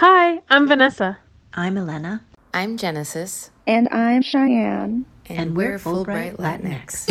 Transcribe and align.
Hi, 0.00 0.42
I'm 0.50 0.68
Vanessa. 0.68 1.16
I'm 1.54 1.78
Elena. 1.78 2.22
I'm 2.52 2.76
Genesis. 2.76 3.50
And 3.66 3.88
I'm 3.88 4.20
Cheyenne. 4.20 5.06
And, 5.24 5.38
and 5.38 5.56
we're, 5.56 5.70
we're 5.70 5.78
Fulbright, 5.78 6.36
Fulbright 6.36 6.60
Latinx. 6.60 7.06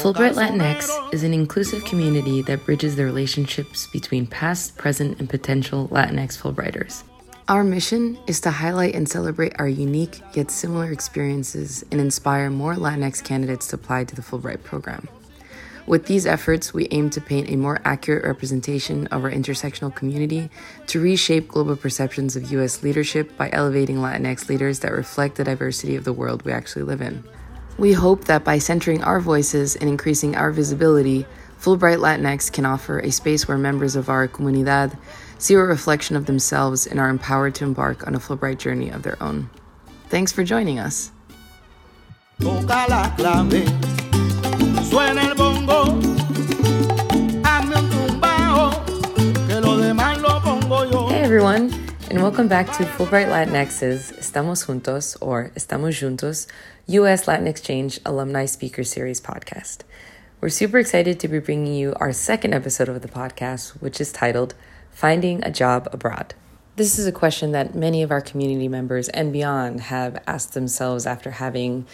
Fulbright 0.00 0.34
Latinx 0.34 1.12
is 1.12 1.24
an 1.24 1.34
inclusive 1.34 1.84
community 1.84 2.42
that 2.42 2.64
bridges 2.64 2.94
the 2.94 3.04
relationships 3.04 3.88
between 3.88 4.28
past, 4.28 4.76
present, 4.76 5.18
and 5.18 5.28
potential 5.28 5.88
Latinx 5.88 6.38
Fulbrighters. 6.40 7.02
Our 7.52 7.64
mission 7.64 8.18
is 8.26 8.40
to 8.40 8.50
highlight 8.50 8.94
and 8.94 9.06
celebrate 9.06 9.52
our 9.58 9.68
unique 9.68 10.22
yet 10.32 10.50
similar 10.50 10.90
experiences 10.90 11.84
and 11.90 12.00
inspire 12.00 12.48
more 12.48 12.76
Latinx 12.76 13.22
candidates 13.22 13.66
to 13.66 13.76
apply 13.76 14.04
to 14.04 14.16
the 14.16 14.22
Fulbright 14.22 14.62
program. 14.62 15.06
With 15.86 16.06
these 16.06 16.24
efforts, 16.24 16.72
we 16.72 16.88
aim 16.92 17.10
to 17.10 17.20
paint 17.20 17.50
a 17.50 17.56
more 17.56 17.78
accurate 17.84 18.24
representation 18.24 19.06
of 19.08 19.22
our 19.22 19.30
intersectional 19.30 19.94
community 19.94 20.48
to 20.86 20.98
reshape 20.98 21.48
global 21.48 21.76
perceptions 21.76 22.36
of 22.36 22.50
U.S. 22.52 22.82
leadership 22.82 23.36
by 23.36 23.50
elevating 23.52 23.96
Latinx 23.96 24.48
leaders 24.48 24.78
that 24.78 24.92
reflect 24.92 25.34
the 25.34 25.44
diversity 25.44 25.94
of 25.94 26.04
the 26.04 26.12
world 26.14 26.46
we 26.46 26.52
actually 26.52 26.84
live 26.84 27.02
in. 27.02 27.22
We 27.76 27.92
hope 27.92 28.24
that 28.24 28.44
by 28.44 28.60
centering 28.60 29.04
our 29.04 29.20
voices 29.20 29.76
and 29.76 29.90
increasing 29.90 30.36
our 30.36 30.52
visibility, 30.52 31.26
Fulbright 31.60 31.98
Latinx 31.98 32.50
can 32.50 32.64
offer 32.64 33.00
a 33.00 33.12
space 33.12 33.46
where 33.46 33.58
members 33.58 33.94
of 33.94 34.08
our 34.08 34.26
comunidad 34.26 34.96
see 35.42 35.54
a 35.54 35.58
reflection 35.58 36.14
of 36.14 36.26
themselves 36.26 36.86
and 36.86 37.00
are 37.00 37.08
empowered 37.08 37.52
to 37.56 37.64
embark 37.64 38.06
on 38.06 38.14
a 38.14 38.18
Fulbright 38.18 38.58
journey 38.58 38.90
of 38.90 39.02
their 39.02 39.20
own. 39.20 39.50
Thanks 40.08 40.30
for 40.30 40.44
joining 40.44 40.78
us. 40.78 41.10
Hey 42.38 42.48
everyone, 51.20 51.72
and 52.10 52.22
welcome 52.22 52.46
back 52.46 52.66
to 52.76 52.84
Fulbright 52.84 53.26
Latinx's 53.26 54.12
Estamos 54.12 54.66
Juntos 54.66 55.16
or 55.20 55.50
Estamos 55.56 55.98
Juntos 55.98 56.46
U.S. 56.86 57.26
Latin 57.26 57.48
Exchange 57.48 57.98
Alumni 58.06 58.46
Speaker 58.46 58.84
Series 58.84 59.20
podcast. 59.20 59.78
We're 60.40 60.50
super 60.50 60.78
excited 60.78 61.18
to 61.20 61.28
be 61.28 61.40
bringing 61.40 61.74
you 61.74 61.94
our 61.96 62.12
second 62.12 62.54
episode 62.54 62.88
of 62.88 63.02
the 63.02 63.08
podcast, 63.08 63.70
which 63.80 64.00
is 64.00 64.12
titled 64.12 64.54
Finding 64.92 65.42
a 65.42 65.50
Job 65.50 65.88
Abroad. 65.90 66.34
This 66.76 66.98
is 66.98 67.06
a 67.06 67.12
question 67.12 67.52
that 67.52 67.74
many 67.74 68.02
of 68.02 68.10
our 68.10 68.20
community 68.20 68.68
members 68.68 69.08
and 69.08 69.32
beyond 69.32 69.80
have 69.80 70.22
asked 70.26 70.54
themselves 70.54 71.06
after 71.06 71.32
having 71.32 71.86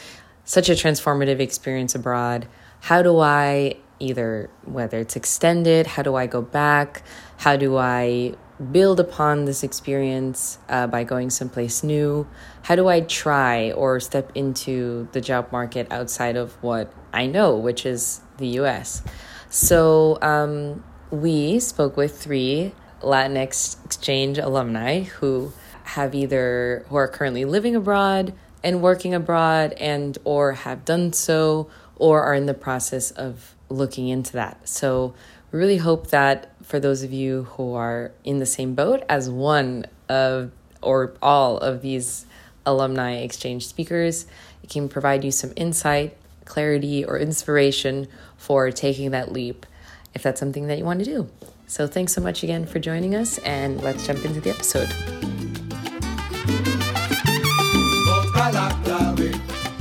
such 0.45 0.69
a 0.69 0.73
transformative 0.73 1.41
experience 1.41 1.95
abroad. 1.95 2.49
How 2.83 3.03
do 3.03 3.19
I 3.19 3.77
either, 4.01 4.51
whether 4.65 4.99
it's 4.99 5.17
extended, 5.17 5.87
how 5.87 6.03
do 6.03 6.17
I 6.17 6.27
go 6.27 6.43
back? 6.43 7.03
How 7.39 7.57
do 7.57 7.77
I 7.77 8.35
build 8.73 8.99
upon 8.99 9.45
this 9.45 9.63
experience 9.63 10.59
uh, 10.69 10.87
by 10.87 11.05
going 11.05 11.31
someplace 11.31 11.83
new? 11.83 12.27
How 12.63 12.77
do 12.77 12.89
I 12.89 13.01
try 13.01 13.73
or 13.73 14.01
step 14.01 14.33
into 14.35 15.09
the 15.13 15.21
job 15.21 15.53
market 15.53 15.87
outside 15.91 16.37
of 16.37 16.61
what 16.63 16.93
I 17.13 17.27
know, 17.27 17.57
which 17.57 17.87
is 17.87 18.21
the 18.39 18.49
US? 18.61 19.03
So 19.51 20.19
um, 20.21 20.85
we 21.11 21.61
spoke 21.61 21.97
with 21.97 22.21
three 22.21 22.73
Latinx 23.03 23.85
exchange 23.85 24.39
alumni 24.39 25.03
who 25.03 25.53
have 25.85 26.15
either 26.15 26.85
who 26.89 26.97
are 26.97 27.09
currently 27.09 27.45
living 27.45 27.75
abroad 27.75 28.35
and 28.63 28.83
working 28.83 29.15
abroad 29.15 29.73
and 29.75 30.19
or 30.25 30.53
have 30.53 30.85
done 30.85 31.13
so 31.13 31.71
or 31.97 32.23
are 32.23 32.35
in 32.35 32.47
the 32.47 32.55
process 32.55 33.11
of 33.13 33.55
looking 33.69 34.09
into 34.09 34.33
that. 34.33 34.69
So 34.69 35.15
we 35.51 35.59
really 35.59 35.79
hope 35.79 36.09
that 36.09 36.53
for 36.63 36.79
those 36.79 37.03
of 37.03 37.13
you 37.13 37.45
who 37.45 37.75
are 37.75 38.13
in 38.25 38.39
the 38.39 38.47
same 38.47 38.75
boat 38.75 39.03
as 39.09 39.31
one 39.31 39.87
of 40.09 40.51
or 40.83 41.15
all 41.23 41.59
of 41.59 41.83
these 41.83 42.27
alumni 42.67 43.17
exchange 43.17 43.67
speakers, 43.67 44.27
it 44.63 44.71
can 44.71 44.89
provide 44.89 45.25
you 45.25 45.31
some 45.31 45.53
insight, 45.57 46.17
clarity, 46.45 47.05
or 47.05 47.19
inspiration 47.19 48.09
for 48.37 48.71
taking 48.71 49.11
that 49.11 49.33
leap 49.33 49.67
if 50.15 50.23
that's 50.23 50.39
something 50.39 50.67
that 50.67 50.79
you 50.79 50.85
want 50.85 50.99
to 51.01 51.05
do. 51.05 51.31
So 51.69 51.87
thanks 51.87 52.15
so 52.15 52.23
much 52.23 52.43
again 52.43 52.65
for 52.67 52.79
joining 52.79 53.15
us, 53.15 53.39
and 53.39 53.81
let's 53.83 54.07
jump 54.07 54.25
into 54.25 54.41
the 54.41 54.51
episode. 54.51 54.89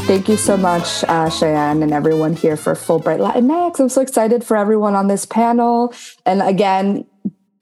Thank 0.05 0.29
you 0.29 0.37
so 0.37 0.57
much, 0.57 1.03
uh, 1.05 1.29
Cheyenne, 1.29 1.83
and 1.83 1.93
everyone 1.93 2.33
here 2.33 2.55
for 2.55 2.75
Fulbright 2.75 3.19
Latinx. 3.19 3.79
I'm 3.79 3.89
so 3.89 4.01
excited 4.01 4.43
for 4.43 4.55
everyone 4.55 4.95
on 4.95 5.07
this 5.07 5.25
panel. 5.25 5.93
And 6.25 6.41
again, 6.41 7.05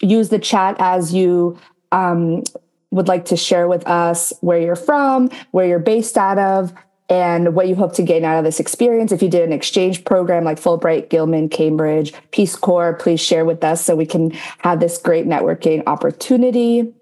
use 0.02 0.30
the 0.30 0.40
chat 0.40 0.76
as 0.80 1.14
you 1.14 1.58
um, 1.92 2.44
would 2.92 3.08
like 3.08 3.26
to 3.26 3.38
share 3.38 3.68
with 3.68 3.86
us 3.88 4.34
where 4.42 4.60
you're 4.60 4.76
from, 4.76 5.30
where 5.52 5.68
you're 5.68 5.80
based 5.80 6.18
out 6.18 6.38
of, 6.38 6.74
and 7.10 7.54
what 7.54 7.68
you 7.68 7.76
hope 7.76 7.94
to 7.94 8.04
gain 8.04 8.26
out 8.26 8.38
of 8.38 8.44
this 8.44 8.60
experience. 8.60 9.12
If 9.12 9.22
you 9.22 9.30
did 9.30 9.44
an 9.44 9.54
exchange 9.54 10.04
program 10.06 10.44
like 10.44 10.60
Fulbright, 10.60 11.10
Gilman, 11.10 11.50
Cambridge, 11.50 12.14
Peace 12.32 12.56
Corps, 12.56 12.94
please 12.94 13.20
share 13.20 13.46
with 13.46 13.64
us 13.64 13.84
so 13.84 13.96
we 13.96 14.06
can 14.06 14.32
have 14.60 14.80
this 14.80 14.98
great 14.98 15.26
networking 15.26 15.84
opportunity. 15.86 16.94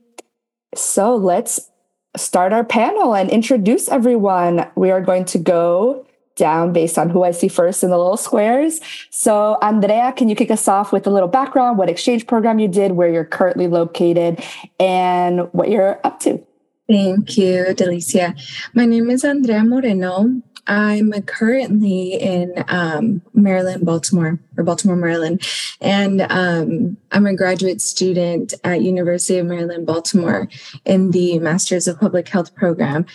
So 0.75 1.15
let's 1.15 1.69
start 2.17 2.53
our 2.53 2.63
panel 2.63 3.15
and 3.15 3.29
introduce 3.29 3.87
everyone. 3.87 4.69
We 4.75 4.91
are 4.91 5.01
going 5.01 5.25
to 5.25 5.37
go 5.37 6.05
down 6.35 6.73
based 6.73 6.97
on 6.97 7.09
who 7.09 7.23
I 7.23 7.31
see 7.31 7.47
first 7.47 7.83
in 7.83 7.89
the 7.89 7.97
little 7.97 8.17
squares. 8.17 8.81
So, 9.11 9.57
Andrea, 9.61 10.13
can 10.13 10.29
you 10.29 10.35
kick 10.35 10.49
us 10.51 10.67
off 10.67 10.91
with 10.91 11.05
a 11.05 11.11
little 11.11 11.27
background, 11.27 11.77
what 11.77 11.89
exchange 11.89 12.25
program 12.25 12.59
you 12.59 12.67
did, 12.67 12.93
where 12.93 13.11
you're 13.11 13.23
currently 13.23 13.67
located, 13.67 14.43
and 14.79 15.51
what 15.53 15.69
you're 15.69 15.99
up 16.03 16.19
to? 16.21 16.43
Thank 16.89 17.37
you, 17.37 17.65
Delicia. 17.69 18.35
My 18.73 18.85
name 18.85 19.09
is 19.09 19.23
Andrea 19.23 19.63
Moreno. 19.63 20.41
I'm 20.67 21.13
currently 21.23 22.13
in 22.13 22.63
um, 22.67 23.21
Maryland, 23.33 23.85
Baltimore, 23.85 24.37
or 24.57 24.63
Baltimore, 24.65 24.97
Maryland, 24.97 25.47
and 25.79 26.21
um, 26.29 26.97
I'm 27.11 27.25
a 27.25 27.35
graduate 27.35 27.81
student 27.81 28.53
at 28.65 28.81
University 28.81 29.39
of 29.39 29.45
Maryland, 29.45 29.85
Baltimore, 29.85 30.49
in 30.83 31.11
the 31.11 31.39
Masters 31.39 31.87
of 31.87 31.99
Public 31.99 32.27
Health 32.27 32.53
program. 32.53 33.05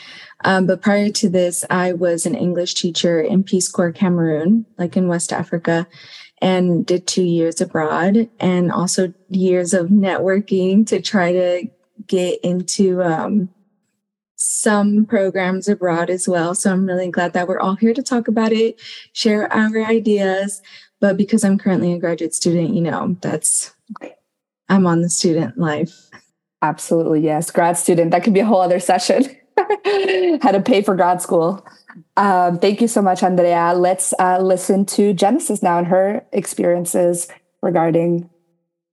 Um, 0.44 0.66
but 0.66 0.80
prior 0.80 1.10
to 1.10 1.28
this, 1.28 1.62
I 1.68 1.92
was 1.92 2.24
an 2.24 2.34
English 2.34 2.74
teacher 2.74 3.20
in 3.20 3.44
Peace 3.44 3.68
Corps 3.68 3.92
Cameroon, 3.92 4.64
like 4.78 4.96
in 4.96 5.08
West 5.08 5.30
Africa, 5.30 5.86
and 6.40 6.86
did 6.86 7.06
two 7.06 7.24
years 7.24 7.60
abroad, 7.60 8.30
and 8.40 8.72
also 8.72 9.12
years 9.28 9.74
of 9.74 9.88
networking 9.88 10.86
to 10.86 11.02
try 11.02 11.32
to 11.32 11.68
get 12.06 12.40
into 12.42 13.02
um, 13.02 13.50
some 14.40 15.04
programs 15.04 15.68
abroad 15.68 16.08
as 16.10 16.28
well. 16.28 16.54
So 16.54 16.72
I'm 16.72 16.86
really 16.86 17.10
glad 17.10 17.32
that 17.32 17.48
we're 17.48 17.58
all 17.58 17.74
here 17.74 17.92
to 17.92 18.02
talk 18.02 18.28
about 18.28 18.52
it, 18.52 18.80
share 19.12 19.52
our 19.52 19.84
ideas. 19.84 20.62
But 21.00 21.16
because 21.16 21.42
I'm 21.42 21.58
currently 21.58 21.92
a 21.92 21.98
graduate 21.98 22.34
student, 22.34 22.72
you 22.72 22.80
know, 22.80 23.16
that's, 23.20 23.74
I'm 24.68 24.86
on 24.86 25.02
the 25.02 25.08
student 25.08 25.58
life. 25.58 26.08
Absolutely. 26.62 27.20
Yes. 27.20 27.50
Grad 27.50 27.76
student. 27.76 28.12
That 28.12 28.22
could 28.22 28.34
be 28.34 28.40
a 28.40 28.46
whole 28.46 28.60
other 28.60 28.78
session. 28.78 29.24
How 30.40 30.52
to 30.52 30.62
pay 30.64 30.82
for 30.82 30.94
grad 30.94 31.20
school. 31.20 31.66
Um, 32.16 32.60
thank 32.60 32.80
you 32.80 32.86
so 32.86 33.02
much, 33.02 33.24
Andrea. 33.24 33.72
Let's 33.74 34.14
uh, 34.20 34.38
listen 34.40 34.86
to 34.86 35.12
Genesis 35.12 35.64
now 35.64 35.78
and 35.78 35.86
her 35.88 36.24
experiences 36.32 37.26
regarding 37.60 38.30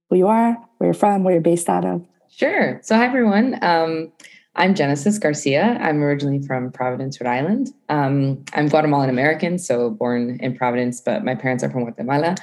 who 0.09 0.17
you 0.17 0.27
are, 0.27 0.57
where 0.77 0.87
you're 0.87 0.93
from, 0.95 1.23
where 1.23 1.35
you're 1.35 1.41
based 1.41 1.69
out 1.69 1.85
of. 1.85 2.03
Sure. 2.29 2.79
So, 2.83 2.95
hi, 2.95 3.05
everyone. 3.05 3.59
Um, 3.63 4.11
I'm 4.57 4.73
Genesis 4.73 5.19
Garcia. 5.19 5.77
I'm 5.81 6.01
originally 6.01 6.41
from 6.41 6.71
Providence, 6.71 7.19
Rhode 7.19 7.29
Island. 7.29 7.73
Um, 7.89 8.43
I'm 8.53 8.69
Guatemalan 8.69 9.09
American, 9.09 9.59
so 9.59 9.89
born 9.89 10.37
in 10.39 10.55
Providence, 10.55 11.01
but 11.01 11.25
my 11.25 11.35
parents 11.35 11.63
are 11.63 11.69
from 11.69 11.83
Guatemala. 11.83 12.35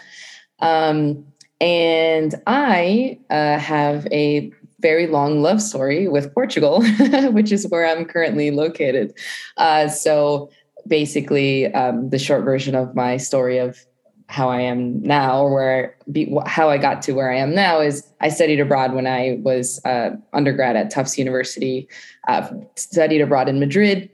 Um, 0.59 1.25
and 1.61 2.35
I 2.47 3.19
uh, 3.31 3.59
have 3.59 4.06
a 4.12 4.53
very 4.81 5.06
long 5.06 5.41
love 5.41 5.62
story 5.62 6.06
with 6.06 6.35
Portugal, 6.35 6.82
which 7.31 7.50
is 7.50 7.67
where 7.69 7.87
I'm 7.87 8.05
currently 8.05 8.50
located. 8.50 9.17
Uh, 9.56 9.88
so 9.88 10.50
basically, 10.87 11.73
um, 11.73 12.11
the 12.11 12.19
short 12.19 12.44
version 12.44 12.75
of 12.75 12.94
my 12.94 13.17
story 13.17 13.56
of 13.56 13.87
how 14.32 14.49
I 14.49 14.62
am 14.62 15.02
now, 15.02 15.43
or 15.43 15.52
where 15.52 15.96
be, 16.11 16.34
how 16.46 16.70
I 16.70 16.79
got 16.79 17.02
to 17.02 17.12
where 17.12 17.31
I 17.31 17.37
am 17.37 17.55
now 17.55 17.81
is 17.81 18.08
I 18.23 18.31
studied 18.31 18.61
abroad 18.61 18.94
when 18.94 19.06
I 19.06 19.38
was 19.43 19.79
uh, 19.84 20.17
undergrad 20.32 20.75
at 20.75 20.90
Tufts 20.90 21.19
University. 21.19 21.87
Uh, 22.26 22.49
studied 22.76 23.20
abroad 23.20 23.50
in 23.50 23.61
Madrid, 23.61 24.08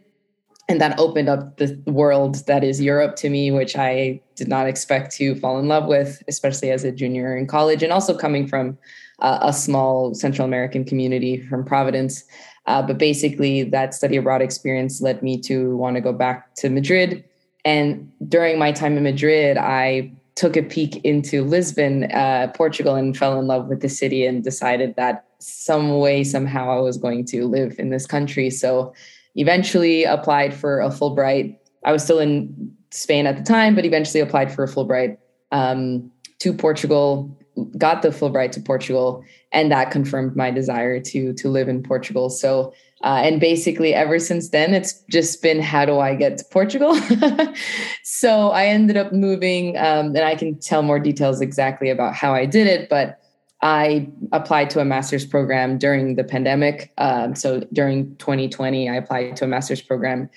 and 0.69 0.81
that 0.81 0.99
opened 0.99 1.29
up 1.29 1.59
the 1.59 1.81
world 1.87 2.47
that 2.47 2.65
is 2.65 2.81
Europe 2.81 3.15
to 3.17 3.31
me, 3.31 3.53
which 3.53 3.77
I 3.77 4.21
did 4.35 4.49
not 4.49 4.67
expect 4.67 5.15
to 5.17 5.37
fall 5.37 5.57
in 5.61 5.69
love 5.69 5.87
with, 5.87 6.21
especially 6.27 6.73
as 6.73 6.83
a 6.83 6.91
junior 6.91 7.37
in 7.37 7.47
college, 7.47 7.85
and 7.85 7.93
also 7.93 8.17
coming 8.17 8.49
from 8.49 8.77
uh, 9.21 9.39
a 9.43 9.53
small 9.53 10.15
Central 10.15 10.47
American 10.47 10.85
community 10.85 11.41
from 11.47 11.65
Providence. 11.65 12.25
Uh, 12.67 12.83
but 12.83 12.99
basically, 12.99 13.63
that 13.63 13.95
study 13.95 14.17
abroad 14.17 14.43
experience 14.43 15.01
led 15.01 15.23
me 15.23 15.41
to 15.43 15.77
want 15.77 15.95
to 15.95 16.01
go 16.01 16.13
back 16.13 16.55
to 16.57 16.69
Madrid. 16.69 17.25
And 17.69 18.11
during 18.27 18.59
my 18.59 18.73
time 18.73 18.97
in 18.97 19.03
Madrid, 19.03 19.59
I 19.59 20.11
took 20.37 20.57
a 20.57 20.63
peek 20.63 21.05
into 21.05 21.45
Lisbon, 21.45 22.11
uh, 22.13 22.51
Portugal, 22.55 22.95
and 22.95 23.15
fell 23.15 23.39
in 23.39 23.47
love 23.47 23.67
with 23.69 23.83
the 23.83 23.91
city 23.91 24.25
and 24.25 24.43
decided 24.43 24.97
that 24.97 25.27
some 25.39 25.99
way, 25.99 26.25
somehow, 26.25 26.71
I 26.71 26.81
was 26.81 26.97
going 26.97 27.27
to 27.27 27.47
live 27.47 27.79
in 27.79 27.91
this 27.91 28.07
country. 28.07 28.49
So 28.49 28.95
eventually 29.35 30.05
applied 30.05 30.55
for 30.55 30.81
a 30.81 30.89
Fulbright. 30.89 31.59
I 31.85 31.93
was 31.93 32.03
still 32.03 32.21
in 32.21 32.75
Spain 32.91 33.27
at 33.27 33.37
the 33.37 33.43
time, 33.43 33.75
but 33.75 33.85
eventually 33.85 34.21
applied 34.21 34.51
for 34.51 34.65
a 34.65 34.69
Fulbright 34.69 35.19
um, 35.53 36.11
to 36.39 36.55
Portugal, 36.55 37.38
got 37.77 38.03
the 38.03 38.09
Fulbright 38.09 38.53
to 38.53 38.61
Portugal, 38.61 39.25
and 39.53 39.71
that 39.73 39.91
confirmed 39.91 40.37
my 40.37 40.51
desire 40.51 41.01
to 41.01 41.33
to 41.33 41.49
live 41.49 41.69
in 41.69 41.83
Portugal. 41.83 42.31
So, 42.31 42.73
uh, 43.03 43.21
and 43.23 43.41
basically 43.41 43.95
ever 43.95 44.19
since 44.19 44.51
then, 44.51 44.75
it's 44.75 44.93
just 45.11 45.43
been 45.43 45.61
how 45.61 45.85
do 45.85 45.99
I 45.99 46.15
get 46.15 46.39
to 46.39 46.45
Portugal? 46.51 46.95
so 48.03 48.51
I 48.51 48.67
ended 48.67 48.97
up 48.97 49.13
moving, 49.13 49.77
um, 49.79 50.09
and 50.09 50.21
I 50.21 50.35
can 50.35 50.59
tell 50.59 50.83
more 50.83 50.99
details 50.99 51.41
exactly 51.41 51.91
about 51.91 52.15
how 52.15 52.35
I 52.35 52.47
did 52.47 52.67
it, 52.67 52.89
but. 52.89 53.21
I 53.61 54.09
applied 54.31 54.71
to 54.71 54.79
a 54.79 54.85
master's 54.85 55.27
program 55.27 55.79
during 55.79 56.15
the 56.15 56.23
pandemic. 56.23 56.93
Um, 56.97 57.35
so 57.35 57.67
during 57.73 58.15
2020, 58.19 58.89
I 58.89 58.95
applied 58.95 59.35
to 59.35 59.47
a 59.47 59.49
master's 59.49 59.83
program 59.83 60.31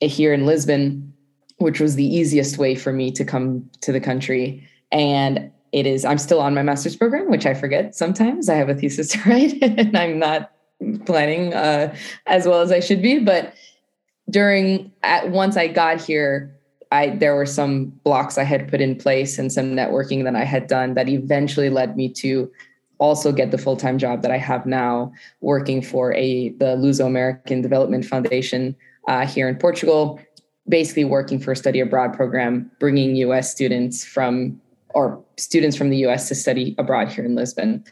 here 0.00 0.32
in 0.32 0.46
Lisbon, 0.46 1.12
which 1.58 1.78
was 1.78 1.96
the 1.96 2.06
easiest 2.06 2.56
way 2.56 2.74
for 2.74 2.90
me 2.90 3.10
to 3.12 3.22
come 3.22 3.68
to 3.82 3.92
the 3.92 4.00
country. 4.00 4.66
And 4.92 5.50
it 5.74 5.86
is 5.86 6.04
i'm 6.04 6.18
still 6.18 6.40
on 6.40 6.54
my 6.54 6.62
master's 6.62 6.96
program 6.96 7.28
which 7.30 7.44
i 7.44 7.52
forget 7.52 7.94
sometimes. 7.94 8.48
I 8.48 8.54
have 8.54 8.68
a 8.68 8.74
thesis 8.74 9.08
to 9.08 9.18
write 9.28 9.60
and 9.60 9.96
i'm 9.96 10.18
not 10.18 10.52
planning 11.04 11.52
uh, 11.52 11.94
as 12.26 12.46
well 12.46 12.60
as 12.60 12.72
i 12.72 12.80
should 12.80 13.02
be. 13.02 13.18
But 13.18 13.54
during 14.30 14.90
at 15.02 15.30
once 15.30 15.56
i 15.56 15.68
got 15.68 16.00
here 16.00 16.54
i 16.92 17.10
there 17.10 17.34
were 17.34 17.46
some 17.46 17.86
blocks 18.04 18.38
i 18.38 18.42
had 18.42 18.68
put 18.68 18.80
in 18.80 18.96
place 18.96 19.38
and 19.38 19.52
some 19.52 19.72
networking 19.72 20.24
that 20.24 20.34
i 20.34 20.44
had 20.44 20.66
done 20.66 20.94
that 20.94 21.08
eventually 21.08 21.68
led 21.68 21.94
me 21.96 22.08
to 22.08 22.50
also 22.98 23.32
get 23.32 23.50
the 23.50 23.58
full-time 23.58 23.98
job 23.98 24.22
that 24.22 24.30
i 24.30 24.38
have 24.38 24.64
now 24.64 25.12
working 25.42 25.82
for 25.82 26.14
a 26.14 26.50
the 26.60 26.76
luso 26.76 27.06
american 27.06 27.60
development 27.60 28.04
foundation 28.04 28.74
uh, 29.08 29.26
here 29.26 29.46
in 29.46 29.56
portugal 29.56 30.18
basically 30.70 31.04
working 31.04 31.38
for 31.38 31.52
a 31.52 31.56
study 31.56 31.80
abroad 31.80 32.14
program 32.14 32.70
bringing 32.80 33.14
us 33.16 33.50
students 33.50 34.04
from 34.04 34.58
or 34.94 35.22
students 35.36 35.76
from 35.76 35.90
the 35.90 35.98
US 36.06 36.28
to 36.28 36.34
study 36.34 36.74
abroad 36.78 37.08
here 37.08 37.24
in 37.24 37.34
Lisbon. 37.34 37.84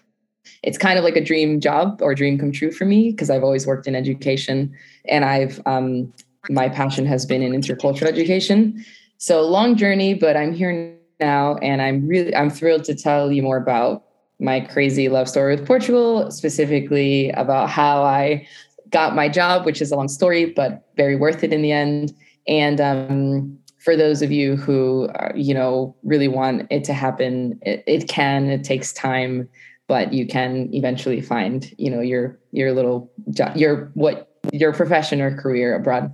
It's 0.62 0.78
kind 0.78 0.98
of 0.98 1.04
like 1.04 1.16
a 1.16 1.24
dream 1.24 1.60
job 1.60 2.00
or 2.02 2.14
dream 2.14 2.38
come 2.38 2.52
true 2.52 2.70
for 2.72 2.84
me 2.84 3.10
because 3.10 3.30
I've 3.30 3.44
always 3.44 3.66
worked 3.66 3.86
in 3.86 3.94
education 3.94 4.74
and 5.06 5.24
I've 5.24 5.60
um, 5.66 6.12
my 6.50 6.68
passion 6.68 7.06
has 7.06 7.24
been 7.24 7.42
in 7.42 7.52
intercultural 7.52 8.06
education. 8.06 8.84
So 9.18 9.42
long 9.42 9.76
journey, 9.76 10.14
but 10.14 10.36
I'm 10.36 10.52
here 10.52 10.96
now 11.20 11.56
and 11.56 11.80
I'm 11.80 12.06
really 12.08 12.34
I'm 12.34 12.50
thrilled 12.50 12.84
to 12.84 12.94
tell 12.94 13.30
you 13.30 13.42
more 13.42 13.56
about 13.56 14.04
my 14.40 14.60
crazy 14.60 15.08
love 15.08 15.28
story 15.28 15.54
with 15.54 15.66
Portugal, 15.66 16.30
specifically 16.30 17.30
about 17.30 17.70
how 17.70 18.02
I 18.02 18.46
got 18.90 19.14
my 19.14 19.28
job, 19.28 19.64
which 19.64 19.80
is 19.80 19.92
a 19.92 19.96
long 19.96 20.08
story, 20.08 20.46
but 20.46 20.84
very 20.96 21.16
worth 21.16 21.44
it 21.44 21.52
in 21.52 21.62
the 21.62 21.72
end. 21.72 22.12
And 22.48 22.80
um, 22.80 23.58
for 23.82 23.96
those 23.96 24.22
of 24.22 24.30
you 24.30 24.56
who 24.56 25.06
uh, 25.08 25.32
you 25.34 25.52
know 25.52 25.94
really 26.02 26.28
want 26.28 26.66
it 26.70 26.84
to 26.84 26.92
happen 26.92 27.58
it, 27.62 27.82
it, 27.86 28.08
can 28.08 28.48
it 28.48 28.64
takes 28.64 28.92
time 28.92 29.48
but 29.88 30.12
you 30.12 30.26
can 30.26 30.72
eventually 30.72 31.20
find 31.20 31.74
you 31.78 31.90
know 31.90 32.00
your 32.00 32.38
your 32.52 32.72
little 32.72 33.10
job 33.30 33.56
your 33.56 33.90
what 33.94 34.38
your 34.52 34.72
profession 34.72 35.20
or 35.20 35.36
career 35.36 35.74
abroad 35.74 36.12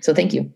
so 0.00 0.14
thank 0.14 0.32
you 0.32 0.52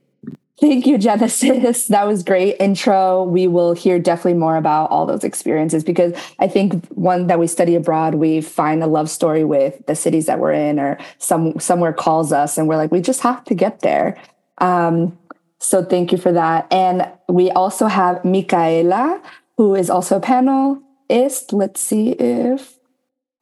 Thank 0.60 0.86
you, 0.86 0.98
Genesis. 0.98 1.86
That 1.86 2.08
was 2.08 2.24
great 2.24 2.56
intro. 2.58 3.22
We 3.22 3.46
will 3.46 3.74
hear 3.74 4.00
definitely 4.00 4.40
more 4.40 4.56
about 4.56 4.90
all 4.90 5.06
those 5.06 5.22
experiences 5.22 5.84
because 5.84 6.12
I 6.40 6.48
think 6.48 6.84
one 6.88 7.28
that 7.28 7.38
we 7.38 7.46
study 7.46 7.76
abroad, 7.76 8.16
we 8.16 8.40
find 8.40 8.82
a 8.82 8.88
love 8.88 9.08
story 9.08 9.44
with 9.44 9.80
the 9.86 9.94
cities 9.94 10.26
that 10.26 10.40
we're 10.40 10.52
in, 10.52 10.80
or 10.80 10.98
some 11.18 11.60
somewhere 11.60 11.92
calls 11.92 12.32
us, 12.32 12.58
and 12.58 12.66
we're 12.66 12.76
like, 12.76 12.90
we 12.90 13.00
just 13.00 13.20
have 13.20 13.44
to 13.44 13.54
get 13.54 13.80
there. 13.80 14.20
Um, 14.58 15.16
so 15.58 15.84
thank 15.84 16.12
you 16.12 16.18
for 16.18 16.32
that. 16.32 16.72
And 16.72 17.08
we 17.28 17.50
also 17.50 17.86
have 17.86 18.24
Micaela, 18.24 19.22
who 19.56 19.74
is 19.74 19.90
also 19.90 20.18
a 20.18 20.20
panelist. 20.20 21.52
Let's 21.52 21.80
see 21.80 22.10
if. 22.12 22.78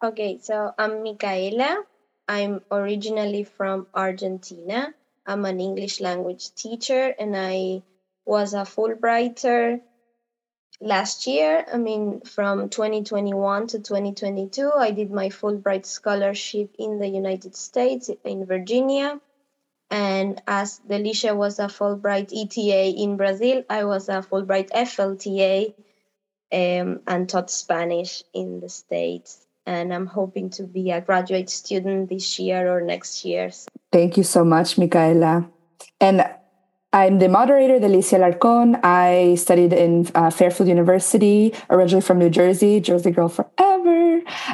Okay, 0.02 0.38
so 0.42 0.72
I'm 0.78 1.02
Micaela. 1.02 1.84
I'm 2.28 2.62
originally 2.70 3.44
from 3.44 3.86
Argentina. 3.94 4.94
I'm 5.26 5.44
an 5.44 5.60
English 5.60 6.00
language 6.00 6.54
teacher 6.54 7.14
and 7.18 7.36
I 7.36 7.82
was 8.24 8.54
a 8.54 8.62
Fulbrighter 8.62 9.80
last 10.80 11.26
year. 11.26 11.64
I 11.72 11.76
mean, 11.78 12.20
from 12.20 12.68
2021 12.68 13.68
to 13.68 13.78
2022, 13.78 14.72
I 14.76 14.90
did 14.90 15.10
my 15.10 15.28
Fulbright 15.28 15.86
scholarship 15.86 16.74
in 16.78 16.98
the 16.98 17.08
United 17.08 17.56
States 17.56 18.10
in 18.24 18.46
Virginia. 18.46 19.20
And 19.90 20.42
as 20.46 20.80
Delicia 20.88 21.36
was 21.36 21.58
a 21.58 21.66
Fulbright 21.66 22.32
ETA 22.32 23.00
in 23.00 23.16
Brazil, 23.16 23.64
I 23.70 23.84
was 23.84 24.08
a 24.08 24.22
Fulbright 24.22 24.70
FLTA 24.70 25.74
um, 26.52 27.00
and 27.06 27.28
taught 27.28 27.50
Spanish 27.50 28.24
in 28.34 28.60
the 28.60 28.68
States. 28.68 29.46
And 29.64 29.92
I'm 29.92 30.06
hoping 30.06 30.50
to 30.50 30.64
be 30.64 30.90
a 30.90 31.00
graduate 31.00 31.50
student 31.50 32.08
this 32.08 32.38
year 32.38 32.72
or 32.72 32.80
next 32.80 33.24
year. 33.24 33.50
Thank 33.92 34.16
you 34.16 34.22
so 34.22 34.44
much, 34.44 34.78
Micaela. 34.78 35.48
And 36.00 36.24
I'm 36.92 37.18
the 37.18 37.28
moderator, 37.28 37.78
Delicia 37.78 38.18
Larcon. 38.18 38.80
I 38.82 39.34
studied 39.34 39.72
in 39.72 40.08
uh, 40.14 40.30
Fairfield 40.30 40.68
University, 40.68 41.52
originally 41.68 42.00
from 42.00 42.18
New 42.18 42.30
Jersey, 42.30 42.80
Jersey 42.80 43.10
girl 43.10 43.28
forever, 43.28 43.65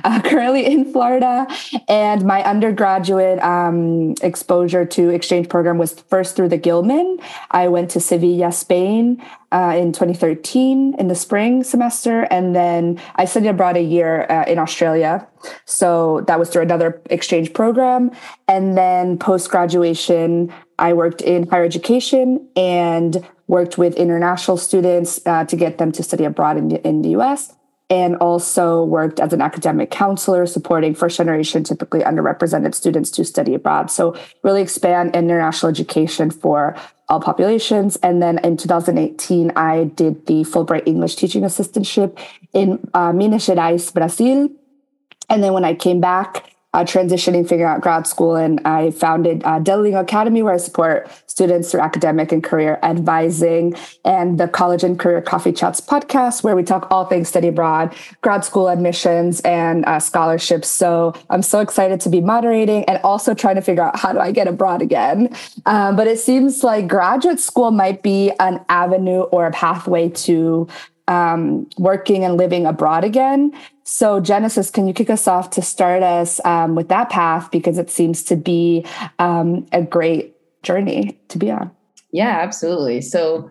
uh, 0.04 0.20
currently 0.22 0.66
in 0.66 0.90
Florida. 0.90 1.46
And 1.88 2.24
my 2.24 2.42
undergraduate 2.42 3.38
um, 3.42 4.14
exposure 4.22 4.84
to 4.84 5.10
exchange 5.10 5.48
program 5.48 5.78
was 5.78 5.92
first 6.08 6.36
through 6.36 6.48
the 6.48 6.56
Gilman. 6.56 7.18
I 7.50 7.68
went 7.68 7.90
to 7.92 8.00
Sevilla, 8.00 8.52
Spain 8.52 9.22
uh, 9.52 9.74
in 9.76 9.92
2013 9.92 10.96
in 10.98 11.08
the 11.08 11.14
spring 11.14 11.62
semester. 11.62 12.22
And 12.30 12.56
then 12.56 13.00
I 13.16 13.26
studied 13.26 13.48
abroad 13.48 13.76
a 13.76 13.82
year 13.82 14.26
uh, 14.28 14.44
in 14.46 14.58
Australia. 14.58 15.26
So 15.66 16.22
that 16.26 16.38
was 16.38 16.48
through 16.48 16.62
another 16.62 17.00
exchange 17.10 17.52
program. 17.52 18.10
And 18.48 18.76
then 18.76 19.18
post 19.18 19.50
graduation, 19.50 20.52
I 20.78 20.94
worked 20.94 21.20
in 21.20 21.48
higher 21.48 21.64
education 21.64 22.48
and 22.56 23.24
worked 23.46 23.76
with 23.76 23.94
international 23.96 24.56
students 24.56 25.20
uh, 25.26 25.44
to 25.44 25.56
get 25.56 25.78
them 25.78 25.92
to 25.92 26.02
study 26.02 26.24
abroad 26.24 26.56
in 26.56 26.68
the, 26.68 26.86
in 26.86 27.02
the 27.02 27.10
US, 27.10 27.54
and 27.92 28.16
also 28.16 28.82
worked 28.82 29.20
as 29.20 29.34
an 29.34 29.42
academic 29.42 29.90
counselor 29.90 30.46
supporting 30.46 30.94
first 30.94 31.18
generation, 31.18 31.62
typically 31.62 32.00
underrepresented 32.00 32.74
students 32.74 33.10
to 33.10 33.22
study 33.22 33.52
abroad. 33.54 33.90
So, 33.90 34.16
really 34.42 34.62
expand 34.62 35.14
international 35.14 35.68
education 35.68 36.30
for 36.30 36.74
all 37.10 37.20
populations. 37.20 37.96
And 37.96 38.22
then 38.22 38.38
in 38.38 38.56
2018, 38.56 39.52
I 39.56 39.84
did 39.84 40.24
the 40.24 40.42
Fulbright 40.42 40.86
English 40.86 41.16
teaching 41.16 41.42
assistantship 41.42 42.18
in 42.54 42.80
uh, 42.94 43.12
Minas 43.12 43.46
Gerais, 43.46 43.92
Brazil. 43.92 44.48
And 45.28 45.44
then 45.44 45.52
when 45.52 45.64
I 45.64 45.74
came 45.74 46.00
back, 46.00 46.51
uh, 46.74 46.84
transitioning, 46.84 47.46
figuring 47.46 47.70
out 47.70 47.80
grad 47.80 48.06
school, 48.06 48.36
and 48.36 48.60
I 48.64 48.90
founded 48.92 49.42
uh, 49.44 49.60
Academy, 49.62 50.42
where 50.42 50.54
I 50.54 50.56
support 50.56 51.10
students 51.26 51.70
through 51.70 51.80
academic 51.80 52.32
and 52.32 52.42
career 52.42 52.78
advising, 52.82 53.74
and 54.04 54.38
the 54.38 54.48
College 54.48 54.82
and 54.84 54.98
Career 54.98 55.20
Coffee 55.20 55.52
Chats 55.52 55.80
podcast, 55.80 56.42
where 56.42 56.56
we 56.56 56.62
talk 56.62 56.88
all 56.90 57.04
things 57.04 57.28
study 57.28 57.48
abroad, 57.48 57.94
grad 58.22 58.44
school 58.44 58.68
admissions, 58.68 59.40
and 59.40 59.84
uh, 59.86 60.00
scholarships. 60.00 60.68
So 60.68 61.14
I'm 61.30 61.42
so 61.42 61.60
excited 61.60 62.00
to 62.02 62.08
be 62.08 62.20
moderating 62.20 62.84
and 62.84 63.00
also 63.04 63.34
trying 63.34 63.56
to 63.56 63.62
figure 63.62 63.82
out 63.82 63.98
how 63.98 64.12
do 64.12 64.18
I 64.18 64.32
get 64.32 64.48
abroad 64.48 64.82
again. 64.82 65.34
Um, 65.66 65.96
but 65.96 66.06
it 66.06 66.18
seems 66.18 66.64
like 66.64 66.88
graduate 66.88 67.40
school 67.40 67.70
might 67.70 68.02
be 68.02 68.32
an 68.40 68.64
avenue 68.68 69.22
or 69.22 69.46
a 69.46 69.52
pathway 69.52 70.08
to 70.08 70.68
um, 71.08 71.68
working 71.78 72.24
and 72.24 72.36
living 72.36 72.66
abroad 72.66 73.04
again. 73.04 73.52
So, 73.84 74.20
Genesis, 74.20 74.70
can 74.70 74.86
you 74.86 74.94
kick 74.94 75.10
us 75.10 75.26
off 75.26 75.50
to 75.50 75.62
start 75.62 76.02
us 76.02 76.40
um, 76.44 76.74
with 76.74 76.88
that 76.88 77.10
path 77.10 77.50
because 77.50 77.78
it 77.78 77.90
seems 77.90 78.22
to 78.24 78.36
be 78.36 78.86
um, 79.18 79.66
a 79.72 79.82
great 79.82 80.34
journey 80.62 81.18
to 81.28 81.38
be 81.38 81.50
on? 81.50 81.70
Yeah, 82.12 82.38
absolutely. 82.40 83.00
So, 83.00 83.50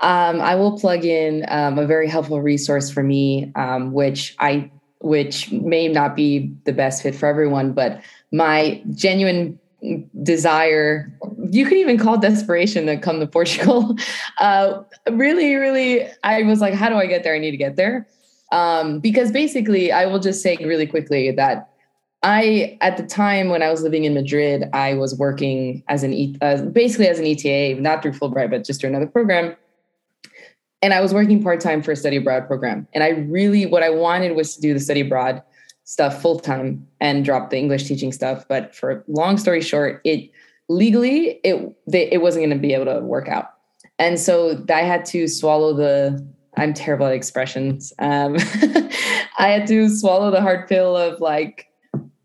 um, 0.00 0.40
I 0.40 0.56
will 0.56 0.78
plug 0.78 1.04
in 1.04 1.44
um, 1.48 1.78
a 1.78 1.86
very 1.86 2.08
helpful 2.08 2.42
resource 2.42 2.90
for 2.90 3.02
me, 3.02 3.52
um, 3.54 3.92
which 3.92 4.34
I 4.38 4.70
which 5.00 5.50
may 5.50 5.88
not 5.88 6.14
be 6.14 6.54
the 6.64 6.72
best 6.72 7.02
fit 7.02 7.14
for 7.14 7.26
everyone, 7.26 7.72
but 7.72 8.00
my 8.30 8.82
genuine 8.90 9.58
desire 10.22 11.12
you 11.50 11.64
could 11.64 11.76
even 11.76 11.98
call 11.98 12.16
desperation 12.16 12.86
to 12.86 12.96
come 12.96 13.18
to 13.18 13.26
portugal 13.26 13.96
uh, 14.38 14.80
really 15.10 15.56
really 15.56 16.06
i 16.22 16.44
was 16.44 16.60
like 16.60 16.72
how 16.72 16.88
do 16.88 16.94
i 16.94 17.04
get 17.04 17.24
there 17.24 17.34
i 17.34 17.38
need 17.38 17.50
to 17.50 17.56
get 17.56 17.74
there 17.74 18.06
um, 18.52 19.00
because 19.00 19.32
basically 19.32 19.90
i 19.90 20.06
will 20.06 20.20
just 20.20 20.40
say 20.42 20.56
really 20.60 20.86
quickly 20.86 21.32
that 21.32 21.68
I 22.22 22.78
at 22.80 22.96
the 22.96 23.02
time 23.02 23.48
when 23.48 23.62
I 23.62 23.70
was 23.70 23.82
living 23.82 24.04
in 24.04 24.14
Madrid, 24.14 24.68
I 24.72 24.94
was 24.94 25.18
working 25.18 25.82
as 25.88 26.04
an 26.04 26.36
uh, 26.40 26.62
basically 26.66 27.08
as 27.08 27.18
an 27.18 27.26
ETA, 27.26 27.80
not 27.80 28.02
through 28.02 28.12
Fulbright, 28.12 28.50
but 28.50 28.64
just 28.64 28.80
through 28.80 28.90
another 28.90 29.08
program. 29.08 29.56
And 30.82 30.92
I 30.92 31.00
was 31.00 31.12
working 31.12 31.42
part 31.42 31.60
time 31.60 31.82
for 31.82 31.92
a 31.92 31.96
study 31.96 32.16
abroad 32.16 32.46
program. 32.46 32.86
And 32.92 33.04
I 33.04 33.10
really, 33.10 33.66
what 33.66 33.82
I 33.82 33.90
wanted 33.90 34.34
was 34.34 34.54
to 34.56 34.60
do 34.60 34.74
the 34.74 34.80
study 34.80 35.00
abroad 35.00 35.42
stuff 35.84 36.22
full 36.22 36.38
time 36.38 36.86
and 37.00 37.24
drop 37.24 37.50
the 37.50 37.58
English 37.58 37.84
teaching 37.84 38.12
stuff. 38.12 38.46
But 38.48 38.74
for 38.74 39.04
long 39.08 39.36
story 39.36 39.60
short, 39.60 40.00
it 40.04 40.30
legally 40.68 41.40
it 41.42 41.74
they, 41.88 42.10
it 42.10 42.22
wasn't 42.22 42.42
going 42.42 42.56
to 42.56 42.62
be 42.62 42.72
able 42.72 42.86
to 42.86 43.00
work 43.00 43.28
out. 43.28 43.54
And 43.98 44.18
so 44.18 44.64
I 44.72 44.82
had 44.82 45.04
to 45.06 45.26
swallow 45.26 45.74
the 45.74 46.24
I'm 46.56 46.74
terrible 46.74 47.06
at 47.06 47.14
expressions. 47.14 47.92
Um, 47.98 48.36
I 49.38 49.48
had 49.48 49.66
to 49.68 49.88
swallow 49.88 50.30
the 50.30 50.40
hard 50.40 50.68
pill 50.68 50.96
of 50.96 51.20
like 51.20 51.68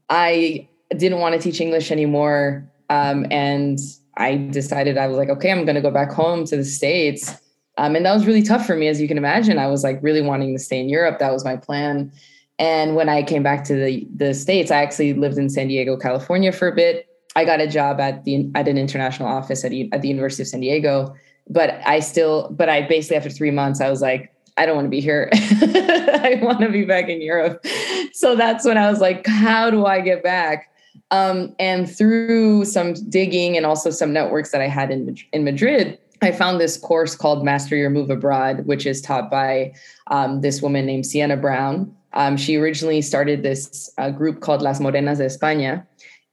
I 0.10 0.68
didn't 0.96 1.20
want 1.20 1.36
to 1.36 1.42
teach 1.42 1.62
English 1.62 1.92
anymore. 1.92 2.70
Um, 2.90 3.26
and 3.32 3.80
I 4.18 4.38
decided 4.38 4.98
I 4.98 5.08
was 5.08 5.18
like, 5.18 5.30
okay, 5.30 5.52
I'm 5.52 5.66
going 5.66 5.76
to 5.76 5.82
go 5.82 5.92
back 5.92 6.12
home 6.12 6.46
to 6.46 6.58
the 6.58 6.66
States. 6.66 7.36
Um, 7.78 7.96
and 7.96 8.06
that 8.06 8.14
was 8.14 8.26
really 8.26 8.42
tough 8.42 8.66
for 8.66 8.76
me, 8.76 8.88
as 8.88 9.00
you 9.00 9.08
can 9.08 9.18
imagine. 9.18 9.60
I 9.60 9.68
was 9.68 9.84
like 9.84 10.00
really 10.02 10.22
wanting 10.22 10.56
to 10.56 10.60
stay 10.60 10.80
in 10.80 10.90
Europe. 10.90 11.20
That 11.20 11.32
was 11.32 11.46
my 11.46 11.56
plan. 11.56 12.12
And 12.60 12.96
when 12.96 13.08
I 13.08 13.22
came 13.22 13.44
back 13.44 13.64
to 13.66 13.76
the, 13.76 14.08
the 14.16 14.34
States, 14.34 14.72
I 14.72 14.82
actually 14.82 15.14
lived 15.14 15.38
in 15.38 15.50
San 15.50 15.68
Diego, 15.68 15.96
California 15.96 16.52
for 16.52 16.68
a 16.68 16.76
bit. 16.76 17.08
I 17.36 17.46
got 17.46 17.62
a 17.62 17.68
job 17.68 18.00
at 18.00 18.24
the 18.24 18.50
at 18.56 18.68
an 18.68 18.80
international 18.80 19.30
office 19.30 19.64
at, 19.64 19.72
at 19.92 20.02
the 20.02 20.08
University 20.08 20.42
of 20.42 20.48
San 20.48 20.62
Diego. 20.62 21.14
But 21.50 21.82
I 21.86 22.00
still, 22.00 22.50
but 22.52 22.70
I 22.70 22.82
basically 22.88 23.18
after 23.18 23.30
three 23.30 23.52
months, 23.52 23.82
I 23.82 23.90
was 23.90 24.02
like, 24.02 24.34
I 24.58 24.66
don't 24.66 24.76
want 24.76 24.86
to 24.86 24.90
be 24.90 25.00
here. 25.00 25.30
I 25.34 26.40
want 26.42 26.60
to 26.62 26.70
be 26.70 26.84
back 26.84 27.10
in 27.10 27.22
Europe. 27.22 27.66
So 28.14 28.36
that's 28.36 28.66
when 28.66 28.78
I 28.78 28.90
was 28.90 29.00
like, 29.00 29.26
how 29.28 29.70
do 29.70 29.86
I 29.86 30.02
get 30.02 30.24
back? 30.24 30.72
Um, 31.12 31.56
and 31.60 31.90
through 31.90 32.66
some 32.66 32.94
digging 33.10 33.56
and 33.56 33.66
also 33.66 33.92
some 33.92 34.12
networks 34.12 34.52
that 34.52 34.62
I 34.62 34.68
had 34.68 34.92
in, 34.92 35.16
in 35.32 35.44
Madrid, 35.44 36.00
I 36.22 36.32
found 36.32 36.60
this 36.60 36.78
course 36.78 37.16
called 37.16 37.46
Master 37.46 37.76
Your 37.76 37.92
Move 37.92 38.10
Abroad, 38.10 38.66
which 38.66 38.86
is 38.86 39.02
taught 39.02 39.30
by 39.30 39.74
um, 40.08 40.42
this 40.42 40.62
woman 40.62 40.86
named 40.86 41.06
Sienna 41.06 41.38
Brown. 41.38 41.96
Um, 42.14 42.36
she 42.38 42.56
originally 42.56 43.02
started 43.02 43.44
this 43.44 43.92
uh, 43.98 44.10
group 44.10 44.42
called 44.42 44.62
Las 44.62 44.80
Morenas 44.80 45.20
de 45.20 45.26
España, 45.26 45.86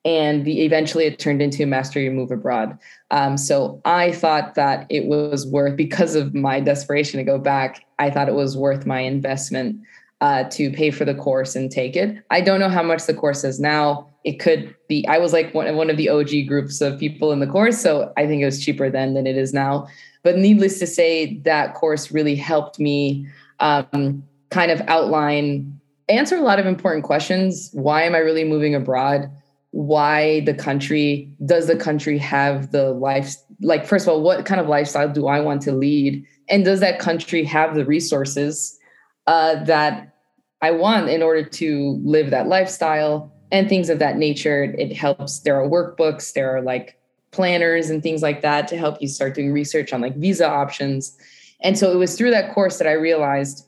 and 0.04 0.44
the, 0.44 0.62
eventually 0.62 1.04
it 1.04 1.18
turned 1.18 1.40
into 1.40 1.62
a 1.62 1.66
Master 1.66 2.00
Your 2.00 2.12
Move 2.12 2.30
Abroad. 2.30 2.78
Um, 3.10 3.36
so 3.36 3.80
I 3.84 4.12
thought 4.12 4.54
that 4.54 4.86
it 4.90 5.06
was 5.06 5.46
worth, 5.46 5.76
because 5.76 6.14
of 6.14 6.34
my 6.34 6.60
desperation 6.60 7.18
to 7.18 7.24
go 7.24 7.38
back, 7.38 7.84
I 7.98 8.10
thought 8.10 8.28
it 8.28 8.34
was 8.34 8.56
worth 8.56 8.84
my 8.84 9.00
investment 9.00 9.80
uh, 10.20 10.44
to 10.44 10.70
pay 10.70 10.90
for 10.90 11.04
the 11.04 11.14
course 11.14 11.56
and 11.56 11.70
take 11.70 11.96
it. 11.96 12.22
I 12.30 12.40
don't 12.40 12.60
know 12.60 12.68
how 12.68 12.82
much 12.82 13.06
the 13.06 13.14
course 13.14 13.44
is 13.44 13.60
now. 13.60 14.08
It 14.24 14.40
could 14.40 14.74
be, 14.88 15.06
I 15.06 15.18
was 15.18 15.32
like 15.32 15.52
one, 15.54 15.74
one 15.76 15.90
of 15.90 15.96
the 15.96 16.08
OG 16.08 16.48
groups 16.48 16.80
of 16.80 16.98
people 16.98 17.32
in 17.32 17.40
the 17.40 17.46
course. 17.46 17.78
So 17.78 18.12
I 18.16 18.26
think 18.26 18.42
it 18.42 18.46
was 18.46 18.64
cheaper 18.64 18.90
then 18.90 19.14
than 19.14 19.26
it 19.26 19.36
is 19.36 19.52
now. 19.52 19.86
But 20.22 20.38
needless 20.38 20.78
to 20.78 20.86
say, 20.86 21.38
that 21.40 21.74
course 21.74 22.10
really 22.10 22.34
helped 22.34 22.78
me 22.78 23.26
um, 23.60 24.22
kind 24.50 24.70
of 24.70 24.80
outline, 24.88 25.78
answer 26.08 26.36
a 26.36 26.40
lot 26.40 26.58
of 26.58 26.66
important 26.66 27.04
questions. 27.04 27.70
Why 27.72 28.02
am 28.02 28.14
I 28.14 28.18
really 28.18 28.44
moving 28.44 28.74
abroad? 28.74 29.30
Why 29.74 30.38
the 30.42 30.54
country 30.54 31.28
does 31.44 31.66
the 31.66 31.74
country 31.74 32.16
have 32.16 32.70
the 32.70 32.92
life 32.92 33.34
like 33.60 33.84
first 33.84 34.06
of 34.06 34.12
all 34.12 34.22
what 34.22 34.46
kind 34.46 34.60
of 34.60 34.68
lifestyle 34.68 35.12
do 35.12 35.26
i 35.26 35.40
want 35.40 35.60
to 35.62 35.72
lead? 35.72 36.24
And 36.48 36.64
does 36.64 36.78
that 36.78 37.00
country 37.00 37.42
have 37.42 37.74
the 37.74 37.84
resources 37.84 38.78
uh, 39.26 39.64
that 39.64 40.14
i 40.62 40.70
want 40.70 41.08
in 41.08 41.24
order 41.24 41.42
to 41.42 42.00
live 42.04 42.30
that 42.30 42.46
lifestyle 42.46 43.32
and 43.50 43.68
things 43.68 43.90
of 43.90 43.98
that 43.98 44.16
nature? 44.16 44.72
It 44.78 44.92
helps. 44.92 45.40
There 45.40 45.60
are 45.60 45.68
workbooks 45.68 46.34
there 46.34 46.56
are 46.56 46.62
like 46.62 46.96
planners 47.32 47.90
and 47.90 48.00
things 48.00 48.22
like 48.22 48.42
that 48.42 48.68
to 48.68 48.76
help 48.76 49.02
you 49.02 49.08
start 49.08 49.34
doing 49.34 49.52
research 49.52 49.92
on 49.92 50.00
like 50.00 50.14
visa 50.14 50.48
options. 50.48 51.18
And 51.62 51.76
so 51.76 51.90
it 51.90 51.96
was 51.96 52.16
through 52.16 52.30
that 52.30 52.54
course 52.54 52.78
that 52.78 52.86
i 52.86 52.92
realized 52.92 53.66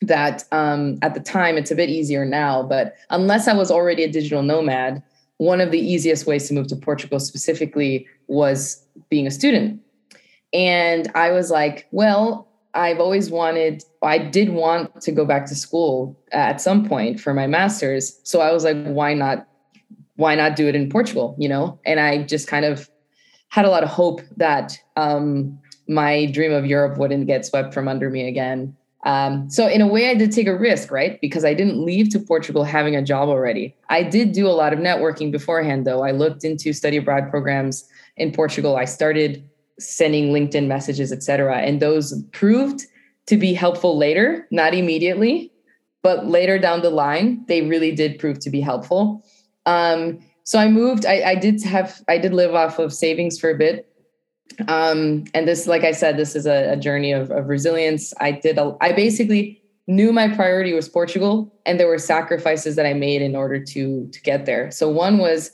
that 0.00 0.44
um, 0.52 0.98
at 1.02 1.12
the 1.12 1.20
time 1.20 1.58
it's 1.58 1.70
a 1.70 1.74
bit 1.74 1.90
easier 1.90 2.24
now 2.24 2.62
but 2.62 2.94
unless 3.10 3.48
i 3.48 3.54
was 3.54 3.70
already 3.70 4.04
a 4.04 4.10
digital 4.10 4.42
nomad 4.42 5.02
one 5.38 5.60
of 5.60 5.70
the 5.70 5.78
easiest 5.78 6.26
ways 6.26 6.48
to 6.48 6.54
move 6.54 6.66
to 6.68 6.76
Portugal 6.76 7.20
specifically 7.20 8.06
was 8.26 8.84
being 9.10 9.26
a 9.26 9.30
student. 9.30 9.80
And 10.52 11.10
I 11.14 11.32
was 11.32 11.50
like, 11.50 11.86
well, 11.90 12.48
I've 12.74 13.00
always 13.00 13.30
wanted, 13.30 13.82
I 14.02 14.18
did 14.18 14.50
want 14.50 15.00
to 15.02 15.12
go 15.12 15.24
back 15.24 15.46
to 15.46 15.54
school 15.54 16.18
at 16.32 16.60
some 16.60 16.86
point 16.86 17.20
for 17.20 17.34
my 17.34 17.46
master's. 17.46 18.20
So 18.22 18.40
I 18.40 18.52
was 18.52 18.64
like, 18.64 18.76
why 18.84 19.14
not, 19.14 19.48
why 20.16 20.34
not 20.34 20.56
do 20.56 20.68
it 20.68 20.74
in 20.74 20.88
Portugal, 20.88 21.36
you 21.38 21.48
know? 21.48 21.78
And 21.84 22.00
I 22.00 22.22
just 22.22 22.48
kind 22.48 22.64
of 22.64 22.88
had 23.48 23.64
a 23.64 23.70
lot 23.70 23.82
of 23.82 23.88
hope 23.88 24.20
that 24.36 24.78
um, 24.96 25.58
my 25.88 26.26
dream 26.26 26.52
of 26.52 26.66
Europe 26.66 26.98
wouldn't 26.98 27.26
get 27.26 27.46
swept 27.46 27.72
from 27.72 27.88
under 27.88 28.10
me 28.10 28.28
again. 28.28 28.76
Um, 29.06 29.48
so 29.48 29.68
in 29.68 29.80
a 29.80 29.86
way, 29.86 30.10
I 30.10 30.14
did 30.14 30.32
take 30.32 30.48
a 30.48 30.58
risk, 30.58 30.90
right? 30.90 31.20
Because 31.20 31.44
I 31.44 31.54
didn't 31.54 31.82
leave 31.82 32.10
to 32.10 32.18
Portugal 32.18 32.64
having 32.64 32.96
a 32.96 33.02
job 33.02 33.28
already. 33.28 33.74
I 33.88 34.02
did 34.02 34.32
do 34.32 34.48
a 34.48 34.50
lot 34.50 34.72
of 34.72 34.80
networking 34.80 35.30
beforehand, 35.30 35.86
though. 35.86 36.02
I 36.02 36.10
looked 36.10 36.42
into 36.42 36.72
study 36.72 36.96
abroad 36.96 37.30
programs 37.30 37.88
in 38.16 38.32
Portugal. 38.32 38.76
I 38.76 38.84
started 38.84 39.48
sending 39.78 40.32
LinkedIn 40.32 40.66
messages, 40.66 41.12
etc., 41.12 41.58
and 41.58 41.80
those 41.80 42.20
proved 42.32 42.82
to 43.26 43.36
be 43.36 43.54
helpful 43.54 43.96
later, 43.96 44.46
not 44.50 44.74
immediately, 44.74 45.52
but 46.02 46.26
later 46.26 46.58
down 46.58 46.82
the 46.82 46.90
line, 46.90 47.44
they 47.46 47.62
really 47.62 47.92
did 47.92 48.18
prove 48.18 48.40
to 48.40 48.50
be 48.50 48.60
helpful. 48.60 49.24
Um, 49.66 50.18
so 50.42 50.58
I 50.58 50.68
moved. 50.68 51.06
I, 51.06 51.22
I 51.22 51.34
did 51.36 51.62
have. 51.62 52.02
I 52.08 52.18
did 52.18 52.34
live 52.34 52.54
off 52.56 52.80
of 52.80 52.92
savings 52.92 53.38
for 53.38 53.50
a 53.50 53.56
bit 53.56 53.88
um, 54.68 55.24
and 55.34 55.46
this, 55.46 55.66
like 55.66 55.84
I 55.84 55.92
said, 55.92 56.16
this 56.16 56.34
is 56.34 56.46
a, 56.46 56.72
a 56.72 56.76
journey 56.76 57.12
of, 57.12 57.30
of 57.30 57.48
resilience. 57.48 58.14
I 58.20 58.32
did, 58.32 58.58
a, 58.58 58.76
I 58.80 58.92
basically 58.92 59.62
knew 59.86 60.12
my 60.12 60.28
priority 60.28 60.72
was 60.72 60.88
Portugal, 60.88 61.52
and 61.64 61.78
there 61.78 61.86
were 61.86 61.98
sacrifices 61.98 62.76
that 62.76 62.86
I 62.86 62.94
made 62.94 63.22
in 63.22 63.36
order 63.36 63.62
to 63.62 64.08
to 64.08 64.20
get 64.22 64.46
there. 64.46 64.70
So 64.70 64.88
one 64.88 65.18
was 65.18 65.50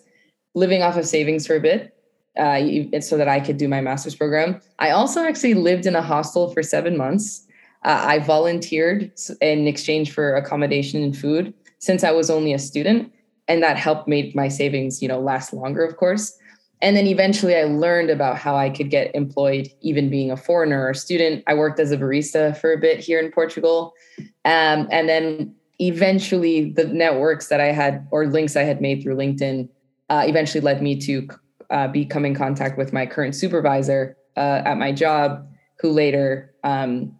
living 0.54 0.82
off 0.82 0.96
of 0.96 1.06
savings 1.06 1.46
for 1.46 1.56
a 1.56 1.60
bit, 1.60 1.94
uh, 2.38 3.00
so 3.00 3.16
that 3.16 3.28
I 3.28 3.40
could 3.40 3.58
do 3.58 3.68
my 3.68 3.80
master's 3.80 4.14
program. 4.14 4.60
I 4.78 4.90
also 4.90 5.22
actually 5.22 5.54
lived 5.54 5.86
in 5.86 5.94
a 5.94 6.02
hostel 6.02 6.52
for 6.52 6.62
seven 6.62 6.96
months. 6.96 7.46
Uh, 7.84 8.04
I 8.06 8.18
volunteered 8.20 9.12
in 9.40 9.66
exchange 9.66 10.12
for 10.12 10.36
accommodation 10.36 11.02
and 11.02 11.16
food 11.16 11.52
since 11.78 12.04
I 12.04 12.12
was 12.12 12.30
only 12.30 12.52
a 12.52 12.58
student, 12.58 13.12
and 13.48 13.62
that 13.62 13.76
helped 13.76 14.08
make 14.08 14.34
my 14.34 14.48
savings, 14.48 15.02
you 15.02 15.08
know, 15.08 15.20
last 15.20 15.52
longer, 15.52 15.84
of 15.84 15.96
course. 15.96 16.38
And 16.82 16.96
then 16.96 17.06
eventually 17.06 17.56
I 17.56 17.62
learned 17.62 18.10
about 18.10 18.36
how 18.36 18.56
I 18.56 18.68
could 18.68 18.90
get 18.90 19.14
employed, 19.14 19.68
even 19.82 20.10
being 20.10 20.32
a 20.32 20.36
foreigner 20.36 20.84
or 20.84 20.92
student. 20.94 21.44
I 21.46 21.54
worked 21.54 21.78
as 21.78 21.92
a 21.92 21.96
barista 21.96 22.56
for 22.56 22.72
a 22.72 22.76
bit 22.76 22.98
here 22.98 23.20
in 23.20 23.30
Portugal. 23.30 23.94
Um, 24.44 24.88
and 24.90 25.08
then 25.08 25.54
eventually 25.78 26.72
the 26.72 26.84
networks 26.84 27.46
that 27.48 27.60
I 27.60 27.66
had 27.66 28.06
or 28.10 28.26
links 28.26 28.56
I 28.56 28.62
had 28.62 28.80
made 28.80 29.00
through 29.00 29.14
LinkedIn 29.14 29.68
uh, 30.10 30.24
eventually 30.26 30.60
led 30.60 30.82
me 30.82 31.00
to 31.00 31.28
uh, 31.70 31.86
become 31.86 32.24
in 32.24 32.34
contact 32.34 32.76
with 32.76 32.92
my 32.92 33.06
current 33.06 33.36
supervisor 33.36 34.16
uh, 34.36 34.62
at 34.64 34.76
my 34.76 34.90
job, 34.90 35.46
who 35.80 35.90
later, 35.90 36.52
um, 36.64 37.16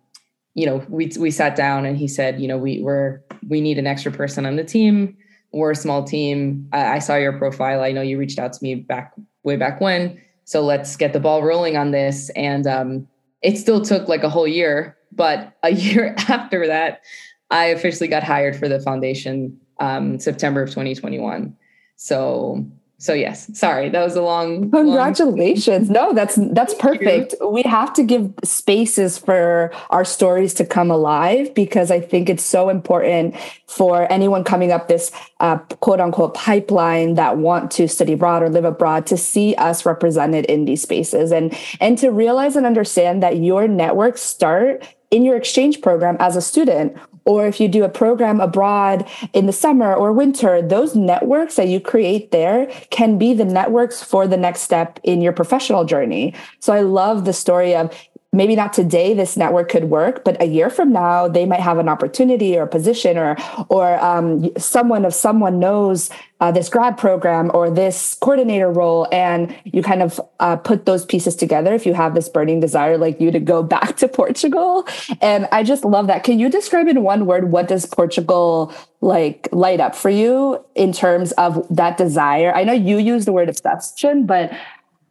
you 0.55 0.67
know, 0.67 0.85
we, 0.89 1.11
we 1.19 1.31
sat 1.31 1.55
down 1.55 1.87
and 1.87 1.97
he 1.97 2.09
said, 2.09 2.41
you 2.41 2.49
know, 2.49 2.59
we 2.59 2.83
were, 2.83 3.25
we 3.49 3.61
need 3.61 3.79
an 3.79 3.87
extra 3.87 4.11
person 4.11 4.45
on 4.45 4.57
the 4.57 4.65
team. 4.65 5.17
We're 5.53 5.71
a 5.71 5.77
small 5.77 6.03
team. 6.03 6.69
I, 6.73 6.97
I 6.97 6.99
saw 6.99 7.15
your 7.15 7.33
profile. 7.39 7.83
I 7.83 7.93
know 7.93 8.03
you 8.03 8.19
reached 8.19 8.41
out 8.41 8.53
to 8.55 8.59
me 8.63 8.75
back 8.75 9.15
way 9.45 9.57
back 9.57 9.81
when. 9.81 10.21
So 10.45 10.63
let's 10.63 10.97
get 10.97 11.13
the 11.13 11.21
ball 11.21 11.43
rolling 11.43 11.77
on 11.77 11.91
this. 11.91 12.31
And 12.31 12.67
um, 12.67 13.09
it 13.43 13.59
still 13.59 13.81
took 13.81 14.09
like 14.09 14.23
a 14.23 14.29
whole 14.29 14.49
year, 14.49 14.97
but 15.13 15.57
a 15.63 15.71
year 15.73 16.15
after 16.29 16.67
that, 16.67 17.03
I 17.51 17.67
officially 17.67 18.09
got 18.09 18.23
hired 18.23 18.57
for 18.57 18.69
the 18.69 18.81
foundation 18.81 19.59
um, 19.79 20.19
September 20.19 20.63
of 20.63 20.71
2021. 20.71 21.57
So 21.97 22.67
so 23.03 23.13
yes. 23.13 23.51
Sorry. 23.59 23.89
That 23.89 24.05
was 24.05 24.15
a 24.15 24.23
long 24.23 24.71
congratulations. 24.71 25.91
Long... 25.91 26.09
no 26.09 26.15
that's 26.15 26.37
that's 26.53 26.75
perfect. 26.75 27.35
We 27.45 27.63
have 27.63 27.93
to 27.95 28.05
give 28.05 28.33
spaces 28.45 29.19
for 29.19 29.73
our 29.91 30.05
stories 30.05 30.55
to 30.55 30.65
come 30.65 30.91
alive 30.91 31.55
because 31.55 31.91
i 31.91 32.01
think 32.01 32.29
it's 32.29 32.45
so 32.45 32.69
important 32.69 33.35
for 33.67 34.11
anyone 34.13 34.45
coming 34.45 34.71
up 34.71 34.89
this 34.89 35.11
uh, 35.41 35.59
quote 35.81 36.01
unquote 36.01 36.35
pipeline 36.35 37.15
that 37.15 37.39
want 37.39 37.71
to 37.73 37.89
study 37.89 38.13
abroad 38.13 38.43
or 38.43 38.49
live 38.49 38.65
abroad 38.65 39.07
to 39.07 39.17
see 39.17 39.55
us 39.57 39.85
represented 39.85 40.45
in 40.47 40.65
these 40.65 40.83
spaces 40.83 41.33
and 41.33 41.57
and 41.81 41.99
to 41.99 42.11
realize 42.11 42.57
and 42.57 42.67
understand 42.67 43.23
that 43.23 43.39
your 43.39 43.67
networks 43.67 44.23
start 44.23 44.87
in 45.13 45.25
your 45.25 45.37
exchange 45.37 45.81
program 45.81 46.17
as 46.19 46.35
a 46.35 46.43
student 46.43 46.97
or 47.25 47.47
if 47.47 47.61
you 47.61 47.69
do 47.69 47.85
a 47.85 47.89
program 47.89 48.41
abroad 48.41 49.09
in 49.33 49.47
the 49.47 49.53
summer 49.53 49.95
or 49.95 50.13
winter, 50.13 50.61
those 50.61 50.97
networks 50.97 51.57
that 51.57 51.69
you 51.69 51.81
create 51.81 52.31
there 52.31 52.67
can 52.91 53.19
be 53.19 53.33
the 53.33 53.45
networks 53.45 54.03
for 54.03 54.27
the 54.27 54.37
next 54.37 54.63
step 54.63 54.99
in 55.05 55.21
your 55.21 55.33
professional 55.33 55.85
journey. 55.85 56.35
So 56.59 56.73
I 56.73 56.81
love 56.81 57.25
the 57.25 57.33
story 57.33 57.75
of 57.75 57.95
maybe 58.33 58.57
not 58.57 58.73
today 58.73 59.13
this 59.13 59.37
network 59.37 59.69
could 59.69 59.85
work 59.85 60.25
but 60.25 60.41
a 60.41 60.47
year 60.47 60.71
from 60.71 60.91
now 60.93 61.29
they 61.29 61.45
might 61.45 61.61
have 61.61 61.79
an 61.79 61.89
opportunity 61.89 62.57
or 62.57 62.63
a 62.63 62.67
position 62.67 63.19
or 63.19 63.37
or 63.69 64.03
um, 64.03 64.51
someone 64.57 65.05
of 65.05 65.13
someone 65.13 65.59
knows 65.59 66.09
uh, 66.41 66.51
this 66.51 66.69
grad 66.69 66.97
program 66.97 67.51
or 67.55 67.71
this 67.71 68.15
coordinator 68.21 68.71
role 68.71 69.07
and 69.13 69.55
you 69.65 69.83
kind 69.83 70.03
of 70.03 70.21
uh, 70.41 70.57
put 70.57 70.87
those 70.87 71.05
pieces 71.05 71.37
together 71.37 71.75
if 71.75 71.85
you 71.85 71.95
have 71.95 72.15
this 72.15 72.29
burning 72.29 72.59
desire 72.59 72.97
like 72.97 73.21
you 73.21 73.31
to 73.31 73.39
go 73.39 73.63
back 73.75 73.97
to 73.97 74.09
portugal. 74.09 74.87
And 75.21 75.47
i 75.53 75.63
just 75.63 75.85
love 75.85 76.07
that. 76.07 76.25
Can 76.25 76.39
you 76.39 76.49
describe 76.49 76.89
in 76.89 77.03
one 77.03 77.27
word 77.27 77.53
what 77.53 77.69
does 77.69 77.85
portugal 77.87 78.73
like 79.01 79.49
light 79.53 79.81
up 79.81 79.95
for 79.95 80.11
you 80.11 80.65
in 80.75 80.93
terms 80.93 81.33
of 81.33 81.67
that 81.69 81.99
desire? 81.99 82.53
I 82.55 82.65
know 82.65 82.73
you 82.73 82.99
use 82.99 83.27
the 83.27 83.33
word 83.33 83.49
obsession 83.49 84.27
but 84.27 84.51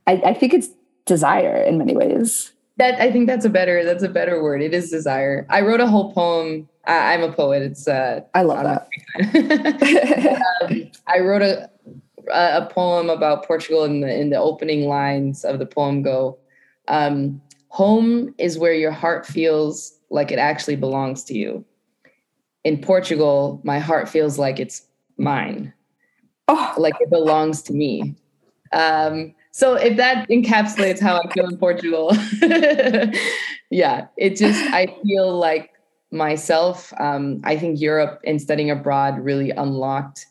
I, 0.08 0.13
I 0.25 0.34
think 0.34 0.54
it's 0.54 0.70
desire 1.06 1.62
in 1.62 1.78
many 1.78 1.96
ways 1.96 2.51
that 2.82 3.00
I 3.00 3.12
think 3.12 3.28
that's 3.28 3.46
a 3.46 3.50
better 3.50 3.86
that's 3.86 4.04
a 4.04 4.10
better 4.10 4.42
word. 4.42 4.62
It 4.62 4.74
is 4.74 4.90
desire. 4.90 5.46
I 5.50 5.62
wrote 5.62 5.80
a 5.80 5.88
whole 5.88 6.12
poem. 6.14 6.68
I, 6.86 7.14
am 7.14 7.22
a 7.22 7.32
poet. 7.32 7.62
It's 7.62 7.88
uh, 7.88 8.22
I 8.34 8.42
love 8.42 8.64
that. 8.64 10.42
um, 10.64 10.92
I 11.06 11.20
wrote 11.20 11.44
a 11.44 11.70
a 12.34 12.66
poem 12.66 13.10
about 13.12 13.46
Portugal, 13.46 13.84
and 13.84 14.02
the 14.02 14.12
in 14.12 14.32
the 14.32 14.40
opening 14.40 14.88
lines 14.88 15.46
of 15.46 15.60
the 15.60 15.66
poem 15.68 16.02
go, 16.02 16.40
um, 16.88 17.40
"Home 17.68 18.34
is 18.40 18.58
where 18.58 18.74
your 18.74 18.92
heart 18.92 19.28
feels 19.28 20.00
like 20.10 20.32
it 20.32 20.40
actually 20.40 20.76
belongs 20.76 21.24
to 21.26 21.38
you. 21.38 21.64
In 22.64 22.82
Portugal, 22.82 23.62
my 23.64 23.78
heart 23.78 24.10
feels 24.10 24.40
like 24.40 24.60
it's 24.60 24.82
mine, 25.18 25.72
oh. 26.48 26.74
like 26.78 26.96
it 27.00 27.12
belongs 27.12 27.62
to 27.64 27.74
me." 27.74 28.16
Um, 28.74 29.36
so 29.51 29.75
if 29.75 29.98
that 29.98 30.27
encapsulates 30.29 31.00
how 31.01 31.20
I 31.20 31.27
feel 31.34 31.48
in 31.48 31.58
Portugal, 31.58 32.15
yeah, 33.70 34.08
it 34.17 34.38
just 34.38 34.62
I 34.74 34.96
feel 35.03 35.38
like 35.38 35.72
myself. 36.12 36.93
Um, 37.00 37.41
I 37.43 37.58
think 37.58 37.79
Europe 37.79 38.22
and 38.25 38.41
studying 38.41 38.72
abroad 38.72 39.20
really 39.20 39.51
unlocked 39.51 40.25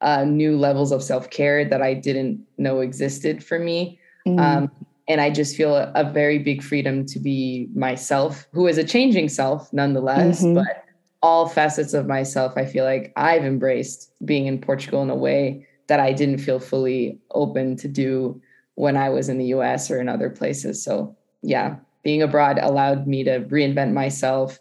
uh, 0.00 0.24
new 0.24 0.56
levels 0.56 0.92
of 0.92 1.02
self 1.02 1.30
care 1.30 1.64
that 1.64 1.82
I 1.82 1.94
didn't 1.94 2.40
know 2.58 2.80
existed 2.80 3.44
for 3.44 3.58
me. 3.58 3.98
Mm. 4.26 4.40
Um, 4.40 4.70
and 5.08 5.20
I 5.20 5.30
just 5.30 5.56
feel 5.56 5.74
a, 5.74 5.90
a, 5.96 6.04
very 6.04 6.38
big 6.38 6.62
freedom 6.62 7.04
to 7.06 7.18
be 7.18 7.68
myself, 7.74 8.46
who 8.52 8.68
is 8.68 8.78
a 8.78 8.84
changing 8.84 9.28
self 9.28 9.72
nonetheless, 9.72 10.42
mm-hmm. 10.42 10.54
but 10.54 10.84
all 11.22 11.48
facets 11.48 11.94
of 11.94 12.06
myself, 12.06 12.52
I 12.56 12.64
feel 12.64 12.84
like 12.84 13.12
I've 13.16 13.44
embraced 13.44 14.12
being 14.24 14.46
in 14.46 14.60
Portugal 14.60 15.02
in 15.02 15.10
a 15.10 15.16
way 15.16 15.66
that 15.88 16.00
I 16.00 16.12
didn't 16.12 16.38
feel 16.38 16.60
fully 16.60 17.18
open 17.32 17.76
to 17.78 17.88
do 17.88 18.40
when 18.80 18.96
I 18.96 19.10
was 19.10 19.28
in 19.28 19.36
the 19.36 19.46
US 19.56 19.90
or 19.90 20.00
in 20.00 20.08
other 20.08 20.30
places. 20.30 20.82
So, 20.82 21.14
yeah, 21.42 21.76
being 22.02 22.22
abroad 22.22 22.58
allowed 22.60 23.06
me 23.06 23.22
to 23.24 23.40
reinvent 23.40 23.92
myself 23.92 24.58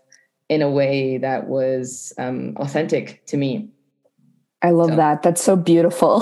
in 0.50 0.62
a 0.62 0.70
way 0.70 1.18
that 1.20 1.48
was 1.48 2.12
um, 2.18 2.54
authentic 2.58 3.26
to 3.28 3.38
me. 3.38 3.70
I 4.62 4.72
love 4.72 4.90
so. 4.90 4.96
that. 4.98 5.24
That's 5.24 5.42
so 5.42 5.56
beautiful. 5.56 6.22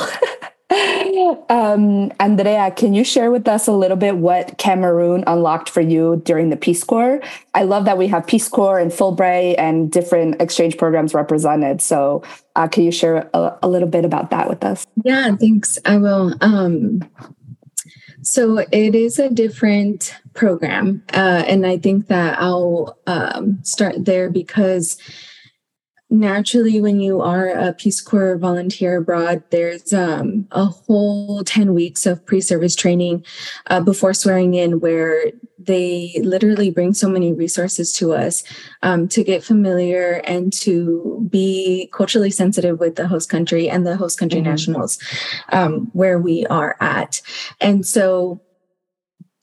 um, 1.50 2.12
Andrea, 2.20 2.70
can 2.70 2.94
you 2.94 3.04
share 3.04 3.32
with 3.32 3.48
us 3.48 3.66
a 3.66 3.72
little 3.72 3.98
bit 3.98 4.18
what 4.18 4.60
Cameroon 4.60 5.24
unlocked 5.25 5.70
for 5.70 5.82
you 5.82 6.22
during 6.24 6.51
the 6.51 6.58
Peace 6.58 6.84
Corps? 6.84 7.20
I 7.56 7.63
love 7.63 7.86
that 7.86 7.98
we 7.98 8.08
have 8.10 8.27
Peace 8.27 8.48
Corps 8.48 8.77
and 8.77 8.92
Fulbright 8.92 9.56
and 9.58 9.92
different 9.92 10.39
exchange 10.39 10.77
programs 10.77 11.16
represented. 11.16 11.82
So, 11.82 12.22
uh, 12.56 12.68
can 12.68 12.84
you 12.84 12.92
share 12.92 13.27
a, 13.34 13.58
a, 13.63 13.68
little 13.68 13.88
bit 13.88 14.06
about 14.06 14.30
that 14.32 14.50
with 14.50 14.63
us? 14.63 14.86
Yeah, 15.04 15.36
thanks. 15.36 15.80
I 15.86 15.98
will. 15.98 16.36
Um, 16.42 17.01
so 18.22 18.58
it 18.58 18.96
is 18.96 19.20
a 19.20 19.30
different 19.30 20.16
program. 20.34 21.04
Uh, 21.14 21.44
and 21.48 21.66
I 21.66 21.78
think 21.78 22.08
that 22.08 22.40
I'll 22.40 22.98
um, 23.08 23.60
start 23.64 24.06
there 24.06 24.30
because 24.30 24.98
naturally, 26.10 26.82
when 26.82 27.00
you 27.00 27.22
are 27.22 27.50
a 27.50 27.74
Peace 27.74 28.02
Corps 28.02 28.38
volunteer 28.38 28.98
abroad, 28.98 29.44
there's 29.50 29.94
um, 29.94 30.48
a 30.52 30.66
whole 30.66 31.44
10 31.44 31.74
weeks 31.74 32.06
of 32.06 32.26
pre 32.26 32.42
service 32.42 32.76
training 32.76 33.26
uh, 33.68 33.82
before 33.82 34.14
swearing 34.14 34.54
in 34.54 34.80
where 34.80 35.32
they 35.60 36.20
literally 36.24 36.72
bring 36.72 36.94
so 36.94 37.10
many 37.10 37.34
resources 37.34 37.92
to 37.92 38.14
us 38.14 38.44
um, 38.84 39.08
to 39.10 39.24
get 39.24 39.43
familiar 39.43 40.22
and 40.24 40.54
to 40.54 41.28
be 41.30 41.89
culturally 41.93 42.32
sensitive 42.32 42.80
with 42.80 42.96
the 42.96 43.08
host 43.08 43.30
country 43.30 43.70
and 43.70 43.86
the 43.86 43.98
host 43.98 44.17
country 44.17 44.39
mm-hmm. 44.39 44.52
nationals 44.52 44.98
um, 45.52 45.89
where 45.93 46.20
we 46.20 46.46
are 46.48 46.78
at. 46.80 47.22
And 47.60 47.86
so 47.86 48.41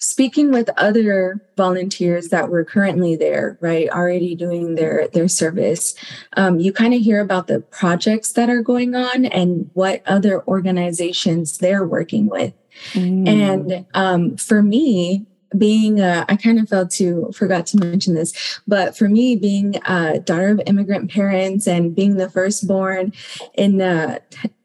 speaking 0.04 0.52
with 0.52 0.68
other 0.76 1.40
volunteers 1.56 2.28
that 2.28 2.50
were 2.50 2.62
currently 2.62 3.16
there 3.16 3.56
right 3.62 3.88
already 3.88 4.34
doing 4.34 4.74
their 4.74 5.08
their 5.08 5.28
service 5.28 5.94
um, 6.36 6.60
you 6.60 6.74
kind 6.74 6.92
of 6.92 7.00
hear 7.00 7.20
about 7.20 7.46
the 7.46 7.60
projects 7.60 8.32
that 8.32 8.50
are 8.50 8.60
going 8.60 8.94
on 8.94 9.24
and 9.24 9.70
what 9.72 10.02
other 10.06 10.46
organizations 10.46 11.56
they're 11.56 11.86
working 11.86 12.26
with 12.26 12.52
mm. 12.92 13.26
and 13.26 13.86
um, 13.94 14.36
for 14.36 14.62
me 14.62 15.24
being 15.56 16.00
uh, 16.00 16.26
i 16.28 16.36
kind 16.36 16.58
of 16.58 16.68
felt 16.68 16.90
to 16.90 17.32
forgot 17.32 17.64
to 17.64 17.78
mention 17.78 18.14
this 18.14 18.60
but 18.68 18.94
for 18.94 19.08
me 19.08 19.34
being 19.36 19.76
a 19.86 20.18
daughter 20.18 20.48
of 20.48 20.60
immigrant 20.66 21.10
parents 21.10 21.66
and 21.66 21.94
being 21.94 22.16
the 22.16 22.28
firstborn 22.28 23.10
in 23.54 23.80
a 23.80 24.20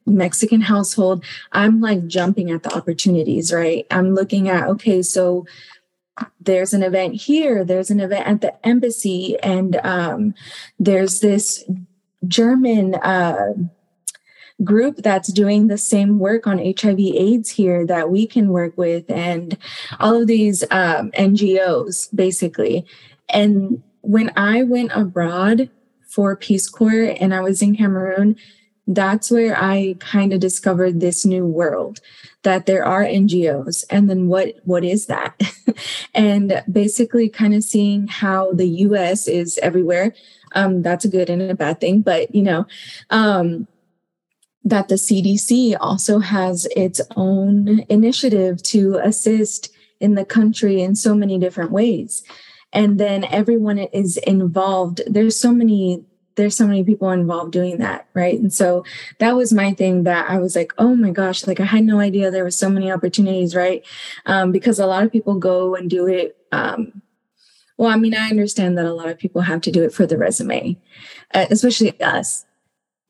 mexican 0.10 0.62
household 0.62 1.24
i'm 1.52 1.82
like 1.82 2.06
jumping 2.08 2.52
at 2.52 2.64
the 2.64 2.74
opportunities 2.76 3.54
right 3.54 3.86
i'm 3.92 4.14
looking 4.14 4.50
at 4.50 4.68
okay 4.68 5.02
so 5.02 5.46
there's 6.42 6.74
an 6.74 6.84
event 6.84 7.16
here 7.16 7.64
there's 7.64 7.90
an 7.90 8.00
event 8.00 8.28
at 8.28 8.42
the 8.42 8.68
embassy 8.68 9.38
and 9.42 9.78
um, 9.78 10.34
there's 10.78 11.22
this 11.22 11.64
german 12.28 12.96
uh, 12.96 13.54
group 14.64 14.98
that's 14.98 15.32
doing 15.32 15.68
the 15.68 15.78
same 15.78 16.20
work 16.20 16.46
on 16.46 16.58
HIV 16.58 17.00
AIDS 17.00 17.50
here 17.50 17.86
that 17.86 18.10
we 18.10 18.28
can 18.28 18.50
work 18.50 18.78
with, 18.78 19.10
and 19.10 19.58
all 20.00 20.22
of 20.22 20.28
these 20.28 20.64
um, 20.64 21.12
NGOs 21.12 22.14
basically. 22.14 22.86
And 23.30 23.82
when 24.02 24.32
I 24.36 24.64
went 24.64 24.92
abroad 24.94 25.70
for 26.08 26.36
Peace 26.36 26.68
Corps 26.68 27.16
and 27.20 27.34
I 27.34 27.42
was 27.42 27.62
in 27.62 27.76
Cameroon, 27.76 28.36
that's 28.90 29.30
where 29.30 29.56
I 29.56 29.96
kind 30.00 30.34
of 30.34 30.40
discovered 30.40 31.00
this 31.00 31.26
new 31.26 31.46
world 31.46 32.00
that 32.44 32.66
there 32.66 32.84
are 32.84 33.04
NGOs 33.04 33.86
and 33.90 34.10
then 34.10 34.28
what 34.28 34.56
what 34.64 34.84
is 34.84 35.06
that 35.06 35.40
and 36.16 36.64
basically 36.72 37.30
kind 37.30 37.54
of 37.54 37.64
seeing 37.64 38.08
how 38.08 38.52
the 38.52 38.68
US 38.68 39.28
is 39.28 39.60
everywhere 39.62 40.14
um, 40.56 40.82
that's 40.82 41.06
a 41.06 41.10
good 41.10 41.30
and 41.30 41.42
a 41.42 41.56
bad 41.56 41.80
thing 41.80 42.02
but 42.02 42.34
you 42.34 42.42
know 42.42 42.66
um, 43.12 43.68
that 44.64 44.88
the 44.88 44.96
CDC 44.96 45.78
also 45.80 46.20
has 46.20 46.68
its 46.76 47.00
own 47.16 47.86
initiative 47.90 48.62
to 48.64 49.00
assist 49.04 49.72
in 50.00 50.16
the 50.16 50.26
country 50.26 50.82
in 50.82 50.96
so 50.96 51.14
many 51.14 51.38
different 51.38 51.72
ways. 51.72 52.24
And 52.72 53.00
then 53.00 53.24
everyone 53.26 53.80
is 53.80 54.18
involved. 54.18 55.02
There's 55.08 55.40
so 55.40 55.52
many 55.52 56.06
there's 56.40 56.56
so 56.56 56.66
many 56.66 56.84
people 56.84 57.10
involved 57.12 57.52
doing 57.52 57.78
that 57.78 58.08
right 58.14 58.40
and 58.40 58.54
so 58.54 58.84
that 59.20 59.36
was 59.36 59.52
my 59.52 59.74
thing 59.74 60.04
that 60.04 60.30
i 60.30 60.40
was 60.40 60.56
like 60.56 60.72
oh 60.78 60.96
my 60.96 61.12
gosh 61.12 61.46
like 61.46 61.60
i 61.60 61.66
had 61.66 61.84
no 61.84 62.00
idea 62.00 62.32
there 62.32 62.46
was 62.46 62.58
so 62.58 62.70
many 62.70 62.92
opportunities 62.92 63.56
right 63.56 63.86
um, 64.26 64.52
because 64.52 64.80
a 64.80 64.88
lot 64.88 65.04
of 65.04 65.12
people 65.12 65.36
go 65.36 65.76
and 65.76 65.90
do 65.90 66.08
it 66.08 66.38
um, 66.52 67.02
well 67.78 67.90
i 67.90 67.98
mean 67.98 68.16
i 68.16 68.30
understand 68.30 68.78
that 68.78 68.86
a 68.86 68.94
lot 68.94 69.10
of 69.10 69.18
people 69.18 69.42
have 69.42 69.62
to 69.62 69.72
do 69.72 69.84
it 69.84 69.94
for 69.94 70.06
the 70.06 70.18
resume 70.18 70.78
uh, 71.34 71.46
especially 71.50 72.00
us 72.02 72.46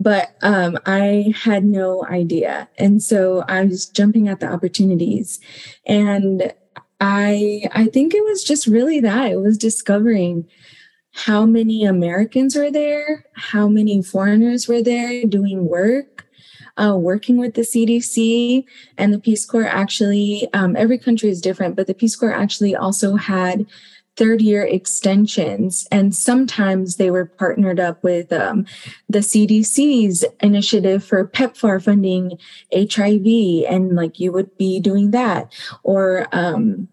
but 0.02 0.34
um, 0.42 0.80
I 0.86 1.34
had 1.36 1.66
no 1.66 2.06
idea. 2.06 2.70
And 2.78 3.04
so 3.04 3.44
I 3.50 3.66
was 3.66 3.86
jumping 3.86 4.30
at 4.30 4.40
the 4.40 4.48
opportunities. 4.48 5.42
And 5.86 6.54
I 7.02 7.64
I 7.74 7.86
think 7.88 8.14
it 8.14 8.24
was 8.24 8.44
just 8.44 8.68
really 8.68 9.00
that. 9.02 9.32
It 9.32 9.42
was 9.42 9.58
discovering 9.58 10.48
how 11.12 11.46
many 11.46 11.86
Americans 11.86 12.56
were 12.56 12.72
there, 12.72 13.26
how 13.34 13.68
many 13.68 14.02
foreigners 14.02 14.68
were 14.68 14.82
there 14.82 15.26
doing 15.26 15.66
work, 15.66 16.26
uh, 16.78 16.96
working 16.96 17.38
with 17.38 17.56
the 17.56 17.62
CDC 17.62 18.64
and 18.98 19.14
the 19.14 19.20
Peace 19.20 19.46
Corps. 19.46 19.68
Actually, 19.68 20.48
um, 20.54 20.76
every 20.76 20.98
country 20.98 21.30
is 21.30 21.42
different, 21.42 21.76
but 21.76 21.88
the 21.88 21.94
Peace 21.94 22.16
Corps 22.16 22.34
actually 22.34 22.76
also 22.76 23.16
had 23.16 23.66
third 24.16 24.42
year 24.42 24.64
extensions. 24.64 25.88
And 25.92 26.14
sometimes 26.14 26.98
they 26.98 27.10
were 27.10 27.26
partnered 27.26 27.80
up 27.80 28.04
with 28.04 28.34
um, 28.34 28.66
the 29.08 29.20
CDC's 29.20 30.26
initiative 30.42 31.04
for 31.04 31.26
PEPFAR 31.26 31.82
funding 31.82 32.38
HIV, 32.74 33.66
and 33.70 33.96
like 33.96 34.20
you 34.20 34.32
would 34.32 34.58
be 34.58 34.80
doing 34.80 35.12
that. 35.12 35.54
Or 35.84 36.28
um, 36.34 36.90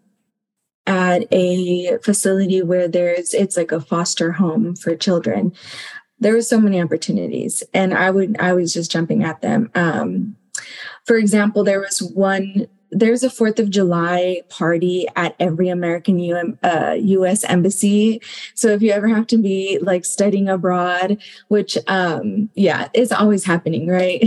at 1.13 1.27
a 1.31 1.97
facility 2.03 2.61
where 2.61 2.87
there's, 2.87 3.33
it's 3.33 3.57
like 3.57 3.71
a 3.71 3.81
foster 3.81 4.31
home 4.33 4.75
for 4.75 4.95
children. 4.95 5.53
There 6.19 6.33
were 6.33 6.41
so 6.41 6.59
many 6.59 6.81
opportunities, 6.81 7.63
and 7.73 7.93
I 7.93 8.09
would, 8.09 8.37
I 8.39 8.53
was 8.53 8.73
just 8.73 8.91
jumping 8.91 9.23
at 9.23 9.41
them. 9.41 9.69
Um, 9.75 10.35
for 11.05 11.15
example, 11.15 11.63
there 11.63 11.79
was 11.79 12.01
one 12.01 12.67
there's 12.91 13.23
a 13.23 13.29
Fourth 13.29 13.59
of 13.59 13.69
July 13.69 14.41
party 14.49 15.07
at 15.15 15.35
every 15.39 15.69
American 15.69 16.57
uh, 16.63 16.95
U.S. 16.97 17.43
embassy. 17.43 18.21
So 18.53 18.69
if 18.69 18.81
you 18.81 18.91
ever 18.91 19.07
have 19.09 19.27
to 19.27 19.37
be 19.37 19.77
like 19.81 20.05
studying 20.05 20.47
abroad, 20.47 21.21
which 21.49 21.77
um, 21.87 22.49
yeah, 22.55 22.87
it's 22.93 23.11
always 23.11 23.43
happening, 23.43 23.87
right? 23.87 24.25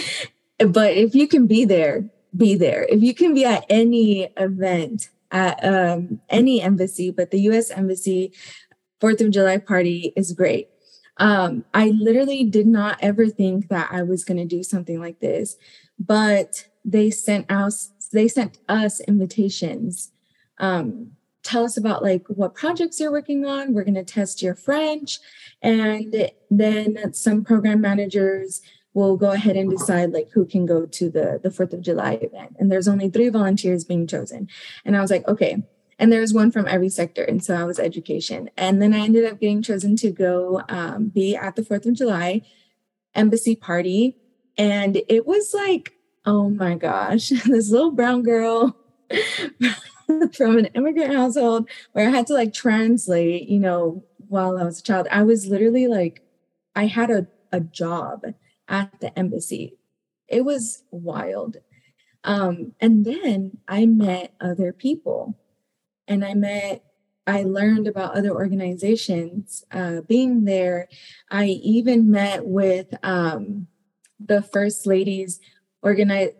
but 0.58 0.92
if 0.92 1.14
you 1.14 1.26
can 1.26 1.46
be 1.46 1.64
there, 1.64 2.04
be 2.36 2.54
there. 2.54 2.84
If 2.84 3.02
you 3.02 3.14
can 3.14 3.34
be 3.34 3.44
at 3.44 3.64
any 3.70 4.24
event 4.36 5.08
at 5.30 5.64
um, 5.64 6.20
any 6.28 6.60
embassy, 6.60 7.10
but 7.10 7.30
the 7.30 7.40
U.S. 7.42 7.70
embassy 7.70 8.32
Fourth 9.00 9.20
of 9.20 9.30
July 9.30 9.58
party 9.58 10.12
is 10.16 10.32
great. 10.32 10.68
Um, 11.18 11.64
I 11.74 11.88
literally 11.90 12.44
did 12.44 12.66
not 12.66 12.98
ever 13.00 13.28
think 13.28 13.68
that 13.68 13.88
I 13.90 14.02
was 14.02 14.24
going 14.24 14.38
to 14.38 14.44
do 14.44 14.62
something 14.62 15.00
like 15.00 15.20
this, 15.20 15.56
but 15.98 16.66
they 16.84 17.10
sent 17.10 17.50
us 17.50 17.90
they 18.12 18.28
sent 18.28 18.58
us 18.68 19.00
invitations. 19.00 20.12
Um, 20.58 21.12
tell 21.42 21.64
us 21.64 21.76
about 21.76 22.02
like 22.02 22.24
what 22.28 22.54
projects 22.54 23.00
you're 23.00 23.10
working 23.10 23.44
on. 23.44 23.74
We're 23.74 23.84
going 23.84 23.94
to 23.94 24.04
test 24.04 24.42
your 24.42 24.54
French, 24.54 25.18
and 25.62 26.30
then 26.50 27.12
some 27.12 27.44
program 27.44 27.80
managers 27.80 28.62
will 28.96 29.16
go 29.16 29.30
ahead 29.30 29.56
and 29.56 29.70
decide 29.70 30.12
like 30.12 30.30
who 30.32 30.44
can 30.44 30.66
go 30.66 30.86
to 30.86 31.10
the 31.10 31.38
the 31.42 31.50
Fourth 31.50 31.72
of 31.72 31.82
July 31.82 32.14
event. 32.22 32.56
And 32.58 32.72
there's 32.72 32.88
only 32.88 33.10
three 33.10 33.28
volunteers 33.28 33.84
being 33.84 34.06
chosen, 34.06 34.48
and 34.84 34.96
I 34.96 35.00
was 35.00 35.10
like, 35.10 35.26
okay. 35.28 35.62
And 35.98 36.12
there 36.12 36.20
was 36.20 36.34
one 36.34 36.50
from 36.50 36.66
every 36.66 36.90
sector, 36.90 37.22
and 37.22 37.42
so 37.42 37.54
I 37.54 37.64
was 37.64 37.78
education. 37.78 38.50
And 38.56 38.82
then 38.82 38.92
I 38.92 38.98
ended 38.98 39.24
up 39.24 39.40
getting 39.40 39.62
chosen 39.62 39.96
to 39.96 40.10
go 40.10 40.62
um, 40.68 41.08
be 41.08 41.34
at 41.34 41.56
the 41.56 41.64
Fourth 41.64 41.86
of 41.86 41.94
July 41.94 42.42
embassy 43.14 43.56
party, 43.56 44.16
and 44.58 45.00
it 45.08 45.26
was 45.26 45.54
like 45.54 45.96
oh 46.26 46.50
my 46.50 46.74
gosh, 46.74 47.28
this 47.46 47.70
little 47.70 47.92
brown 47.92 48.22
girl 48.22 48.76
from 50.32 50.58
an 50.58 50.66
immigrant 50.74 51.14
household 51.14 51.68
where 51.92 52.08
I 52.08 52.10
had 52.10 52.26
to 52.26 52.34
like 52.34 52.52
translate, 52.52 53.48
you 53.48 53.60
know, 53.60 54.04
while 54.28 54.58
I 54.58 54.64
was 54.64 54.80
a 54.80 54.82
child. 54.82 55.06
I 55.10 55.22
was 55.22 55.46
literally 55.46 55.86
like, 55.86 56.22
I 56.74 56.86
had 56.86 57.10
a, 57.10 57.26
a 57.52 57.60
job 57.60 58.24
at 58.68 59.00
the 59.00 59.16
embassy. 59.18 59.76
It 60.28 60.44
was 60.44 60.84
wild. 60.90 61.58
Um, 62.24 62.72
and 62.80 63.04
then 63.04 63.58
I 63.68 63.86
met 63.86 64.34
other 64.40 64.72
people 64.72 65.38
and 66.08 66.24
I 66.24 66.34
met, 66.34 66.84
I 67.26 67.42
learned 67.42 67.86
about 67.86 68.16
other 68.16 68.30
organizations 68.30 69.64
uh, 69.70 70.00
being 70.02 70.44
there. 70.44 70.88
I 71.30 71.46
even 71.46 72.10
met 72.10 72.46
with 72.46 72.94
um, 73.04 73.68
the 74.18 74.42
first 74.42 74.86
ladies 74.86 75.40
organize 75.82 76.30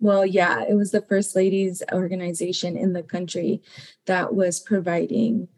well 0.00 0.24
yeah 0.24 0.62
it 0.68 0.74
was 0.74 0.90
the 0.90 1.02
first 1.02 1.34
ladies 1.34 1.82
organization 1.92 2.76
in 2.76 2.92
the 2.92 3.02
country 3.02 3.62
that 4.06 4.34
was 4.34 4.60
providing 4.60 5.48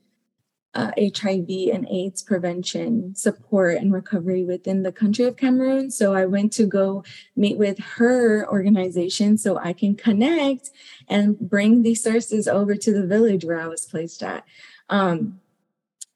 uh, 0.76 0.92
hiv 0.98 1.48
and 1.72 1.86
aids 1.90 2.22
prevention 2.22 3.14
support 3.14 3.76
and 3.76 3.92
recovery 3.92 4.44
within 4.44 4.82
the 4.82 4.92
country 4.92 5.24
of 5.24 5.36
cameroon 5.36 5.90
so 5.90 6.14
i 6.14 6.26
went 6.26 6.52
to 6.52 6.66
go 6.66 7.02
meet 7.34 7.56
with 7.56 7.78
her 7.78 8.46
organization 8.48 9.38
so 9.38 9.56
i 9.58 9.72
can 9.72 9.94
connect 9.94 10.70
and 11.08 11.38
bring 11.38 11.82
these 11.82 12.02
sources 12.02 12.46
over 12.46 12.74
to 12.74 12.92
the 12.92 13.06
village 13.06 13.44
where 13.44 13.60
i 13.60 13.66
was 13.66 13.86
placed 13.86 14.22
at 14.22 14.44
um, 14.88 15.40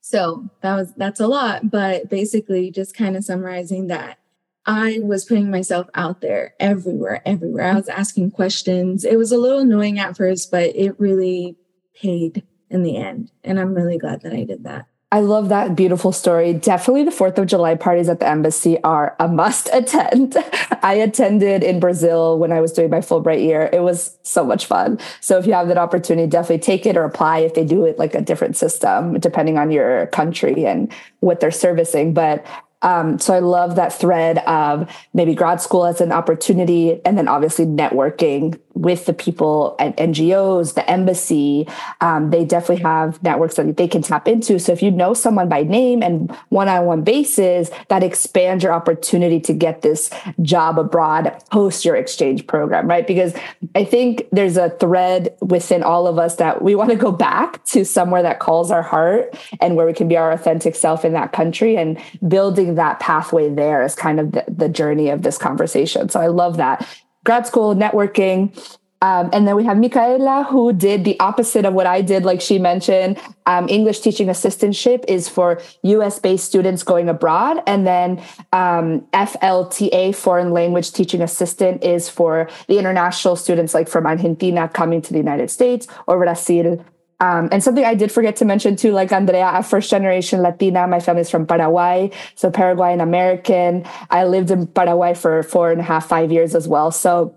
so 0.01 0.49
that 0.61 0.77
was 0.77 0.93
that's 0.95 1.21
a 1.21 1.27
lot 1.27 1.71
but 1.71 2.11
basically 2.11 2.71
just 2.71 2.95
kind 2.95 3.17
of 3.17 3.25
summarizing 3.25 3.87
that 3.87 4.19
I 4.67 5.01
was 5.03 5.25
putting 5.25 5.51
myself 5.51 5.89
out 5.95 6.21
there 6.21 6.55
everywhere, 6.61 7.23
everywhere. 7.25 7.73
I 7.73 7.75
was 7.75 7.89
asking 7.89 8.33
questions. 8.33 9.05
It 9.05 9.17
was 9.17 9.33
a 9.33 9.39
little 9.39 9.61
annoying 9.61 9.99
at 9.99 10.19
first, 10.19 10.51
but 10.51 10.77
it 10.77 11.01
really 11.01 11.57
paid 11.95 12.45
in 12.71 12.83
the 12.83 12.97
end. 12.97 13.31
And 13.45 13.59
I'm 13.59 13.75
really 13.75 13.99
glad 13.99 14.23
that 14.23 14.33
I 14.33 14.45
did 14.45 14.65
that. 14.65 14.87
I 15.13 15.21
love 15.21 15.49
that 15.49 15.75
beautiful 15.75 16.13
story. 16.13 16.53
Definitely 16.53 17.03
the 17.03 17.11
4th 17.11 17.37
of 17.37 17.49
July 17.49 17.75
parties 17.75 18.09
at 18.09 18.21
the 18.21 18.29
embassy 18.29 18.81
are 18.85 19.17
a 19.19 19.27
must 19.27 19.69
attend. 19.73 20.37
I 20.83 20.95
attended 20.95 21.65
in 21.65 21.81
Brazil 21.81 22.39
when 22.39 22.53
I 22.53 22.61
was 22.61 22.73
doing 22.73 22.91
my 22.91 23.01
Fulbright 23.01 23.43
year. 23.43 23.69
It 23.73 23.83
was 23.83 24.17
so 24.23 24.45
much 24.45 24.67
fun. 24.67 25.01
So 25.21 25.37
if 25.37 25.47
you 25.47 25.53
have 25.53 25.67
that 25.67 25.79
opportunity, 25.79 26.29
definitely 26.29 26.61
take 26.61 26.87
it 26.87 26.97
or 26.97 27.03
apply 27.03 27.41
if 27.41 27.55
they 27.55 27.65
do 27.65 27.85
it 27.87 27.99
like 27.99 28.15
a 28.15 28.21
different 28.21 28.57
system, 28.57 29.19
depending 29.19 29.59
on 29.59 29.73
your 29.73 30.07
country 30.09 30.65
and 30.65 30.93
what 31.19 31.41
they're 31.41 31.51
servicing. 31.51 32.15
But 32.15 32.47
um, 32.83 33.19
so 33.19 33.35
I 33.35 33.41
love 33.41 33.77
that 33.77 33.93
thread 33.93 34.39
of 34.39 34.91
maybe 35.13 35.35
grad 35.35 35.61
school 35.61 35.85
as 35.85 36.01
an 36.01 36.13
opportunity, 36.13 37.05
and 37.05 37.19
then 37.19 37.29
obviously 37.29 37.67
networking 37.67 38.59
with 38.81 39.07
the 39.07 39.13
people 39.13 39.77
at 39.79 39.97
NGOs, 39.97 40.75
the 40.75 40.89
embassy. 40.91 41.69
Um, 42.01 42.31
they 42.31 42.45
definitely 42.45 42.83
have 42.83 43.23
networks 43.23 43.57
that 43.57 43.77
they 43.77 43.89
can 43.89 44.03
tap 44.03 44.27
into. 44.27 44.59
So 44.59 44.73
if 44.73 44.83
you 44.83 44.91
know 44.91 45.15
someone 45.15 45.49
by 45.49 45.63
name 45.63 46.03
and 46.03 46.31
one-on-one 46.49 47.03
basis, 47.03 47.71
that 47.89 48.03
expands 48.03 48.65
your 48.65 48.73
opportunity 48.73 49.41
to 49.41 49.53
get 49.53 49.83
this 49.83 50.11
job 50.43 50.79
abroad 50.79 51.37
post 51.51 51.85
your 51.85 51.97
exchange 51.97 52.47
program, 52.47 52.89
right? 52.89 53.07
Because 53.07 53.35
I 53.75 53.85
think 53.85 54.27
there's 54.33 54.57
a 54.57 54.71
thread 54.71 55.37
within 55.41 55.83
all 55.83 56.07
of 56.07 56.19
us 56.19 56.37
that 56.37 56.63
we 56.63 56.75
want 56.75 56.91
to 56.91 56.97
go 56.97 57.13
back 57.13 57.65
to 57.67 57.85
somewhere 57.85 58.23
that 58.23 58.39
calls 58.39 58.71
our 58.71 58.83
heart 58.83 59.37
and 59.61 59.77
where 59.77 59.87
we 59.87 59.93
can 59.93 60.09
be 60.09 60.17
our 60.17 60.33
authentic 60.33 60.75
self 60.75 61.05
in 61.05 61.13
that 61.13 61.33
country 61.33 61.77
and 61.77 62.01
building 62.27 62.77
that 62.77 63.01
pathway 63.01 63.53
there 63.53 63.83
is 63.83 63.95
kind 63.95 64.21
of 64.21 64.33
the, 64.33 64.45
the 64.49 64.69
journey 64.69 65.11
of 65.11 65.23
this 65.23 65.39
conversation. 65.39 66.09
So 66.09 66.21
I 66.21 66.29
love 66.29 66.57
that. 66.57 66.87
Grad 67.25 67.47
school, 67.47 67.75
networking, 67.75 68.55
um, 69.03 69.31
and 69.33 69.49
then 69.49 69.57
we 69.57 69.65
have 69.65 69.79
Micaela, 69.79 70.47
who 70.51 70.75
did 70.75 71.05
the 71.05 71.19
opposite 71.21 71.65
of 71.65 71.73
what 71.73 71.87
I 71.87 72.03
did, 72.03 72.25
like 72.25 72.43
she 72.43 72.59
mentioned. 72.59 73.19
Um, 73.47 73.67
English 73.69 74.01
teaching 74.01 74.29
assistantship 74.29 75.07
is 75.09 75.27
for 75.27 75.61
US 75.83 76.19
based 76.19 76.45
students 76.45 76.83
going 76.83 77.09
abroad. 77.09 77.63
And 77.67 77.87
then 77.87 78.23
um, 78.53 79.01
FLTA, 79.15 80.15
foreign 80.15 80.51
language 80.51 80.93
teaching 80.93 81.23
assistant, 81.23 81.83
is 81.83 82.11
for 82.11 82.51
the 82.69 82.79
international 82.79 83.37
students, 83.37 83.73
like 83.73 83.89
from 83.89 84.07
Argentina 84.07 84.69
coming 84.69 85.01
to 85.01 85.13
the 85.13 85.19
United 85.19 85.51
States 85.51 85.87
or 86.07 86.19
Brazil 86.19 86.85
um, 87.21 87.49
and 87.53 87.63
something 87.63 87.85
I 87.85 87.95
did 87.95 88.11
forget 88.11 88.37
to 88.37 88.45
mention 88.45 88.77
too, 88.77 88.93
like 88.93 89.13
Andrea, 89.13 89.51
a 89.55 89.63
first 89.63 89.91
generation 89.91 90.41
Latina. 90.41 90.87
My 90.87 91.01
family's 91.01 91.31
from 91.31 91.47
Paraguay, 91.47 92.11
so 92.35 92.51
Paraguayan 92.51 93.01
American. 93.01 93.85
I 94.11 94.25
lived 94.25 94.51
in 94.51 94.67
Paraguay 94.67 95.15
for 95.15 95.43
four 95.43 95.71
and 95.71 95.81
a 95.81 95.85
half, 95.85 96.09
five 96.09 96.33
years 96.33 96.55
as 96.55 96.67
well. 96.67 96.91
So 96.91 97.37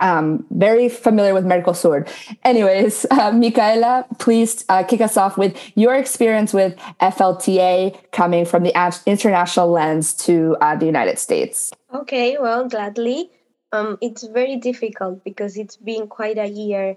um, 0.00 0.46
very 0.50 0.90
familiar 0.90 1.32
with 1.32 1.44
Mercosur. 1.44 2.06
Anyways, 2.44 3.06
uh, 3.10 3.32
Micaela, 3.32 4.06
please 4.18 4.64
uh, 4.68 4.82
kick 4.82 5.00
us 5.00 5.16
off 5.16 5.38
with 5.38 5.56
your 5.74 5.94
experience 5.94 6.52
with 6.52 6.76
FLTA 7.00 7.98
coming 8.12 8.44
from 8.44 8.62
the 8.62 9.00
international 9.06 9.70
lens 9.70 10.12
to 10.12 10.56
uh, 10.60 10.76
the 10.76 10.84
United 10.84 11.18
States. 11.18 11.72
Okay, 11.94 12.36
well, 12.38 12.68
gladly. 12.68 13.30
Um, 13.72 13.98
it's 14.00 14.26
very 14.26 14.56
difficult 14.56 15.24
because 15.24 15.56
it's 15.56 15.76
been 15.76 16.06
quite 16.06 16.38
a 16.38 16.46
year 16.46 16.96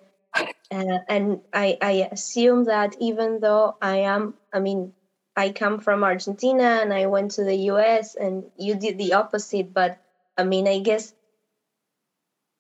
uh, 0.72 1.00
and 1.08 1.42
I, 1.54 1.78
I 1.82 2.10
assume 2.12 2.66
that 2.66 2.96
even 3.00 3.40
though 3.40 3.76
I 3.82 3.98
am, 4.00 4.36
I 4.54 4.60
mean, 4.60 4.94
I 5.36 5.52
come 5.52 5.80
from 5.80 6.04
Argentina 6.04 6.80
and 6.82 6.94
I 6.94 7.08
went 7.08 7.32
to 7.32 7.44
the 7.44 7.56
US 7.72 8.16
and 8.16 8.52
you 8.58 8.76
did 8.76 8.98
the 8.98 9.14
opposite, 9.14 9.74
but 9.74 9.98
I 10.38 10.44
mean, 10.44 10.68
I 10.68 10.80
guess 10.80 11.14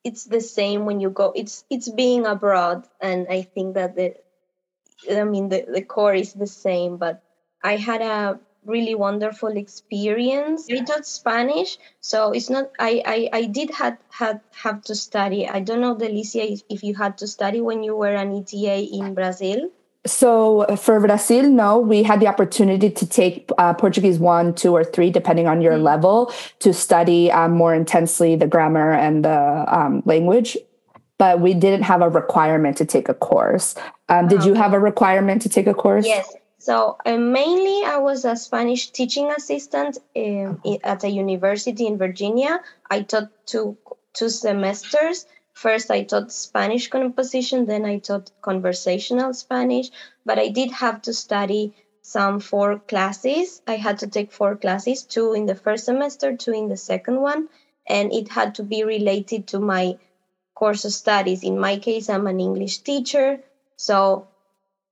it's 0.04 0.24
the 0.26 0.42
same 0.42 0.86
when 0.86 1.00
you 1.00 1.10
go. 1.10 1.32
It's 1.36 1.64
it's 1.70 1.90
being 1.90 2.26
abroad, 2.26 2.86
and 3.02 3.28
I 3.30 3.44
think 3.54 3.76
that 3.76 3.96
the, 3.96 4.16
I 5.12 5.24
mean, 5.24 5.50
the, 5.50 5.66
the 5.68 5.82
core 5.84 6.14
is 6.16 6.34
the 6.34 6.48
same. 6.48 6.98
But 6.98 7.22
I 7.64 7.78
had 7.78 8.02
a 8.02 8.40
really 8.70 8.96
wonderful 8.96 9.50
experience. 9.50 10.68
I 10.72 10.82
taught 10.82 11.06
Spanish, 11.06 11.78
so 12.00 12.32
it's 12.32 12.50
not. 12.50 12.72
I 12.80 13.02
I, 13.06 13.30
I 13.34 13.46
did 13.46 13.72
had 13.72 13.98
had 14.10 14.42
have 14.54 14.84
to 14.84 14.96
study. 14.96 15.48
I 15.48 15.60
don't 15.60 15.82
know, 15.82 15.96
Delicia, 15.96 16.46
if, 16.54 16.62
if 16.70 16.84
you 16.84 16.96
had 16.96 17.18
to 17.18 17.28
study 17.28 17.60
when 17.60 17.84
you 17.84 17.96
were 17.96 18.14
an 18.14 18.32
ETA 18.38 18.88
in 18.94 19.14
Brazil. 19.14 19.70
So 20.06 20.66
for 20.78 21.00
Brazil, 21.00 21.50
no, 21.50 21.78
we 21.78 22.04
had 22.04 22.22
the 22.22 22.28
opportunity 22.28 22.90
to 22.90 23.06
take 23.06 23.52
uh, 23.58 23.74
Portuguese 23.74 24.18
one, 24.18 24.56
two, 24.56 24.74
or 24.74 24.84
three, 24.84 25.10
depending 25.10 25.48
on 25.48 25.62
your 25.62 25.74
mm-hmm. 25.74 25.84
level, 25.84 26.34
to 26.60 26.74
study 26.74 27.32
um, 27.32 27.52
more 27.52 27.76
intensely 27.76 28.36
the 28.36 28.48
grammar 28.48 28.94
and 28.94 29.26
the 29.26 29.66
um, 29.68 30.02
language. 30.06 30.58
But 31.18 31.42
we 31.42 31.54
didn't 31.54 31.84
have 31.84 32.02
a 32.02 32.08
requirement 32.08 32.78
to 32.78 32.86
take 32.86 33.10
a 33.10 33.14
course. 33.14 33.76
Um, 34.08 34.30
did 34.30 34.40
okay. 34.40 34.48
you 34.48 34.54
have 34.54 34.72
a 34.72 34.80
requirement 34.80 35.42
to 35.42 35.50
take 35.50 35.68
a 35.68 35.74
course? 35.74 36.06
Yes, 36.06 36.34
so 36.70 36.98
uh, 37.04 37.18
mainly, 37.18 37.84
I 37.84 37.98
was 37.98 38.26
a 38.26 38.36
Spanish 38.36 38.92
teaching 38.92 39.32
assistant 39.32 39.98
in, 40.14 40.60
at 40.84 41.04
a 41.04 41.10
university 41.10 41.88
in 41.88 41.98
Virginia. 41.98 42.62
I 42.92 43.02
taught 43.02 43.30
two 43.48 43.76
two 44.14 44.30
semesters. 44.30 45.26
First, 45.54 45.90
I 45.90 46.04
taught 46.04 46.32
Spanish 46.32 46.88
composition, 46.88 47.66
then 47.66 47.86
I 47.86 47.98
taught 47.98 48.30
conversational 48.44 49.34
Spanish. 49.34 49.90
But 50.28 50.38
I 50.38 50.50
did 50.50 50.70
have 50.70 51.02
to 51.08 51.12
study 51.12 51.74
some 52.04 52.40
four 52.40 52.78
classes. 52.78 53.64
I 53.66 53.78
had 53.78 53.98
to 54.02 54.08
take 54.08 54.32
four 54.32 54.56
classes, 54.56 55.02
two 55.02 55.34
in 55.34 55.48
the 55.48 55.56
first 55.56 55.86
semester, 55.86 56.38
two 56.38 56.54
in 56.54 56.70
the 56.70 56.78
second 56.78 57.20
one, 57.20 57.50
and 57.88 58.14
it 58.14 58.30
had 58.30 58.54
to 58.56 58.64
be 58.64 58.84
related 58.84 59.48
to 59.48 59.60
my 59.60 59.98
course 60.54 60.86
of 60.86 60.94
studies. 60.94 61.42
In 61.42 61.58
my 61.58 61.80
case, 61.80 62.10
I'm 62.10 62.28
an 62.28 62.40
English 62.40 62.78
teacher, 62.90 63.40
so 63.76 64.28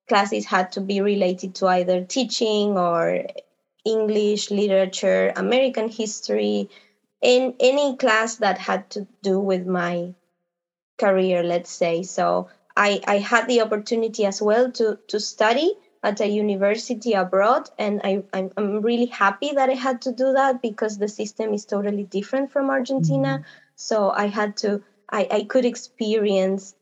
classes 0.08 0.46
had 0.46 0.72
to 0.74 0.82
be 0.82 1.02
related 1.02 1.56
to 1.56 1.68
either 1.68 2.04
teaching 2.04 2.78
or 2.78 3.26
English, 3.86 4.52
literature, 4.52 5.34
American 5.36 5.90
history, 5.90 6.70
in 7.22 7.56
any 7.60 7.98
class 7.98 8.36
that 8.38 8.58
had 8.58 8.90
to 8.92 9.08
do 9.22 9.40
with 9.40 9.66
my 9.66 10.14
career, 10.98 11.44
let's 11.44 11.72
say. 11.72 12.04
So 12.04 12.50
I, 12.76 13.02
I 13.08 13.18
had 13.18 13.48
the 13.48 13.62
opportunity 13.62 14.26
as 14.26 14.42
well 14.42 14.72
to, 14.74 15.00
to 15.08 15.20
study 15.20 15.74
at 16.04 16.22
a 16.22 16.28
university 16.28 17.14
abroad, 17.14 17.70
and 17.78 18.02
I, 18.04 18.24
I'm, 18.32 18.52
I'm 18.56 18.82
really 18.82 19.08
happy 19.08 19.52
that 19.54 19.70
I 19.70 19.74
had 19.74 20.02
to 20.04 20.12
do 20.12 20.34
that 20.34 20.62
because 20.62 20.98
the 20.98 21.08
system 21.08 21.54
is 21.54 21.66
totally 21.66 22.04
different 22.04 22.52
from 22.52 22.70
Argentina. 22.70 23.40
Mm-hmm. 23.40 23.50
So 23.76 24.12
I 24.12 24.28
had 24.28 24.58
to, 24.58 24.84
I, 25.10 25.28
I 25.32 25.44
could 25.44 25.66
experience, 25.66 26.76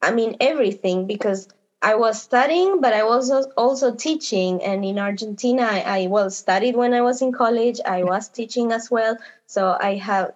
I 0.00 0.12
mean, 0.12 0.36
everything 0.40 1.06
because 1.06 1.48
I 1.86 1.94
was 1.94 2.20
studying, 2.20 2.80
but 2.80 2.92
I 2.92 3.04
was 3.04 3.30
also 3.56 3.94
teaching. 3.94 4.60
And 4.60 4.84
in 4.84 4.98
Argentina, 4.98 5.62
I, 5.62 5.80
I 5.98 6.06
well 6.08 6.30
studied 6.30 6.74
when 6.74 6.92
I 6.92 7.00
was 7.00 7.22
in 7.22 7.30
college. 7.30 7.78
I 7.86 8.02
was 8.02 8.26
teaching 8.28 8.72
as 8.72 8.90
well, 8.90 9.16
so 9.46 9.78
I 9.80 9.94
have, 9.94 10.32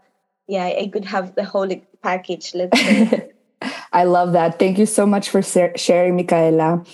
yeah, 0.46 0.66
I 0.66 0.88
could 0.92 1.04
have 1.06 1.34
the 1.34 1.42
whole 1.42 1.68
package. 2.04 2.54
Let's 2.54 2.80
say. 2.80 3.32
I 3.92 4.04
love 4.04 4.30
that. 4.34 4.60
Thank 4.60 4.78
you 4.78 4.86
so 4.86 5.04
much 5.04 5.28
for 5.28 5.42
sharing, 5.42 6.14
Micaela. 6.14 6.84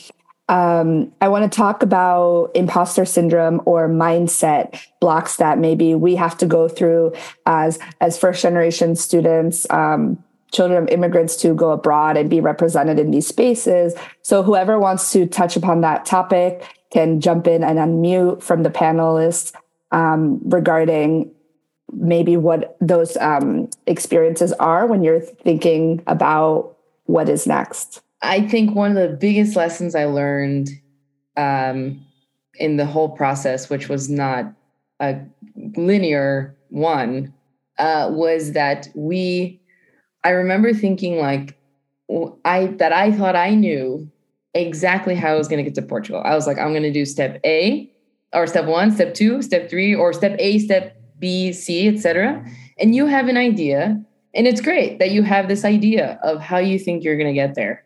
Um, 0.49 1.13
I 1.21 1.29
want 1.29 1.53
to 1.53 1.55
talk 1.55 1.83
about 1.83 2.53
imposter 2.55 3.05
syndrome 3.05 3.61
or 3.67 3.91
mindset 3.91 4.81
blocks 5.01 5.37
that 5.37 5.59
maybe 5.59 5.95
we 5.95 6.17
have 6.17 6.39
to 6.39 6.47
go 6.47 6.67
through 6.67 7.13
as 7.45 7.79
as 8.01 8.17
first 8.17 8.41
generation 8.41 8.97
students. 8.97 9.67
Um, 9.69 10.25
children 10.53 10.83
of 10.83 10.89
immigrants 10.89 11.37
to 11.37 11.55
go 11.55 11.71
abroad 11.71 12.17
and 12.17 12.31
be 12.31 12.41
represented 12.41 12.99
in 12.99 13.11
these 13.11 13.27
spaces. 13.27 13.95
So 14.23 14.43
whoever 14.43 14.79
wants 14.79 15.13
to 15.13 15.27
touch 15.27 15.57
upon 15.57 15.81
that 15.81 16.07
topic 16.07 16.65
can 16.93 17.21
jump 17.21 17.47
in 17.47 17.65
and 17.65 17.79
unmute 17.79 18.43
from 18.43 18.63
the 18.63 18.71
panelists 18.71 19.53
um, 19.91 20.41
regarding 20.45 21.31
maybe 21.93 22.37
what 22.37 22.77
those 22.81 23.17
um, 23.19 23.69
experiences 23.87 24.53
are 24.55 24.87
when 24.87 25.03
you're 25.03 25.21
thinking 25.21 26.03
about 26.07 26.77
what 27.05 27.29
is 27.29 27.47
next. 27.47 28.03
I 28.23 28.47
think 28.47 28.75
one 28.75 28.97
of 28.97 29.11
the 29.11 29.17
biggest 29.17 29.57
lessons 29.57 29.95
I 29.95 30.05
learned 30.05 30.71
um, 31.37 32.05
in 32.59 32.77
the 32.77 32.87
whole 32.87 33.11
process, 33.11 33.69
which 33.69 33.89
was 33.89 34.09
not 34.09 34.53
a 35.01 35.21
linear 35.77 36.57
one, 36.71 37.33
uh, 37.79 38.09
was 38.11 38.53
that 38.53 38.89
we 38.95 39.61
I 40.27 40.31
remember 40.31 40.75
thinking 40.75 41.19
like 41.19 41.57
I 42.45 42.67
that 42.79 42.93
I 42.93 43.13
thought 43.13 43.37
I 43.37 43.55
knew 43.55 44.11
exactly 44.55 45.15
how 45.15 45.35
I 45.35 45.39
was 45.39 45.47
going 45.47 45.59
to 45.59 45.71
get 45.71 45.77
to 45.77 45.87
Portugal. 45.87 46.21
I 46.25 46.35
was 46.35 46.49
like, 46.49 46.59
I'm 46.59 46.73
going 46.73 46.83
to 46.83 46.93
do 46.93 47.05
step 47.05 47.39
A 47.45 47.89
or 48.33 48.49
step 48.49 48.65
one, 48.65 48.91
step 48.91 49.15
two, 49.15 49.41
step 49.41 49.71
three, 49.71 49.95
or 49.95 50.13
step 50.13 50.35
A, 50.41 50.59
step 50.59 51.01
B, 51.21 51.53
C, 51.53 51.87
etc. 51.87 52.45
And 52.77 52.93
you 52.93 53.07
have 53.07 53.29
an 53.29 53.37
idea, 53.37 54.03
and 54.35 54.49
it's 54.49 54.61
great 54.61 54.99
that 54.99 55.13
you 55.13 55.23
have 55.23 55.47
this 55.47 55.65
idea 55.65 56.19
of 56.25 56.41
how 56.41 56.59
you 56.59 56.77
think 56.77 57.05
you're 57.05 57.17
going 57.17 57.33
to 57.33 57.33
get 57.33 57.55
there. 57.55 57.85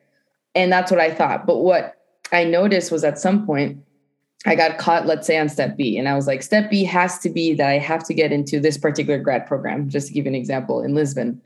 And 0.55 0.72
that's 0.72 0.90
what 0.90 0.98
I 0.98 1.12
thought. 1.12 1.46
But 1.46 1.59
what 1.59 1.98
I 2.33 2.44
noticed 2.44 2.90
was 2.90 3.05
at 3.05 3.18
some 3.18 3.44
point 3.44 3.85
I 4.46 4.55
got 4.55 4.79
caught, 4.79 5.05
let's 5.05 5.26
say, 5.26 5.37
on 5.37 5.50
step 5.50 5.76
B. 5.76 5.98
And 5.98 6.09
I 6.09 6.14
was 6.14 6.26
like, 6.26 6.42
step 6.42 6.70
B 6.70 6.85
has 6.85 7.18
to 7.18 7.29
be 7.29 7.53
that 7.53 7.68
I 7.68 7.76
have 7.76 8.03
to 8.05 8.14
get 8.14 8.33
into 8.33 8.61
this 8.61 8.79
particular 8.79 9.18
grad 9.18 9.46
program, 9.46 9.90
just 9.90 10.09
to 10.09 10.14
give 10.14 10.24
an 10.24 10.35
example 10.35 10.81
in 10.81 10.94
Lisbon. 10.94 11.42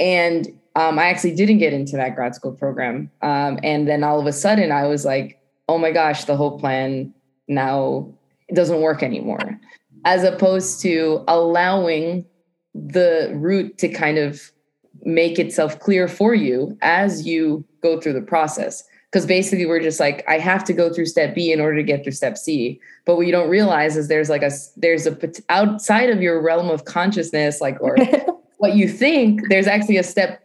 And 0.00 0.48
um, 0.74 0.98
I 0.98 1.04
actually 1.06 1.34
didn't 1.34 1.58
get 1.58 1.72
into 1.72 1.96
that 1.96 2.14
grad 2.14 2.34
school 2.34 2.52
program. 2.52 3.10
Um, 3.22 3.58
and 3.62 3.86
then 3.86 4.02
all 4.02 4.18
of 4.18 4.26
a 4.26 4.32
sudden, 4.32 4.72
I 4.72 4.86
was 4.86 5.04
like, 5.04 5.40
oh 5.68 5.78
my 5.78 5.92
gosh, 5.92 6.24
the 6.24 6.36
whole 6.36 6.58
plan 6.58 7.12
now 7.46 8.12
doesn't 8.54 8.80
work 8.80 9.02
anymore. 9.02 9.60
As 10.04 10.24
opposed 10.24 10.80
to 10.82 11.24
allowing 11.28 12.24
the 12.74 13.30
route 13.34 13.76
to 13.78 13.88
kind 13.88 14.18
of 14.18 14.50
make 15.02 15.38
itself 15.38 15.78
clear 15.80 16.08
for 16.08 16.34
you 16.34 16.76
as 16.82 17.26
you 17.26 17.64
go 17.82 18.00
through 18.00 18.14
the 18.14 18.22
process. 18.22 18.84
Because 19.10 19.26
basically, 19.26 19.66
we're 19.66 19.82
just 19.82 19.98
like, 19.98 20.24
I 20.28 20.38
have 20.38 20.62
to 20.64 20.72
go 20.72 20.92
through 20.92 21.06
step 21.06 21.34
B 21.34 21.52
in 21.52 21.60
order 21.60 21.76
to 21.76 21.82
get 21.82 22.04
through 22.04 22.12
step 22.12 22.38
C. 22.38 22.80
But 23.04 23.16
what 23.16 23.26
you 23.26 23.32
don't 23.32 23.50
realize 23.50 23.96
is 23.96 24.06
there's 24.06 24.30
like 24.30 24.42
a 24.42 24.52
there's 24.76 25.04
a 25.04 25.18
outside 25.48 26.10
of 26.10 26.22
your 26.22 26.40
realm 26.40 26.70
of 26.70 26.84
consciousness, 26.84 27.60
like 27.60 27.76
or 27.80 27.96
what 28.60 28.76
you 28.76 28.88
think, 28.88 29.40
there's 29.48 29.66
actually 29.66 29.96
a 29.96 30.02
step 30.02 30.42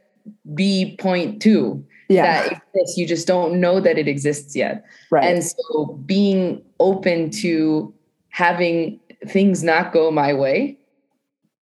B 0.53 0.95
point 0.97 1.41
two 1.41 1.85
yeah. 2.09 2.43
that 2.43 2.61
exists. 2.73 2.97
You 2.97 3.05
just 3.05 3.27
don't 3.27 3.59
know 3.59 3.79
that 3.81 3.97
it 3.97 4.07
exists 4.07 4.55
yet. 4.55 4.85
Right. 5.11 5.23
And 5.23 5.43
so 5.43 5.99
being 6.05 6.63
open 6.79 7.29
to 7.41 7.93
having 8.29 8.99
things 9.27 9.63
not 9.63 9.91
go 9.91 10.11
my 10.11 10.33
way 10.33 10.77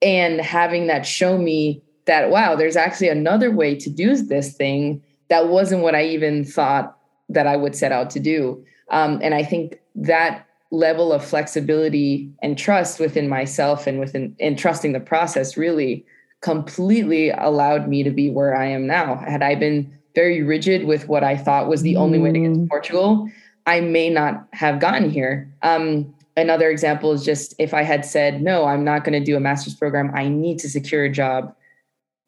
and 0.01 0.41
having 0.41 0.87
that 0.87 1.05
show 1.05 1.37
me 1.37 1.83
that, 2.05 2.31
wow, 2.31 2.55
there's 2.55 2.75
actually 2.75 3.09
another 3.09 3.51
way 3.51 3.75
to 3.75 3.89
do 3.89 4.15
this 4.15 4.53
thing 4.53 5.03
that 5.27 5.49
wasn't 5.49 5.83
what 5.83 5.93
I 5.93 6.05
even 6.05 6.43
thought 6.43 6.97
that 7.29 7.45
I 7.45 7.55
would 7.55 7.75
set 7.75 7.91
out 7.91 8.09
to 8.11 8.19
do. 8.19 8.65
Um, 8.89 9.19
and 9.21 9.35
I 9.35 9.43
think 9.43 9.79
that 9.93 10.47
level 10.71 11.13
of 11.13 11.23
flexibility 11.23 12.31
and 12.41 12.57
trust 12.57 12.99
within 12.99 13.29
myself 13.29 13.85
and 13.85 13.99
within 13.99 14.35
and 14.39 14.57
trusting 14.57 14.93
the 14.93 14.99
process 14.99 15.57
really 15.57 16.05
completely 16.41 17.29
allowed 17.31 17.87
me 17.87 18.03
to 18.03 18.11
be 18.11 18.29
where 18.29 18.55
I 18.55 18.65
am 18.65 18.87
now. 18.87 19.15
Had 19.15 19.43
I 19.43 19.55
been 19.55 19.91
very 20.15 20.41
rigid 20.41 20.85
with 20.85 21.07
what 21.07 21.23
I 21.23 21.35
thought 21.37 21.67
was 21.67 21.81
the 21.81 21.95
only 21.95 22.19
way 22.19 22.31
to 22.31 22.39
get 22.39 22.53
to 22.53 22.59
mm. 22.59 22.69
Portugal, 22.69 23.29
I 23.65 23.81
may 23.81 24.09
not 24.09 24.47
have 24.53 24.79
gotten 24.79 25.09
here. 25.09 25.53
Um, 25.61 26.13
another 26.37 26.69
example 26.69 27.11
is 27.11 27.23
just 27.23 27.53
if 27.59 27.73
I 27.73 27.83
had 27.83 28.05
said, 28.05 28.41
no, 28.41 28.65
I'm 28.65 28.83
not 28.83 29.03
going 29.03 29.19
to 29.19 29.23
do 29.23 29.35
a 29.35 29.39
master's 29.39 29.75
program, 29.75 30.11
I 30.15 30.27
need 30.27 30.59
to 30.59 30.69
secure 30.69 31.03
a 31.03 31.09
job 31.11 31.53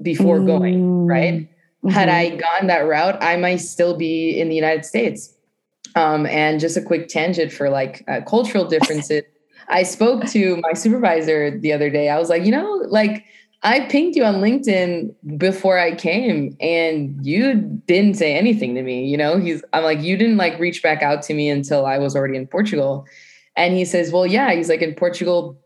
before 0.01 0.39
mm. 0.39 0.45
going, 0.47 1.05
right? 1.07 1.33
Mm-hmm. 1.33 1.89
Had 1.89 2.09
I 2.09 2.29
gone 2.29 2.67
that 2.67 2.81
route, 2.81 3.21
I 3.23 3.37
might 3.37 3.57
still 3.57 3.97
be 3.97 4.39
in 4.39 4.49
the 4.49 4.55
United 4.55 4.85
States. 4.85 5.33
Um, 5.95 6.25
and 6.27 6.59
just 6.59 6.77
a 6.77 6.81
quick 6.81 7.09
tangent 7.09 7.51
for 7.51 7.69
like 7.69 8.03
uh, 8.07 8.21
cultural 8.21 8.65
differences. 8.65 9.23
I 9.67 9.83
spoke 9.83 10.25
to 10.27 10.57
my 10.57 10.73
supervisor 10.73 11.57
the 11.57 11.73
other 11.73 11.89
day. 11.89 12.09
I 12.09 12.17
was 12.19 12.29
like, 12.29 12.45
you 12.45 12.51
know, 12.51 12.85
like 12.87 13.25
I 13.63 13.81
pinged 13.81 14.15
you 14.15 14.23
on 14.23 14.35
LinkedIn 14.35 15.13
before 15.37 15.77
I 15.77 15.93
came 15.93 16.57
and 16.59 17.15
you 17.23 17.53
didn't 17.85 18.15
say 18.15 18.35
anything 18.35 18.73
to 18.73 18.81
me. 18.81 19.05
You 19.05 19.17
know, 19.17 19.37
he's, 19.37 19.63
I'm 19.73 19.83
like, 19.83 20.01
you 20.01 20.17
didn't 20.17 20.37
like 20.37 20.59
reach 20.59 20.81
back 20.81 21.03
out 21.03 21.21
to 21.23 21.33
me 21.35 21.47
until 21.47 21.85
I 21.85 21.99
was 21.99 22.15
already 22.15 22.37
in 22.37 22.47
Portugal. 22.47 23.05
And 23.55 23.75
he 23.75 23.85
says, 23.85 24.11
well, 24.11 24.25
yeah, 24.25 24.51
he's 24.53 24.69
like, 24.69 24.81
in 24.81 24.95
Portugal, 24.95 25.59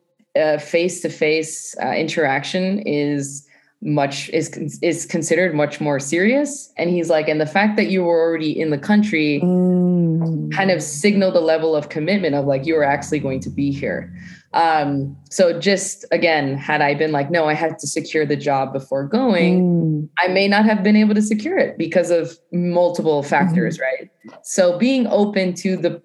face 0.59 1.01
to 1.01 1.09
face 1.09 1.75
interaction 1.79 2.79
is 2.79 3.47
much 3.81 4.29
is 4.29 4.79
is 4.81 5.05
considered 5.05 5.53
much 5.53 5.79
more 5.79 5.99
serious 5.99 6.73
and 6.77 6.89
he's 6.89 7.09
like 7.09 7.27
and 7.27 7.39
the 7.39 7.45
fact 7.45 7.75
that 7.75 7.85
you 7.85 8.03
were 8.03 8.19
already 8.19 8.59
in 8.59 8.71
the 8.71 8.77
country 8.77 9.39
mm. 9.43 10.51
kind 10.51 10.71
of 10.71 10.81
signaled 10.81 11.35
the 11.35 11.41
level 11.41 11.75
of 11.75 11.89
commitment 11.89 12.33
of 12.33 12.45
like 12.45 12.65
you 12.65 12.73
were 12.73 12.83
actually 12.83 13.19
going 13.19 13.39
to 13.39 13.49
be 13.49 13.71
here 13.71 14.11
um, 14.55 15.17
so 15.29 15.59
just 15.59 16.05
again, 16.11 16.57
had 16.57 16.81
I 16.81 16.95
been 16.95 17.11
like, 17.11 17.29
no, 17.29 17.45
I 17.45 17.53
had 17.53 17.77
to 17.79 17.87
secure 17.87 18.25
the 18.25 18.37
job 18.37 18.71
before 18.71 19.05
going, 19.05 19.61
mm. 19.61 20.09
I 20.17 20.29
may 20.29 20.47
not 20.47 20.63
have 20.63 20.81
been 20.81 20.95
able 20.95 21.13
to 21.13 21.21
secure 21.21 21.57
it 21.57 21.77
because 21.77 22.09
of 22.09 22.39
multiple 22.51 23.21
factors, 23.21 23.77
mm 23.77 23.81
right? 23.81 24.09
So 24.43 24.77
being 24.77 25.07
open 25.07 25.53
to 25.55 25.75
the 25.75 26.01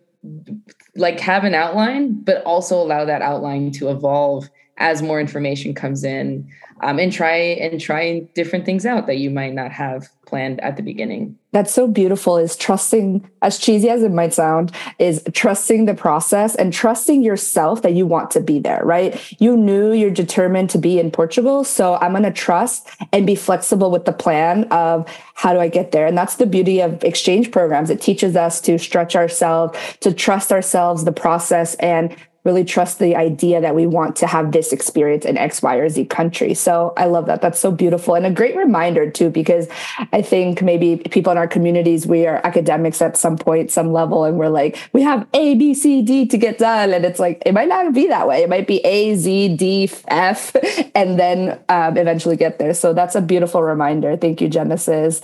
like 0.96 1.20
have 1.20 1.44
an 1.44 1.54
outline, 1.54 2.20
but 2.22 2.42
also 2.44 2.76
allow 2.76 3.04
that 3.04 3.22
outline 3.22 3.70
to 3.72 3.88
evolve 3.88 4.50
as 4.80 5.02
more 5.02 5.20
information 5.20 5.74
comes 5.74 6.02
in 6.02 6.50
um, 6.82 6.98
and 6.98 7.12
try 7.12 7.36
and 7.36 7.80
try 7.80 8.20
different 8.34 8.64
things 8.64 8.86
out 8.86 9.06
that 9.06 9.18
you 9.18 9.30
might 9.30 9.52
not 9.52 9.70
have 9.70 10.08
planned 10.26 10.60
at 10.60 10.76
the 10.76 10.82
beginning. 10.82 11.36
That's 11.52 11.74
so 11.74 11.88
beautiful 11.88 12.36
is 12.36 12.56
trusting 12.56 13.28
as 13.42 13.58
cheesy 13.58 13.90
as 13.90 14.02
it 14.02 14.12
might 14.12 14.32
sound 14.32 14.72
is 14.98 15.22
trusting 15.32 15.84
the 15.84 15.94
process 15.94 16.54
and 16.54 16.72
trusting 16.72 17.22
yourself 17.22 17.82
that 17.82 17.92
you 17.94 18.06
want 18.06 18.30
to 18.30 18.40
be 18.40 18.60
there 18.60 18.82
right? 18.84 19.20
You 19.40 19.56
knew 19.56 19.92
you're 19.92 20.10
determined 20.10 20.70
to 20.70 20.78
be 20.78 20.98
in 21.00 21.10
portugal 21.10 21.64
so 21.64 21.96
i'm 21.96 22.12
going 22.12 22.22
to 22.22 22.30
trust 22.30 22.88
and 23.12 23.26
be 23.26 23.34
flexible 23.34 23.90
with 23.90 24.04
the 24.04 24.12
plan 24.12 24.64
of 24.64 25.08
how 25.34 25.52
do 25.52 25.58
i 25.58 25.68
get 25.68 25.90
there? 25.90 26.06
And 26.06 26.16
that's 26.16 26.36
the 26.36 26.46
beauty 26.46 26.80
of 26.80 27.02
exchange 27.02 27.50
programs. 27.50 27.90
It 27.90 28.00
teaches 28.00 28.36
us 28.36 28.60
to 28.62 28.78
stretch 28.78 29.16
ourselves 29.16 29.76
to 30.00 30.12
trust 30.12 30.52
ourselves 30.52 31.04
the 31.04 31.12
process 31.12 31.74
and 31.76 32.14
really 32.44 32.64
trust 32.64 32.98
the 32.98 33.16
idea 33.16 33.60
that 33.60 33.74
we 33.74 33.86
want 33.86 34.16
to 34.16 34.26
have 34.26 34.52
this 34.52 34.72
experience 34.72 35.24
in 35.24 35.36
X, 35.36 35.62
Y, 35.62 35.76
or 35.76 35.88
Z 35.88 36.06
country. 36.06 36.54
So 36.54 36.92
I 36.96 37.06
love 37.06 37.26
that. 37.26 37.42
That's 37.42 37.60
so 37.60 37.70
beautiful 37.70 38.14
and 38.14 38.26
a 38.26 38.30
great 38.30 38.56
reminder 38.56 39.10
too, 39.10 39.30
because 39.30 39.68
I 40.12 40.22
think 40.22 40.62
maybe 40.62 40.96
people 40.96 41.32
in 41.32 41.38
our 41.38 41.48
communities, 41.48 42.06
we 42.06 42.26
are 42.26 42.40
academics 42.44 43.02
at 43.02 43.16
some 43.16 43.36
point, 43.36 43.70
some 43.70 43.92
level, 43.92 44.24
and 44.24 44.38
we're 44.38 44.48
like, 44.48 44.78
we 44.92 45.02
have 45.02 45.26
A, 45.34 45.54
B, 45.54 45.74
C, 45.74 46.02
D 46.02 46.26
to 46.26 46.38
get 46.38 46.58
done. 46.58 46.92
And 46.92 47.04
it's 47.04 47.18
like, 47.18 47.42
it 47.44 47.52
might 47.52 47.68
not 47.68 47.92
be 47.92 48.06
that 48.08 48.26
way. 48.26 48.42
It 48.42 48.48
might 48.48 48.66
be 48.66 48.78
A, 48.84 49.14
Z, 49.16 49.56
D, 49.56 49.90
F, 50.08 50.54
and 50.94 51.18
then 51.18 51.58
um, 51.68 51.96
eventually 51.96 52.36
get 52.36 52.58
there. 52.58 52.74
So 52.74 52.92
that's 52.92 53.14
a 53.14 53.20
beautiful 53.20 53.62
reminder. 53.62 54.16
Thank 54.16 54.40
you, 54.40 54.48
Genesis. 54.48 55.20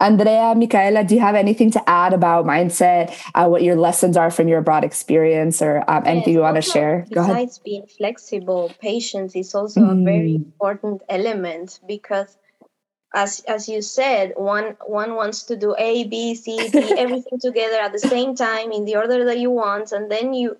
Andrea, 0.00 0.54
Micaela, 0.54 1.04
do 1.04 1.14
you 1.14 1.20
have 1.20 1.34
anything 1.34 1.70
to 1.72 1.88
add 1.88 2.12
about 2.12 2.46
mindset, 2.46 3.14
uh, 3.34 3.46
what 3.46 3.62
your 3.62 3.76
lessons 3.76 4.16
are 4.16 4.30
from 4.30 4.48
your 4.48 4.58
abroad 4.58 4.82
experience, 4.82 5.62
or 5.62 5.88
um, 5.88 6.02
anything 6.06 6.32
yes, 6.32 6.36
you 6.36 6.40
want 6.40 6.56
to 6.56 6.62
share? 6.62 7.06
Go 7.12 7.20
ahead. 7.20 7.34
Besides 7.34 7.58
being 7.58 7.86
flexible, 7.86 8.72
patience 8.80 9.36
is 9.36 9.54
also 9.54 9.80
mm. 9.80 10.02
a 10.02 10.04
very 10.04 10.32
mm. 10.32 10.44
important 10.44 11.02
element 11.08 11.80
because, 11.86 12.36
as 13.14 13.40
as 13.46 13.68
you 13.68 13.82
said, 13.82 14.32
one 14.36 14.76
one 14.86 15.14
wants 15.14 15.44
to 15.44 15.56
do 15.56 15.74
A, 15.78 16.04
B, 16.04 16.34
C, 16.34 16.68
D, 16.68 16.78
everything 16.98 17.38
together 17.38 17.76
at 17.76 17.92
the 17.92 18.00
same 18.00 18.34
time 18.34 18.72
in 18.72 18.84
the 18.84 18.96
order 18.96 19.26
that 19.26 19.38
you 19.38 19.50
want, 19.50 19.92
and 19.92 20.10
then 20.10 20.34
you, 20.34 20.56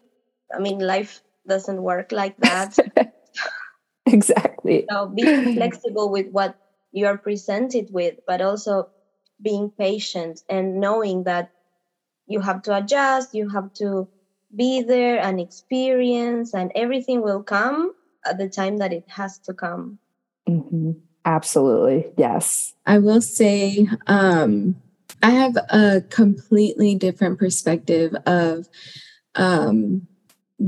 I 0.55 0.61
mean, 0.61 0.79
life 0.79 1.23
doesn't 1.49 1.83
work 1.83 2.13
like 2.13 2.37
that. 2.39 2.79
exactly. 4.07 4.87
So 4.91 5.07
being 5.07 5.55
flexible 5.57 6.11
with 6.11 6.29
what 6.31 6.57
you 6.93 7.07
are 7.07 7.19
presented 7.19 7.89
with, 7.91 8.21
but 8.27 8.41
also 8.41 8.89
being 9.41 9.71
patient 9.71 10.43
and 10.49 10.81
knowing 10.81 11.25
that 11.25 11.51
you 12.27 12.41
have 12.41 12.63
to 12.63 12.77
adjust, 12.77 13.35
you 13.35 13.49
have 13.49 13.73
to 13.75 14.09
be 14.55 14.83
there 14.83 15.19
and 15.19 15.41
experience, 15.41 16.55
and 16.55 16.71
everything 16.75 17.23
will 17.23 17.43
come 17.43 17.93
at 18.25 18.39
the 18.39 18.49
time 18.49 18.79
that 18.79 18.93
it 18.93 19.05
has 19.09 19.39
to 19.39 19.53
come. 19.53 19.99
Mm-hmm. 20.49 20.93
Absolutely. 21.25 22.13
Yes. 22.17 22.75
I 22.87 22.99
will 22.99 23.21
say, 23.21 23.89
um, 24.07 24.77
I 25.23 25.31
have 25.31 25.57
a 25.71 26.03
completely 26.11 26.95
different 26.95 27.39
perspective 27.39 28.15
of 28.27 28.69
um, 29.35 30.07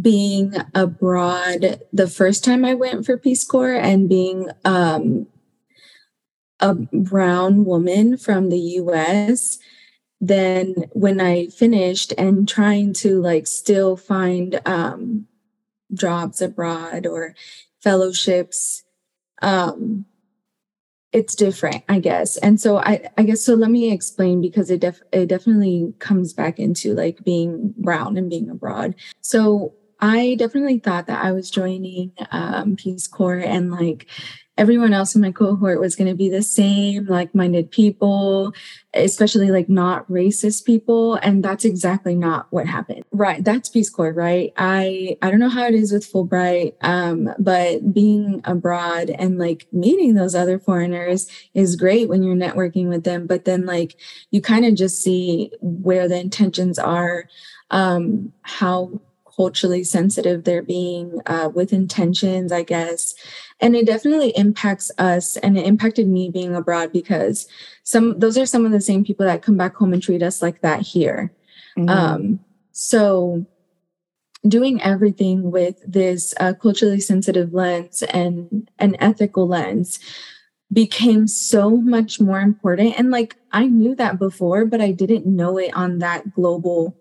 being 0.00 0.54
abroad 0.74 1.82
the 1.92 2.08
first 2.08 2.42
time 2.42 2.64
I 2.64 2.74
went 2.74 3.04
for 3.04 3.18
Peace 3.18 3.44
Corps 3.44 3.74
and 3.74 4.08
being 4.08 4.48
um, 4.64 5.26
a 6.60 6.74
brown 6.74 7.64
woman 7.64 8.16
from 8.16 8.48
the 8.48 8.58
US 8.58 9.58
then 10.20 10.74
when 10.92 11.20
I 11.20 11.48
finished 11.48 12.12
and 12.16 12.48
trying 12.48 12.92
to 12.94 13.20
like 13.20 13.46
still 13.46 13.96
find 13.96 14.60
um, 14.64 15.26
jobs 15.92 16.40
abroad 16.40 17.06
or 17.06 17.34
fellowships, 17.82 18.82
um, 19.42 20.06
it's 21.12 21.34
different, 21.34 21.84
I 21.88 22.00
guess. 22.00 22.36
And 22.38 22.60
so 22.60 22.78
I, 22.78 23.08
I 23.16 23.22
guess 23.22 23.42
so. 23.42 23.54
Let 23.54 23.70
me 23.70 23.92
explain 23.92 24.40
because 24.40 24.70
it 24.70 24.80
def- 24.80 25.02
it 25.12 25.26
definitely 25.26 25.94
comes 25.98 26.32
back 26.32 26.58
into 26.58 26.94
like 26.94 27.24
being 27.24 27.74
brown 27.78 28.16
and 28.16 28.28
being 28.28 28.50
abroad. 28.50 28.94
So 29.20 29.74
I 30.00 30.34
definitely 30.38 30.78
thought 30.78 31.06
that 31.06 31.24
I 31.24 31.32
was 31.32 31.50
joining 31.50 32.12
um, 32.32 32.76
Peace 32.76 33.06
Corps 33.06 33.38
and 33.38 33.70
like 33.70 34.08
everyone 34.58 34.92
else 34.92 35.14
in 35.14 35.20
my 35.20 35.32
cohort 35.32 35.80
was 35.80 35.96
going 35.96 36.08
to 36.08 36.14
be 36.14 36.28
the 36.28 36.42
same 36.42 37.06
like-minded 37.06 37.70
people 37.70 38.52
especially 38.94 39.50
like 39.50 39.68
not 39.68 40.08
racist 40.08 40.64
people 40.64 41.16
and 41.16 41.44
that's 41.44 41.64
exactly 41.64 42.14
not 42.14 42.46
what 42.50 42.66
happened. 42.66 43.04
Right 43.10 43.44
that's 43.44 43.68
peace 43.68 43.90
corps 43.90 44.12
right? 44.12 44.52
I 44.56 45.16
i 45.22 45.30
don't 45.30 45.40
know 45.40 45.48
how 45.48 45.66
it 45.66 45.74
is 45.74 45.92
with 45.92 46.10
fulbright 46.10 46.74
um, 46.82 47.30
but 47.38 47.92
being 47.92 48.40
abroad 48.44 49.10
and 49.10 49.38
like 49.38 49.66
meeting 49.72 50.14
those 50.14 50.34
other 50.34 50.58
foreigners 50.58 51.28
is 51.54 51.76
great 51.76 52.08
when 52.08 52.22
you're 52.22 52.34
networking 52.34 52.88
with 52.88 53.04
them 53.04 53.26
but 53.26 53.44
then 53.44 53.66
like 53.66 53.96
you 54.30 54.40
kind 54.40 54.64
of 54.64 54.74
just 54.74 55.02
see 55.02 55.50
where 55.60 56.08
the 56.08 56.18
intentions 56.18 56.78
are 56.78 57.28
um, 57.70 58.32
how 58.42 59.00
culturally 59.36 59.84
sensitive 59.84 60.44
they're 60.44 60.62
being 60.62 61.20
uh, 61.26 61.50
with 61.54 61.72
intentions 61.72 62.50
i 62.52 62.62
guess. 62.62 63.14
And 63.60 63.74
it 63.74 63.86
definitely 63.86 64.36
impacts 64.36 64.90
us 64.98 65.36
and 65.38 65.56
it 65.56 65.66
impacted 65.66 66.08
me 66.08 66.30
being 66.30 66.54
abroad 66.54 66.92
because 66.92 67.46
some 67.84 68.18
those 68.18 68.36
are 68.36 68.46
some 68.46 68.66
of 68.66 68.72
the 68.72 68.80
same 68.80 69.04
people 69.04 69.24
that 69.24 69.42
come 69.42 69.56
back 69.56 69.76
home 69.76 69.92
and 69.92 70.02
treat 70.02 70.22
us 70.22 70.42
like 70.42 70.60
that 70.60 70.82
here. 70.82 71.32
Mm-hmm. 71.78 71.88
um, 71.88 72.40
so 72.72 73.44
doing 74.46 74.80
everything 74.80 75.50
with 75.50 75.76
this 75.86 76.32
uh, 76.40 76.54
culturally 76.54 77.00
sensitive 77.00 77.52
lens 77.52 78.02
and 78.02 78.70
an 78.78 78.96
ethical 78.98 79.46
lens 79.46 79.98
became 80.72 81.26
so 81.26 81.76
much 81.76 82.20
more 82.20 82.40
important. 82.40 82.98
And 82.98 83.10
like 83.10 83.36
i 83.52 83.66
knew 83.66 83.94
that 83.94 84.18
before 84.18 84.66
but 84.66 84.80
i 84.80 84.92
didn't 84.92 85.26
know 85.26 85.58
it 85.58 85.74
on 85.74 85.98
that 86.00 86.34
global 86.34 86.96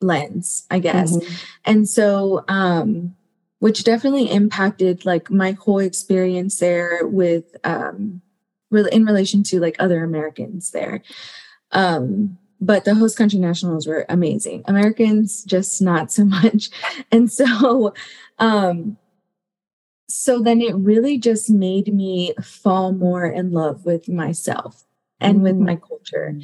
lens 0.00 0.66
i 0.70 0.78
guess 0.78 1.16
mm-hmm. 1.16 1.34
and 1.64 1.88
so 1.88 2.44
um 2.48 3.14
which 3.58 3.84
definitely 3.84 4.30
impacted 4.30 5.04
like 5.04 5.30
my 5.30 5.52
whole 5.52 5.78
experience 5.78 6.58
there 6.58 7.00
with 7.06 7.56
um 7.64 8.20
in 8.70 9.04
relation 9.04 9.42
to 9.42 9.60
like 9.60 9.76
other 9.78 10.04
Americans 10.04 10.70
there. 10.70 11.02
Um 11.72 12.38
but 12.58 12.84
the 12.84 12.94
host 12.94 13.18
country 13.18 13.38
nationals 13.38 13.86
were 13.86 14.06
amazing. 14.08 14.62
Americans 14.66 15.44
just 15.44 15.82
not 15.82 16.10
so 16.10 16.24
much. 16.38 16.70
And 17.10 17.30
so 17.30 17.94
um 18.38 18.96
so 20.08 20.40
then 20.40 20.60
it 20.60 20.74
really 20.76 21.18
just 21.18 21.50
made 21.50 21.92
me 21.92 22.32
fall 22.42 22.92
more 22.92 23.26
in 23.26 23.50
love 23.50 23.84
with 23.84 24.08
myself 24.08 24.84
and 25.20 25.42
with 25.42 25.56
my 25.56 25.76
culture. 25.76 26.38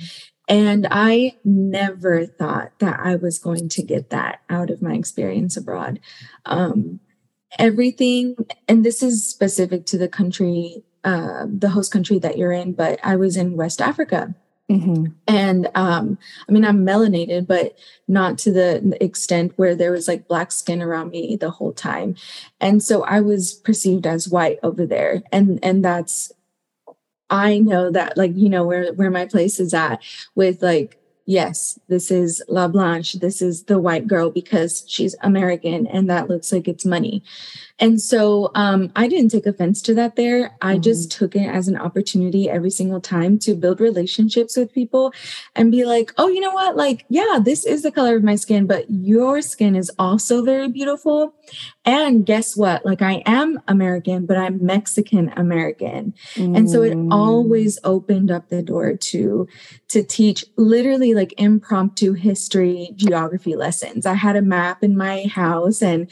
And 0.49 0.87
I 0.91 1.37
never 1.45 2.27
thought 2.27 2.73
that 2.81 3.01
I 3.01 3.17
was 3.17 3.39
going 3.39 3.69
to 3.71 3.83
get 3.83 4.11
that 4.11 4.41
out 4.51 4.71
of 4.71 4.83
my 4.83 4.95
experience 4.95 5.57
abroad. 5.57 6.01
Um, 6.47 7.01
everything, 7.59 8.37
and 8.69 8.85
this 8.85 9.03
is 9.03 9.25
specific 9.25 9.87
to 9.87 9.99
the 9.99 10.09
country, 10.09 10.83
uh, 11.05 11.47
the 11.49 11.71
host 11.71 11.93
country 11.93 12.19
that 12.19 12.39
you're 12.39 12.53
in, 12.53 12.73
but 12.73 12.99
I 13.05 13.17
was 13.17 13.37
in 13.37 13.57
West 13.57 13.81
Africa. 13.81 14.35
Mm-hmm. 14.71 15.07
And 15.29 15.69
um, 15.75 16.19
I 16.49 16.53
mean, 16.53 16.65
I'm 16.65 16.87
melanated, 16.87 17.47
but 17.47 17.77
not 18.09 18.39
to 18.39 18.53
the 18.53 18.97
extent 19.03 19.53
where 19.57 19.75
there 19.75 19.93
was 19.93 20.09
like 20.09 20.29
black 20.29 20.51
skin 20.51 20.81
around 20.81 21.11
me 21.11 21.37
the 21.37 21.51
whole 21.51 21.73
time. 21.73 22.15
And 22.61 22.83
so 22.83 23.03
I 23.05 23.21
was 23.21 23.53
perceived 23.53 24.07
as 24.07 24.29
white 24.29 24.59
over 24.63 24.87
there. 24.87 25.23
And 25.31 25.59
and 25.63 25.85
that's 25.85 26.33
I 27.33 27.59
know 27.59 27.91
that 27.91 28.17
like, 28.19 28.37
you 28.37 28.51
know, 28.51 28.65
where 28.65 28.93
where 28.93 29.11
my 29.11 29.25
place 29.25 29.59
is 29.59 29.73
at 29.73 30.03
with 30.35 30.63
like 30.63 30.99
yes, 31.25 31.79
this 31.89 32.11
is 32.11 32.43
La 32.49 32.69
Blanche, 32.69 33.15
this 33.15 33.41
is 33.41 33.65
the 33.65 33.79
white 33.79 34.07
girl 34.07 34.31
because 34.31 34.85
she's 34.87 35.15
American 35.23 35.87
and 35.87 36.11
that 36.11 36.29
looks 36.29 36.53
like 36.53 36.69
it's 36.69 36.85
money. 36.85 37.23
And 37.79 38.01
so 38.01 38.51
um, 38.55 38.93
I 38.95 39.09
didn't 39.09 39.31
take 39.31 39.47
offense 39.47 39.83
to 39.83 39.95
that 39.95 40.17
there. 40.17 40.57
I 40.63 40.75
mm-hmm. 40.75 40.83
just 40.83 41.11
took 41.11 41.35
it 41.35 41.47
as 41.47 41.69
an 41.69 41.77
opportunity 41.77 42.49
every 42.49 42.71
single 42.71 43.01
time 43.01 43.39
to 43.41 43.55
build 43.55 43.81
relationships 43.81 44.57
with 44.57 44.73
people 44.73 45.13
and 45.57 45.73
be 45.73 45.85
like, 45.85 46.13
oh, 46.19 46.29
you 46.29 46.41
know 46.41 46.53
what? 46.53 46.77
Like, 46.77 47.05
yeah, 47.09 47.39
this 47.43 47.65
is 47.65 47.83
the 47.83 47.91
color 47.91 48.17
of 48.17 48.23
my 48.23 48.37
skin, 48.37 48.67
but 48.67 48.89
your 48.89 49.43
skin 49.43 49.75
is 49.75 49.91
also 49.99 50.43
very 50.45 50.69
beautiful. 50.69 51.35
And 51.85 52.25
guess 52.25 52.57
what? 52.57 52.85
Like, 52.85 53.03
I 53.03 53.23
am 53.27 53.61
American, 53.67 54.27
but 54.27 54.37
I'm 54.37 54.65
Mexican 54.65 55.33
American. 55.37 56.15
Mm. 56.35 56.57
And 56.57 56.71
so 56.71 56.83
it 56.83 56.95
mm. 56.95 57.13
always 57.13 57.79
opened 57.85 58.31
up 58.31 58.49
the 58.49 58.63
door 58.63 58.97
to, 58.97 59.49
to 59.89 60.03
teach 60.03 60.45
literally 60.57 61.15
like 61.15 61.35
impromptu 61.39 62.13
history, 62.13 62.91
geography 62.97 63.57
lessons. 63.57 64.07
I 64.07 64.15
had 64.15 64.37
a 64.37 64.43
map 64.43 64.83
in 64.83 64.97
my 64.97 65.25
house 65.25 65.83
and 65.83 66.11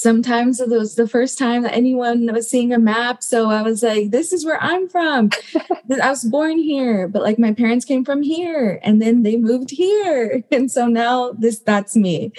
sometimes 0.00 0.60
it 0.60 0.70
was 0.70 0.94
the 0.94 1.06
first 1.06 1.38
time 1.38 1.60
that 1.62 1.74
anyone 1.74 2.26
was 2.32 2.48
seeing 2.48 2.72
a 2.72 2.78
map. 2.78 3.22
So 3.22 3.50
I 3.50 3.60
was 3.60 3.82
like, 3.82 4.10
this 4.10 4.32
is 4.32 4.46
where 4.46 4.60
I'm 4.62 4.88
from. 4.88 5.28
I 6.02 6.08
was 6.08 6.24
born 6.24 6.56
here, 6.58 7.06
but 7.06 7.20
like 7.20 7.38
my 7.38 7.52
parents 7.52 7.84
came 7.84 8.02
from 8.02 8.22
here 8.22 8.80
and 8.82 9.02
then 9.02 9.24
they 9.24 9.36
moved 9.36 9.70
here. 9.70 10.42
And 10.52 10.70
so 10.70 10.86
now 10.86 11.32
this 11.32 11.60
that's 11.60 11.96
me. 11.96 12.32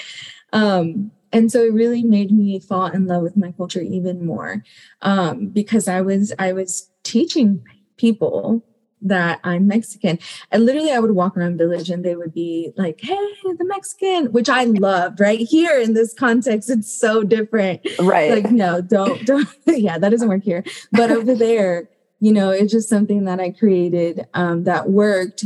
Um, 0.54 1.12
and 1.32 1.52
so 1.52 1.64
it 1.64 1.74
really 1.74 2.04
made 2.04 2.32
me 2.32 2.60
fall 2.60 2.88
in 2.88 3.06
love 3.06 3.22
with 3.22 3.38
my 3.38 3.52
culture 3.52 3.82
even 3.82 4.26
more 4.26 4.64
um, 5.04 5.48
because 5.48 5.88
I 5.88 6.02
was 6.02 6.34
I 6.40 6.54
was 6.54 6.90
teaching 7.04 7.64
people 7.98 8.64
that 9.02 9.40
I'm 9.44 9.68
Mexican. 9.68 10.20
And 10.52 10.66
literally 10.66 10.92
I 10.92 11.00
would 11.00 11.12
walk 11.12 11.38
around 11.38 11.58
village 11.58 11.90
and 11.90 12.04
they 12.06 12.16
would 12.16 12.34
be 12.34 12.72
like, 12.78 13.02
hey, 13.02 13.18
the 13.44 13.66
Mexican, 13.66 14.32
which 14.32 14.50
I 14.50 14.66
loved 14.66 15.20
right 15.20 15.40
here 15.40 15.80
in 15.80 15.94
this 15.94 16.14
context. 16.14 16.70
It's 16.70 16.92
so 16.92 17.24
different. 17.24 17.82
Right. 18.00 18.32
Like, 18.32 18.52
no, 18.52 18.82
don't, 18.82 19.26
don't. 19.26 19.48
yeah, 19.66 19.98
that 19.98 20.10
doesn't 20.10 20.30
work 20.30 20.44
here. 20.44 20.64
But 20.92 21.12
over 21.12 21.36
there, 21.36 21.90
you 22.20 22.32
know, 22.32 22.52
it's 22.52 22.72
just 22.72 22.90
something 22.90 23.26
that 23.26 23.40
I 23.40 23.50
created 23.50 24.28
um, 24.34 24.64
that 24.66 24.90
worked 24.90 25.46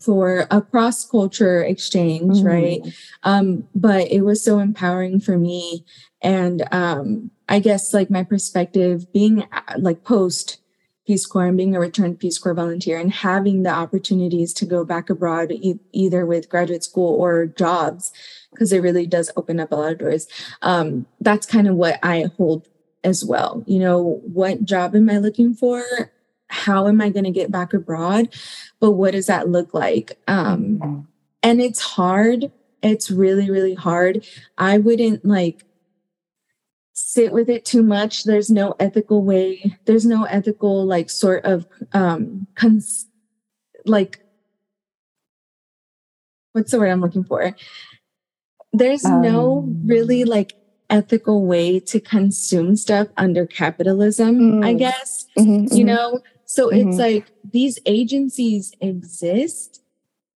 for 0.00 0.46
a 0.50 0.60
cross 0.60 1.08
culture 1.08 1.62
exchange, 1.62 2.38
mm-hmm. 2.38 2.46
right? 2.46 2.80
Um, 3.22 3.68
but 3.74 4.10
it 4.10 4.22
was 4.22 4.42
so 4.42 4.58
empowering 4.58 5.20
for 5.20 5.38
me. 5.38 5.84
And 6.22 6.66
um, 6.72 7.30
I 7.48 7.60
guess 7.60 7.94
like 7.94 8.10
my 8.10 8.24
perspective 8.24 9.12
being 9.12 9.44
uh, 9.52 9.74
like 9.78 10.04
post 10.04 10.58
Peace 11.08 11.24
Corps 11.24 11.46
and 11.46 11.56
being 11.56 11.74
a 11.74 11.80
returned 11.80 12.18
Peace 12.18 12.36
Corps 12.36 12.52
volunteer 12.52 12.98
and 12.98 13.10
having 13.10 13.62
the 13.62 13.70
opportunities 13.70 14.52
to 14.52 14.66
go 14.66 14.84
back 14.84 15.08
abroad, 15.08 15.50
e- 15.50 15.80
either 15.92 16.26
with 16.26 16.50
graduate 16.50 16.84
school 16.84 17.18
or 17.18 17.46
jobs, 17.46 18.12
because 18.50 18.74
it 18.74 18.82
really 18.82 19.06
does 19.06 19.30
open 19.34 19.58
up 19.58 19.72
a 19.72 19.74
lot 19.74 19.92
of 19.92 19.98
doors. 19.98 20.28
Um, 20.60 21.06
that's 21.18 21.46
kind 21.46 21.66
of 21.66 21.76
what 21.76 21.98
I 22.02 22.26
hold 22.36 22.68
as 23.04 23.24
well. 23.24 23.64
You 23.66 23.78
know, 23.78 24.20
what 24.22 24.66
job 24.66 24.94
am 24.94 25.08
I 25.08 25.16
looking 25.16 25.54
for? 25.54 25.82
How 26.48 26.86
am 26.86 27.00
I 27.00 27.08
going 27.08 27.24
to 27.24 27.30
get 27.30 27.50
back 27.50 27.72
abroad? 27.72 28.28
But 28.78 28.90
what 28.90 29.12
does 29.12 29.28
that 29.28 29.48
look 29.48 29.72
like? 29.72 30.18
Um, 30.28 30.78
mm-hmm. 30.78 31.00
and 31.42 31.62
it's 31.62 31.80
hard. 31.80 32.52
It's 32.82 33.10
really, 33.10 33.50
really 33.50 33.74
hard. 33.74 34.26
I 34.58 34.76
wouldn't 34.76 35.24
like 35.24 35.64
sit 36.98 37.32
with 37.32 37.48
it 37.48 37.64
too 37.64 37.82
much. 37.82 38.24
There's 38.24 38.50
no 38.50 38.74
ethical 38.78 39.24
way 39.24 39.76
there's 39.84 40.06
no 40.06 40.24
ethical 40.24 40.84
like 40.84 41.10
sort 41.10 41.44
of 41.44 41.66
um 41.92 42.46
cons- 42.54 43.06
like 43.84 44.20
what's 46.52 46.72
the 46.72 46.78
word 46.78 46.90
i'm 46.90 47.00
looking 47.00 47.24
for? 47.24 47.54
There's 48.72 49.04
um, 49.04 49.22
no 49.22 49.66
really 49.84 50.24
like 50.24 50.54
ethical 50.90 51.46
way 51.46 51.80
to 51.80 52.00
consume 52.00 52.76
stuff 52.76 53.08
under 53.18 53.44
capitalism 53.46 54.38
mm, 54.38 54.64
i 54.64 54.72
guess 54.72 55.26
mm-hmm, 55.38 55.74
you 55.74 55.84
mm-hmm. 55.84 55.86
know? 55.86 56.20
So 56.46 56.70
mm-hmm. 56.70 56.88
it's 56.88 56.98
like 56.98 57.30
these 57.52 57.78
agencies 57.84 58.72
exist 58.80 59.82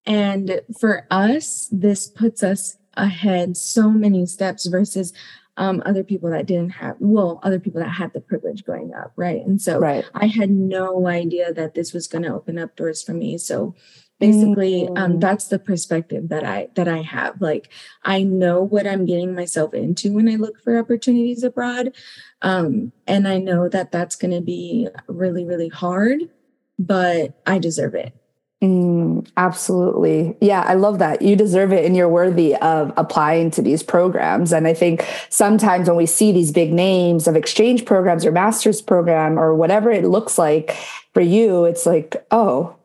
and 0.04 0.60
for 0.78 1.06
us 1.10 1.68
this 1.72 2.06
puts 2.06 2.42
us 2.42 2.76
ahead 2.96 3.56
so 3.56 3.90
many 3.90 4.26
steps 4.26 4.66
versus 4.66 5.12
um, 5.57 5.82
other 5.84 6.03
people 6.03 6.30
that 6.30 6.46
didn't 6.46 6.70
have, 6.70 6.96
well, 6.98 7.40
other 7.42 7.61
people 7.61 7.80
that 7.80 7.88
had 7.88 8.12
the 8.12 8.20
privilege 8.20 8.64
growing 8.64 8.94
up, 8.94 9.12
right? 9.16 9.44
And 9.44 9.61
so 9.61 9.78
right. 9.78 10.05
I 10.14 10.26
had 10.26 10.50
no 10.50 11.07
idea 11.07 11.53
that 11.53 11.74
this 11.74 11.92
was 11.92 12.07
going 12.07 12.22
to 12.22 12.32
open 12.32 12.59
up 12.59 12.74
doors 12.76 13.03
for 13.03 13.12
me. 13.12 13.36
So 13.36 13.74
basically, 14.22 14.86
um, 14.86 14.94
mm-hmm. 14.94 15.03
um, 15.03 15.20
that's 15.20 15.48
the 15.48 15.59
perspective 15.59 16.28
that 16.28 16.44
I 16.44 16.68
that 16.74 16.88
I 16.88 17.03
have. 17.03 17.40
Like 17.40 17.68
I 18.05 18.22
know 18.22 18.62
what 18.62 18.86
I'm 18.86 19.05
getting 19.05 19.34
myself 19.34 19.74
into 19.74 20.12
when 20.12 20.28
I 20.28 20.36
look 20.36 20.62
for 20.62 20.78
opportunities 20.78 21.42
abroad, 21.42 21.92
um, 22.40 22.92
and 23.07 23.26
I 23.26 23.38
know 23.38 23.68
that 23.68 23.92
that's 23.92 24.16
going 24.16 24.30
to 24.30 24.40
be 24.40 24.88
really 25.09 25.44
really 25.44 25.68
hard, 25.68 26.30
but 26.78 27.40
I 27.46 27.59
deserve 27.59 27.94
it. 27.94 28.14
Mm, 28.62 29.28
absolutely. 29.36 30.36
Yeah, 30.40 30.60
I 30.60 30.74
love 30.74 31.00
that. 31.00 31.20
You 31.20 31.34
deserve 31.34 31.72
it 31.72 31.84
and 31.84 31.96
you're 31.96 32.08
worthy 32.08 32.54
of 32.54 32.92
applying 32.96 33.50
to 33.52 33.62
these 33.62 33.82
programs. 33.82 34.52
And 34.52 34.68
I 34.68 34.74
think 34.74 35.04
sometimes 35.30 35.88
when 35.88 35.96
we 35.96 36.06
see 36.06 36.30
these 36.30 36.52
big 36.52 36.72
names 36.72 37.26
of 37.26 37.34
exchange 37.34 37.84
programs 37.84 38.24
or 38.24 38.30
master's 38.30 38.80
program 38.80 39.36
or 39.36 39.52
whatever 39.52 39.90
it 39.90 40.04
looks 40.04 40.38
like 40.38 40.76
for 41.12 41.20
you, 41.20 41.64
it's 41.64 41.86
like, 41.86 42.24
oh, 42.30 42.76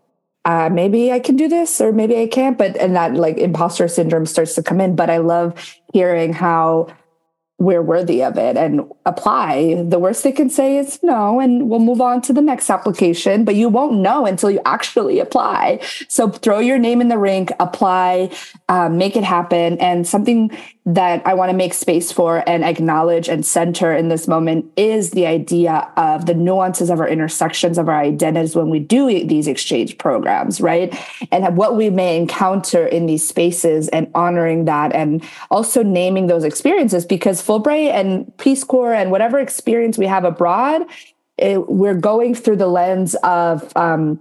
uh, 0.46 0.70
maybe 0.72 1.12
I 1.12 1.20
can 1.20 1.36
do 1.36 1.48
this 1.48 1.80
or 1.80 1.92
maybe 1.92 2.20
I 2.20 2.26
can't. 2.26 2.58
But, 2.58 2.76
and 2.78 2.96
that 2.96 3.14
like 3.14 3.38
imposter 3.38 3.88
syndrome 3.88 4.26
starts 4.26 4.56
to 4.56 4.64
come 4.64 4.82
in. 4.82 4.96
But 4.96 5.12
I 5.12 5.18
love 5.18 5.78
hearing 5.94 6.34
how 6.34 6.88
we're 7.60 7.82
worthy 7.82 8.24
of 8.24 8.38
it 8.38 8.56
and 8.56 8.82
apply. 9.06 9.84
The 9.84 9.98
worst 9.98 10.24
they 10.24 10.32
can 10.32 10.50
say 10.50 10.78
is 10.78 11.02
no, 11.02 11.40
and 11.40 11.70
we'll 11.70 11.80
move 11.80 12.02
on 12.02 12.22
to 12.24 12.34
the 12.34 12.42
next 12.42 12.70
application, 12.70 13.46
but 13.46 13.56
you 13.56 13.68
won't 13.68 14.00
know 14.00 14.28
until 14.28 14.52
you 14.52 14.62
actually 14.64 15.20
apply. 15.20 15.80
So 16.08 16.30
throw 16.30 16.60
your 16.60 16.78
name 16.78 17.02
in 17.02 17.08
the 17.08 17.18
ring, 17.18 17.50
apply, 17.60 18.30
um, 18.70 18.98
make 19.00 19.16
it 19.16 19.24
happen. 19.24 19.80
And 19.80 20.08
something 20.08 20.52
that 20.88 21.22
I 21.26 21.34
want 21.34 21.52
to 21.52 21.58
make 21.58 21.74
space 21.74 22.14
for 22.14 22.48
and 22.48 22.64
acknowledge 22.64 23.28
and 23.28 23.46
center 23.46 23.94
in 23.94 24.08
this 24.08 24.26
moment 24.26 24.72
is 24.78 25.12
the 25.12 25.26
idea 25.26 25.92
of 25.98 26.28
the 26.28 26.34
nuances 26.34 26.90
of 26.90 27.02
our 27.02 27.08
intersections 27.10 27.78
of 27.78 27.90
our 27.90 28.00
identities 28.00 28.56
when 28.56 28.70
we 28.70 28.80
do 28.80 29.26
these 29.26 29.48
exchange 29.48 29.98
programs, 29.98 30.62
right? 30.62 30.98
And 31.30 31.58
what 31.58 31.76
we 31.76 31.90
may 31.90 32.16
encounter 32.16 32.88
in 32.88 33.06
these 33.06 33.28
spaces 33.28 33.90
and 33.90 34.10
honoring 34.16 34.64
that 34.66 34.94
and 34.94 35.22
also 35.52 35.84
naming 35.84 36.28
those 36.28 36.46
experiences 36.46 37.06
because 37.06 37.42
Fulbright 37.48 37.92
and 37.92 38.36
Peace 38.38 38.64
Corps 38.64 38.94
and 38.94 39.10
whatever 39.10 39.40
experience 39.40 39.98
we 39.98 40.06
have 40.06 40.26
abroad, 40.26 40.84
it, 41.38 41.70
we're 41.70 41.96
going 41.96 42.36
through 42.36 42.58
the 42.58 42.68
lens 42.68 43.16
of 43.24 43.76
um, 43.78 44.20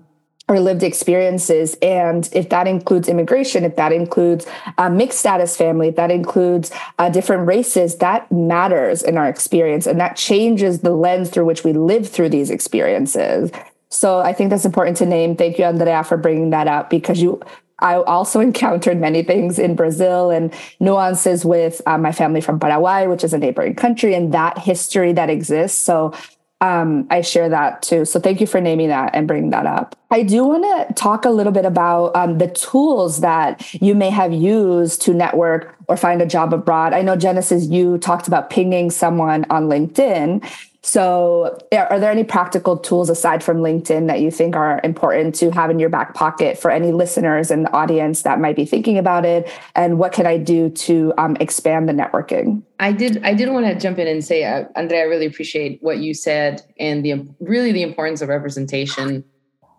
our 0.48 0.60
lived 0.60 0.84
experiences. 0.84 1.76
And 1.82 2.28
if 2.32 2.50
that 2.50 2.68
includes 2.68 3.08
immigration, 3.08 3.64
if 3.64 3.74
that 3.76 3.92
includes 3.92 4.46
a 4.78 4.88
mixed 4.88 5.18
status 5.18 5.56
family, 5.56 5.88
if 5.88 5.96
that 5.96 6.12
includes 6.12 6.70
uh, 7.00 7.10
different 7.10 7.48
races, 7.48 7.96
that 7.96 8.30
matters 8.30 9.02
in 9.02 9.18
our 9.18 9.28
experience. 9.28 9.86
And 9.86 9.98
that 9.98 10.16
changes 10.16 10.80
the 10.80 10.92
lens 10.92 11.30
through 11.30 11.46
which 11.46 11.64
we 11.64 11.72
live 11.72 12.08
through 12.08 12.28
these 12.28 12.50
experiences. 12.50 13.50
So 13.88 14.20
I 14.20 14.32
think 14.32 14.50
that's 14.50 14.64
important 14.64 14.98
to 14.98 15.06
name. 15.06 15.36
Thank 15.36 15.58
you, 15.58 15.64
Andrea, 15.64 16.04
for 16.04 16.16
bringing 16.16 16.50
that 16.50 16.68
up 16.68 16.90
because 16.90 17.20
you 17.20 17.40
I 17.78 17.96
also 17.96 18.40
encountered 18.48 18.98
many 18.98 19.22
things 19.22 19.58
in 19.58 19.74
Brazil 19.74 20.30
and 20.30 20.52
nuances 20.80 21.44
with 21.44 21.80
uh, 21.86 21.98
my 21.98 22.12
family 22.12 22.40
from 22.40 22.58
Paraguay, 22.58 23.06
which 23.06 23.24
is 23.24 23.32
a 23.32 23.38
neighboring 23.38 23.74
country, 23.74 24.14
and 24.14 24.32
that 24.32 24.58
history 24.58 25.12
that 25.12 25.30
exists. 25.30 25.80
So 25.80 26.12
um, 26.60 27.06
I 27.10 27.20
share 27.20 27.50
that 27.50 27.82
too. 27.82 28.04
So 28.06 28.18
thank 28.18 28.40
you 28.40 28.46
for 28.46 28.60
naming 28.60 28.88
that 28.88 29.14
and 29.14 29.28
bringing 29.28 29.50
that 29.50 29.66
up. 29.66 29.94
I 30.10 30.22
do 30.22 30.44
want 30.44 30.88
to 30.88 30.94
talk 30.94 31.24
a 31.26 31.30
little 31.30 31.52
bit 31.52 31.66
about 31.66 32.16
um, 32.16 32.38
the 32.38 32.48
tools 32.48 33.20
that 33.20 33.72
you 33.74 33.94
may 33.94 34.08
have 34.08 34.32
used 34.32 35.02
to 35.02 35.12
network 35.12 35.76
or 35.88 35.96
find 35.96 36.22
a 36.22 36.26
job 36.26 36.54
abroad. 36.54 36.94
I 36.94 37.02
know 37.02 37.14
Genesis, 37.14 37.66
you 37.66 37.98
talked 37.98 38.26
about 38.26 38.48
pinging 38.48 38.90
someone 38.90 39.44
on 39.50 39.68
LinkedIn. 39.68 40.48
So, 40.86 41.58
are 41.72 41.98
there 41.98 42.12
any 42.12 42.22
practical 42.22 42.76
tools 42.76 43.10
aside 43.10 43.42
from 43.42 43.56
LinkedIn 43.56 44.06
that 44.06 44.20
you 44.20 44.30
think 44.30 44.54
are 44.54 44.80
important 44.84 45.34
to 45.34 45.50
have 45.50 45.68
in 45.68 45.80
your 45.80 45.88
back 45.88 46.14
pocket 46.14 46.56
for 46.56 46.70
any 46.70 46.92
listeners 46.92 47.50
and 47.50 47.64
the 47.64 47.72
audience 47.72 48.22
that 48.22 48.38
might 48.38 48.54
be 48.54 48.64
thinking 48.64 48.96
about 48.96 49.24
it? 49.26 49.50
And 49.74 49.98
what 49.98 50.12
can 50.12 50.26
I 50.26 50.38
do 50.38 50.70
to 50.70 51.12
um, 51.18 51.36
expand 51.40 51.88
the 51.88 51.92
networking? 51.92 52.62
I 52.78 52.92
did. 52.92 53.20
I 53.24 53.34
did 53.34 53.50
want 53.50 53.66
to 53.66 53.74
jump 53.74 53.98
in 53.98 54.06
and 54.06 54.24
say, 54.24 54.44
uh, 54.44 54.66
Andrea, 54.76 55.00
I 55.00 55.04
really 55.06 55.26
appreciate 55.26 55.82
what 55.82 55.98
you 55.98 56.14
said 56.14 56.62
and 56.78 57.04
the 57.04 57.26
really 57.40 57.72
the 57.72 57.82
importance 57.82 58.22
of 58.22 58.28
representation, 58.28 59.24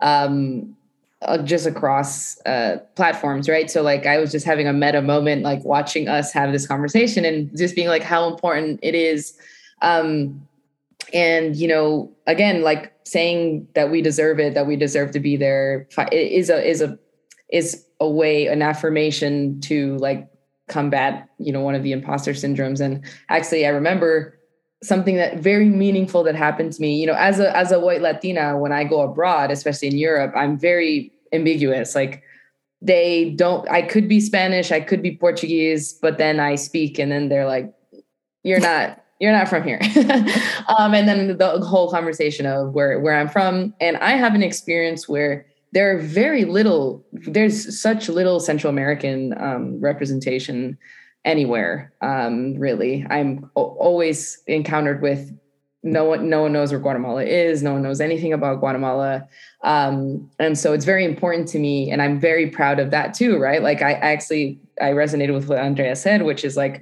um, 0.01 0.76
uh, 1.22 1.38
just 1.38 1.66
across 1.66 2.38
uh, 2.45 2.80
platforms, 2.95 3.47
right? 3.47 3.72
So, 3.72 3.82
like, 3.82 4.05
I 4.05 4.18
was 4.18 4.30
just 4.30 4.45
having 4.45 4.68
a 4.68 4.74
meta 4.74 5.01
moment, 5.01 5.43
like 5.43 5.64
watching 5.64 6.10
us 6.10 6.34
have 6.34 6.51
this 6.51 6.68
conversation 6.68 7.24
and 7.24 7.58
just 7.58 7.76
being 7.76 7.88
like, 7.88 8.03
how 8.03 8.28
important 8.30 8.82
it 8.84 8.93
is. 8.93 9.38
Um, 9.82 10.45
and 11.14 11.55
you 11.55 11.68
know 11.68 12.12
again 12.26 12.62
like 12.62 12.93
saying 13.05 13.68
that 13.76 13.89
we 13.89 14.01
deserve 14.01 14.39
it 14.39 14.53
that 14.53 14.68
we 14.68 14.76
deserve 14.76 15.12
to 15.12 15.20
be 15.20 15.36
there 15.36 15.88
is 16.12 16.49
a 16.49 16.70
is 16.70 16.82
a 16.82 16.97
is 17.49 17.86
a 17.99 18.10
way 18.10 18.47
an 18.47 18.62
affirmation 18.62 19.60
to 19.62 19.97
like 19.97 20.30
combat 20.68 21.30
you 21.39 21.51
know 21.51 21.62
one 21.62 21.76
of 21.76 21.84
the 21.84 21.91
imposter 21.91 22.32
syndromes. 22.32 22.82
And 22.82 23.03
actually 23.30 23.66
i 23.66 23.70
remember 23.70 24.38
something 24.84 25.16
that 25.16 25.39
very 25.39 25.70
meaningful 25.70 26.22
that 26.24 26.36
happened 26.36 26.72
to 26.74 26.82
me. 26.82 26.99
You 26.99 27.08
know 27.08 27.16
as 27.16 27.39
a 27.39 27.55
as 27.55 27.72
a 27.72 27.80
white 27.80 28.01
latina 28.01 28.58
when 28.58 28.72
i 28.72 28.84
go 28.84 29.01
abroad 29.01 29.49
especially 29.49 29.88
in 29.88 29.97
europe 29.97 30.34
i'm 30.36 30.58
very 30.58 31.12
ambiguous. 31.34 31.95
Like 31.95 32.24
they 32.82 33.32
don't 33.32 33.68
i 33.70 33.82
could 33.82 34.08
be 34.08 34.20
spanish 34.20 34.72
i 34.72 34.80
could 34.80 35.01
be 35.01 35.18
portuguese 35.18 35.93
but 35.93 36.20
then 36.20 36.39
i 36.39 36.53
speak 36.53 36.99
and 36.99 37.12
then 37.12 37.28
they're 37.28 37.47
like 37.47 37.74
you're 38.43 38.60
not 38.60 39.03
you're 39.20 39.32
not 39.32 39.47
from 39.47 39.63
here. 39.63 39.80
um, 40.78 40.93
and 40.93 41.07
then 41.07 41.38
the 41.38 41.59
whole 41.65 41.89
conversation 41.89 42.45
of 42.45 42.74
where, 42.74 42.99
where 42.99 43.15
I'm 43.15 43.30
from. 43.30 43.74
And 43.82 43.97
I 43.97 44.11
have 44.11 44.36
an 44.36 44.43
experience 44.43 45.09
where 45.09 45.45
there 45.72 45.95
are 45.95 45.99
very 45.99 46.45
little, 46.45 47.03
there's 47.11 47.80
such 47.80 48.09
little 48.09 48.39
Central 48.39 48.70
American 48.70 49.34
um, 49.39 49.80
representation 49.80 50.78
anywhere, 51.26 51.93
um, 52.01 52.55
really. 52.57 53.05
I'm 53.09 53.49
always 53.55 54.41
encountered 54.47 55.01
with 55.01 55.38
no 55.84 56.05
one, 56.05 56.30
no 56.30 56.41
one 56.41 56.53
knows 56.53 56.72
where 56.72 56.80
Guatemala 56.80 57.24
is. 57.24 57.61
No 57.63 57.74
one 57.74 57.82
knows 57.82 58.01
anything 58.01 58.34
about 58.34 58.59
Guatemala. 58.59 59.28
Um, 59.63 60.30
and 60.39 60.57
so 60.57 60.74
it's 60.74 60.86
very 60.86 61.05
important 61.05 61.47
to 61.49 61.59
me. 61.59 61.91
And 61.91 62.01
I'm 62.01 62.20
very 62.20 62.49
proud 62.49 62.80
of 62.80 62.91
that 62.91 63.13
too, 63.13 63.38
right? 63.38 63.61
Like 63.61 63.82
I, 63.82 63.91
I 63.91 64.11
actually, 64.11 64.59
I 64.82 64.91
resonated 64.91 65.34
with 65.34 65.47
what 65.47 65.59
Andrea 65.59 65.95
said, 65.95 66.24
which 66.24 66.43
is 66.43 66.57
like, 66.57 66.82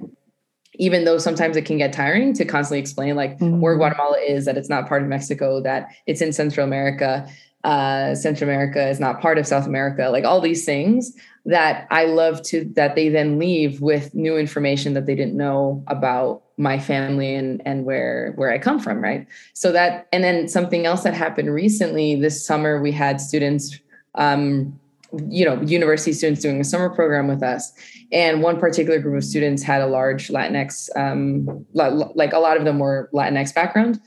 even 0.78 1.04
though 1.04 1.18
sometimes 1.18 1.56
it 1.56 1.64
can 1.64 1.78
get 1.78 1.92
tiring 1.92 2.32
to 2.34 2.44
constantly 2.44 2.78
explain 2.78 3.16
like 3.16 3.38
mm-hmm. 3.38 3.60
where 3.60 3.76
Guatemala 3.76 4.18
is, 4.18 4.44
that 4.44 4.56
it's 4.56 4.68
not 4.68 4.88
part 4.88 5.02
of 5.02 5.08
Mexico, 5.08 5.60
that 5.62 5.88
it's 6.06 6.20
in 6.20 6.32
Central 6.32 6.66
America, 6.66 7.28
uh, 7.64 8.14
Central 8.14 8.48
America 8.48 8.88
is 8.88 9.00
not 9.00 9.20
part 9.20 9.38
of 9.38 9.46
South 9.46 9.66
America, 9.66 10.08
like 10.10 10.24
all 10.24 10.40
these 10.40 10.64
things 10.64 11.12
that 11.46 11.86
I 11.90 12.04
love 12.04 12.42
to 12.42 12.64
that 12.74 12.94
they 12.94 13.08
then 13.08 13.38
leave 13.38 13.80
with 13.80 14.14
new 14.14 14.36
information 14.36 14.94
that 14.94 15.06
they 15.06 15.14
didn't 15.14 15.36
know 15.36 15.82
about 15.86 16.42
my 16.56 16.78
family 16.78 17.34
and 17.34 17.62
and 17.64 17.84
where 17.84 18.32
where 18.36 18.50
I 18.52 18.58
come 18.58 18.78
from, 18.78 19.02
right? 19.02 19.26
So 19.52 19.72
that 19.72 20.08
and 20.12 20.24
then 20.24 20.48
something 20.48 20.86
else 20.86 21.02
that 21.02 21.14
happened 21.14 21.52
recently 21.52 22.14
this 22.16 22.44
summer, 22.44 22.80
we 22.80 22.92
had 22.92 23.20
students 23.20 23.78
um, 24.16 24.78
you 25.28 25.44
know 25.44 25.60
university 25.62 26.12
students 26.12 26.42
doing 26.42 26.60
a 26.60 26.64
summer 26.64 26.90
program 26.90 27.28
with 27.28 27.42
us. 27.42 27.72
And 28.12 28.42
one 28.42 28.58
particular 28.58 28.98
group 28.98 29.16
of 29.16 29.24
students 29.24 29.62
had 29.62 29.80
a 29.80 29.86
large 29.86 30.28
latinx 30.28 30.88
um, 30.96 31.66
like 31.74 32.32
a 32.32 32.38
lot 32.38 32.56
of 32.56 32.64
them 32.64 32.78
were 32.78 33.10
latinx 33.12 33.54
background. 33.54 34.00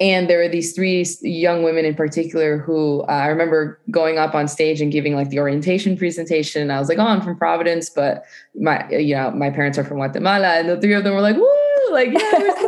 And 0.00 0.30
there 0.30 0.38
were 0.38 0.48
these 0.48 0.74
three 0.74 1.04
young 1.22 1.64
women 1.64 1.84
in 1.84 1.94
particular 1.94 2.58
who 2.58 3.02
uh, 3.02 3.12
i 3.12 3.26
remember 3.26 3.80
going 3.90 4.18
up 4.18 4.34
on 4.34 4.46
stage 4.46 4.80
and 4.80 4.92
giving 4.92 5.14
like 5.14 5.30
the 5.30 5.40
orientation 5.40 5.96
presentation. 5.96 6.62
And 6.62 6.72
i 6.72 6.78
was 6.78 6.88
like 6.88 6.98
oh 6.98 7.06
i'm 7.06 7.20
from 7.20 7.36
providence 7.36 7.90
but 7.90 8.24
my 8.54 8.88
you 8.90 9.14
know 9.14 9.30
my 9.30 9.50
parents 9.50 9.78
are 9.78 9.84
from 9.84 9.98
guatemala. 9.98 10.58
And 10.58 10.68
the 10.68 10.80
three 10.80 10.94
of 10.94 11.04
them 11.04 11.14
were 11.14 11.20
like 11.20 11.36
woo 11.36 11.92
like 11.92 12.12
yeah 12.12 12.67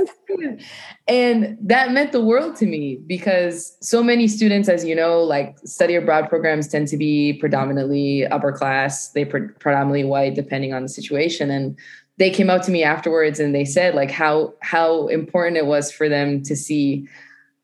and 1.09 1.57
that 1.61 1.93
meant 1.93 2.12
the 2.12 2.20
world 2.20 2.57
to 2.57 2.66
me 2.66 2.97
because 3.07 3.76
so 3.80 4.03
many 4.03 4.28
students 4.28 4.68
as 4.68 4.84
you 4.84 4.95
know 4.95 5.22
like 5.22 5.59
study 5.64 5.95
abroad 5.95 6.28
programs 6.28 6.68
tend 6.68 6.88
to 6.88 6.97
be 6.97 7.34
predominantly 7.34 8.26
upper 8.26 8.53
class. 8.53 9.11
They 9.11 9.24
pre- 9.24 9.49
predominantly 9.49 10.05
white 10.05 10.34
depending 10.34 10.72
on 10.72 10.82
the 10.82 10.88
situation. 10.88 11.51
And 11.51 11.78
they 12.18 12.30
came 12.30 12.51
out 12.51 12.62
to 12.64 12.70
me 12.70 12.84
afterwards 12.84 13.41
and 13.41 13.55
they 13.55 13.64
said 13.64 13.95
like 13.95 14.11
how 14.11 14.55
how 14.61 15.07
important 15.09 15.57
it 15.57 15.66
was 15.66 15.91
for 15.91 16.09
them 16.09 16.43
to 16.45 16.55
see 16.57 17.09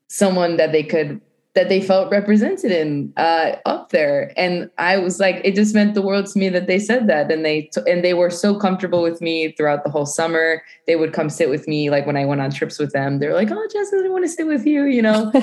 someone 0.07 0.57
that 0.57 0.71
they 0.71 0.83
could 0.83 1.21
that 1.57 1.69
they 1.69 1.81
felt 1.81 2.11
represented 2.11 2.71
in 2.71 3.11
uh, 3.17 3.53
up 3.65 3.89
there. 3.89 4.31
And 4.37 4.69
i 4.77 4.95
was 4.95 5.19
like 5.19 5.41
it 5.43 5.55
just 5.55 5.73
meant 5.73 5.95
the 5.95 6.03
world 6.03 6.27
to 6.27 6.37
me 6.37 6.49
that 6.49 6.67
they 6.67 6.77
said 6.77 7.07
that. 7.07 7.31
And 7.31 7.43
they 7.43 7.63
t- 7.63 7.81
and 7.87 8.05
they 8.05 8.13
were 8.13 8.29
so 8.29 8.55
comfortable 8.55 9.01
with 9.01 9.21
me 9.21 9.53
throughout 9.53 9.83
the 9.83 9.89
whole 9.89 10.05
summer. 10.05 10.61
They 10.85 10.95
would 10.95 11.13
come 11.13 11.31
sit 11.31 11.49
with 11.49 11.67
me 11.67 11.89
like 11.89 12.05
when 12.05 12.15
i 12.15 12.25
went 12.25 12.41
on 12.41 12.51
trips 12.51 12.77
with 12.77 12.93
them. 12.93 13.17
They're 13.17 13.33
like 13.33 13.49
oh 13.49 13.67
jessica 13.73 14.03
i 14.05 14.09
want 14.09 14.23
to 14.23 14.29
sit 14.29 14.45
with 14.45 14.67
you 14.67 14.85
you 14.85 15.01
know? 15.01 15.31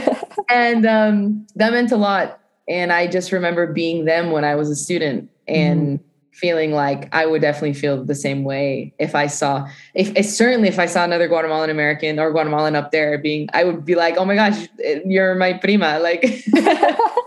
And 0.49 0.87
um, 0.87 1.47
that 1.57 1.73
meant 1.73 1.91
a 1.91 1.97
lot. 1.97 2.39
And 2.69 2.93
i 2.93 3.09
just 3.09 3.33
remember 3.33 3.73
being 3.73 4.05
them 4.05 4.31
when 4.31 4.45
i 4.45 4.55
was 4.55 4.71
a 4.71 4.77
student. 4.77 5.29
And 5.49 5.99
mm 5.99 6.05
feeling 6.35 6.73
like 6.73 7.09
I 7.15 7.27
would 7.27 7.43
definitely 7.43 7.75
feel 7.75 8.05
the 8.05 8.15
same 8.15 8.43
way 8.43 8.93
if 8.99 9.15
I 9.15 9.29
saw 9.29 9.69
if, 9.95 10.15
if 10.17 10.27
certainly 10.27 10.69
if 10.69 10.79
I 10.81 10.87
saw 10.87 11.05
another 11.05 11.29
Guatemalan 11.29 11.71
American 11.71 12.19
or 12.19 12.33
Guatemalan 12.33 12.75
up 12.75 12.91
there 12.91 13.17
being 13.19 13.49
I 13.55 13.63
would 13.63 13.85
be 13.85 13.95
like 13.95 14.17
oh 14.17 14.25
my 14.25 14.35
gosh 14.35 14.69
you're 15.05 15.37
my 15.37 15.53
prima 15.53 16.01
like 16.01 16.25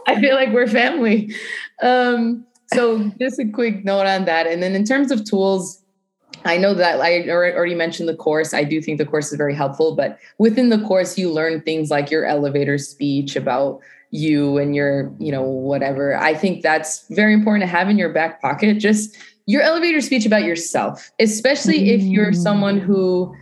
I 0.08 0.20
feel 0.20 0.36
like 0.36 0.52
we're 0.52 0.68
family 0.68 1.34
um 1.82 2.46
so 2.74 3.10
just 3.20 3.40
a 3.40 3.46
quick 3.46 3.86
note 3.86 4.06
on 4.06 4.26
that 4.26 4.46
and 4.46 4.62
then 4.62 4.76
in 4.76 4.84
terms 4.84 5.10
of 5.10 5.24
tools 5.24 5.82
I 6.46 6.58
know 6.58 6.74
that 6.74 7.02
I 7.02 7.30
already 7.30 7.76
mentioned 7.76 8.08
the 8.08 8.16
course. 8.16 8.54
I 8.54 8.64
do 8.64 8.82
think 8.82 9.00
the 9.00 9.06
course 9.06 9.32
is 9.32 9.38
very 9.38 9.56
helpful, 9.56 9.96
but 9.96 10.20
within 10.38 10.70
the 10.70 10.80
course, 10.80 11.18
you 11.18 11.32
learn 11.32 11.62
things 11.62 11.90
like 11.90 12.12
your 12.12 12.26
elevator 12.26 12.78
speech 12.78 13.36
about 13.36 13.82
you 14.12 14.58
and 14.58 14.76
your, 14.76 15.14
you 15.20 15.32
know, 15.32 15.44
whatever. 15.44 16.16
I 16.18 16.34
think 16.34 16.62
that's 16.62 17.08
very 17.10 17.34
important 17.34 17.64
to 17.64 17.68
have 17.68 17.90
in 17.90 17.98
your 17.98 18.10
back 18.14 18.42
pocket. 18.42 18.76
Just 18.80 19.18
your 19.46 19.62
elevator 19.62 20.02
speech 20.02 20.26
about 20.26 20.44
yourself, 20.44 21.12
especially 21.20 21.92
if 21.92 22.02
you're 22.02 22.34
someone 22.34 22.80
who 22.80 23.36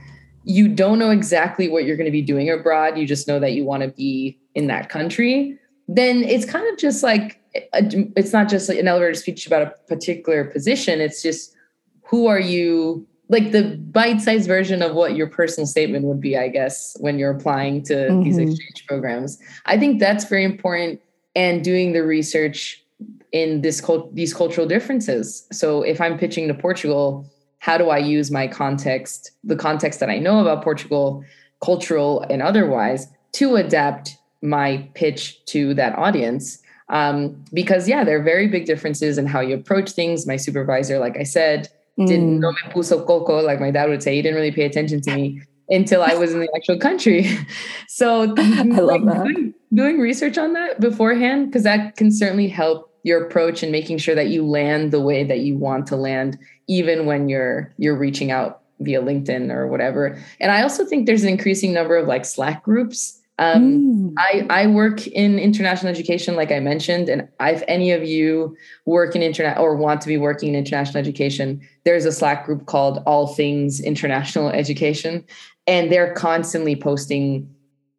you 0.43 0.68
don't 0.68 0.99
know 0.99 1.09
exactly 1.09 1.68
what 1.68 1.86
you're 1.86 1.97
going 1.97 2.05
to 2.05 2.11
be 2.11 2.22
doing 2.22 2.49
abroad. 2.49 2.97
You 2.97 3.07
just 3.07 3.28
know 3.28 3.39
that 3.39 3.53
you 3.53 3.66
want 3.66 3.84
to 3.84 3.89
be 3.89 4.39
in 4.53 4.68
that 4.68 4.89
country. 4.89 5.57
Then 5.88 6.24
it's 6.24 6.45
kind 6.45 6.68
of 6.72 6.78
just 6.78 7.03
like 7.03 7.41
it's 7.53 8.34
not 8.34 8.49
just 8.49 8.70
like 8.70 8.78
an 8.78 8.88
elevator 8.88 9.13
speech 9.13 9.47
about 9.47 9.61
a 9.61 9.74
particular 9.88 10.45
position. 10.45 11.01
It's 11.01 11.22
just 11.22 11.55
who 12.03 12.28
are 12.28 12.39
you 12.39 13.07
like 13.28 13.51
the 13.51 13.78
bite-sized 13.91 14.47
version 14.47 14.82
of 14.82 14.93
what 14.93 15.15
your 15.15 15.28
personal 15.28 15.65
statement 15.65 16.05
would 16.05 16.21
be 16.21 16.38
i 16.38 16.47
guess 16.47 16.95
when 16.99 17.17
you're 17.17 17.32
applying 17.32 17.82
to 17.84 17.93
mm-hmm. 17.93 18.23
these 18.23 18.38
exchange 18.38 18.86
programs. 18.88 19.39
I 19.65 19.78
think 19.78 19.99
that's 19.99 20.26
very 20.26 20.43
important 20.43 21.01
and 21.36 21.63
doing 21.63 21.93
the 21.93 22.03
research 22.03 22.84
in 23.32 23.61
this 23.61 23.82
cult- 23.82 24.13
these 24.15 24.34
cultural 24.34 24.67
differences. 24.67 25.47
So 25.51 25.82
if 25.82 25.99
i'm 25.99 26.17
pitching 26.17 26.47
to 26.47 26.53
portugal 26.53 27.26
how 27.59 27.78
do 27.78 27.89
i 27.89 27.97
use 27.97 28.30
my 28.32 28.47
context 28.47 29.32
the 29.43 29.55
context 29.55 29.99
that 29.99 30.09
i 30.09 30.19
know 30.19 30.39
about 30.39 30.63
portugal 30.63 31.23
cultural 31.63 32.21
and 32.30 32.41
otherwise 32.41 33.07
to 33.34 33.55
adapt 33.55 34.17
my 34.41 34.88
pitch 34.93 35.43
to 35.45 35.73
that 35.73 35.97
audience? 35.97 36.61
Um, 36.89 37.43
because 37.51 37.89
yeah 37.89 38.03
there 38.03 38.19
are 38.19 38.23
very 38.23 38.47
big 38.47 38.65
differences 38.65 39.17
in 39.17 39.26
how 39.26 39.39
you 39.39 39.55
approach 39.55 39.91
things. 39.91 40.28
My 40.28 40.36
supervisor 40.36 40.99
like 40.99 41.17
i 41.17 41.23
said 41.23 41.69
didn't 41.97 42.37
mm. 42.37 42.41
no 42.41 42.51
me 42.51 42.57
puso 42.69 43.05
coco, 43.05 43.39
like 43.39 43.59
my 43.59 43.71
dad 43.71 43.89
would 43.89 44.03
say. 44.03 44.15
He 44.15 44.21
didn't 44.21 44.35
really 44.35 44.51
pay 44.51 44.65
attention 44.65 45.01
to 45.01 45.15
me 45.15 45.41
until 45.69 46.03
I 46.03 46.13
was 46.15 46.33
in 46.33 46.41
the 46.41 46.49
actual 46.55 46.77
country. 46.77 47.25
so 47.87 48.33
I 48.37 48.63
love 48.63 49.01
like, 49.01 49.05
that. 49.05 49.23
Doing, 49.23 49.53
doing 49.73 49.99
research 49.99 50.37
on 50.37 50.53
that 50.53 50.79
beforehand, 50.79 51.47
because 51.47 51.63
that 51.63 51.95
can 51.95 52.11
certainly 52.11 52.47
help 52.47 52.91
your 53.03 53.25
approach 53.25 53.63
and 53.63 53.71
making 53.71 53.99
sure 53.99 54.15
that 54.15 54.27
you 54.27 54.45
land 54.45 54.91
the 54.91 54.99
way 54.99 55.23
that 55.23 55.39
you 55.39 55.57
want 55.57 55.87
to 55.87 55.95
land, 55.95 56.37
even 56.67 57.05
when 57.05 57.29
you're 57.29 57.73
you're 57.77 57.97
reaching 57.97 58.31
out 58.31 58.61
via 58.81 59.01
LinkedIn 59.01 59.51
or 59.51 59.67
whatever. 59.67 60.21
And 60.41 60.51
I 60.51 60.63
also 60.63 60.85
think 60.85 61.05
there's 61.05 61.23
an 61.23 61.29
increasing 61.29 61.71
number 61.71 61.95
of 61.95 62.07
like 62.07 62.25
Slack 62.25 62.63
groups 62.63 63.21
um, 63.38 64.13
mm. 64.13 64.13
I, 64.17 64.45
I 64.49 64.67
work 64.67 65.07
in 65.07 65.39
international 65.39 65.89
education, 65.89 66.36
like 66.36 66.51
I 66.51 66.59
mentioned, 66.59 67.09
and 67.09 67.27
if 67.41 67.63
any 67.67 67.91
of 67.91 68.03
you 68.03 68.55
work 68.86 69.15
in 69.15 69.21
internet 69.21 69.57
or 69.57 69.75
want 69.75 70.01
to 70.01 70.07
be 70.07 70.17
working 70.17 70.49
in 70.49 70.55
international 70.55 70.97
education, 70.97 71.61
there's 71.83 72.05
a 72.05 72.11
Slack 72.11 72.45
group 72.45 72.65
called 72.65 73.03
All 73.05 73.27
Things 73.27 73.81
International 73.81 74.49
Education, 74.49 75.25
and 75.67 75.91
they're 75.91 76.13
constantly 76.13 76.75
posting 76.75 77.49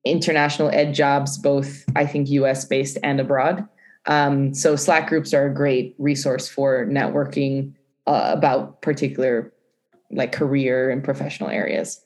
international 0.04 0.70
ed 0.70 0.94
jobs, 0.94 1.36
both 1.36 1.84
I 1.94 2.06
think 2.06 2.30
US 2.30 2.64
based 2.64 2.96
and 3.02 3.20
abroad. 3.20 3.68
Um, 4.06 4.54
so 4.54 4.76
Slack 4.76 5.08
groups 5.08 5.34
are 5.34 5.46
a 5.46 5.54
great 5.54 5.94
resource 5.98 6.48
for 6.48 6.86
networking 6.86 7.74
uh, 8.06 8.30
about 8.32 8.80
particular 8.80 9.52
like 10.10 10.32
career 10.32 10.88
and 10.90 11.02
professional 11.02 11.50
areas. 11.50 12.00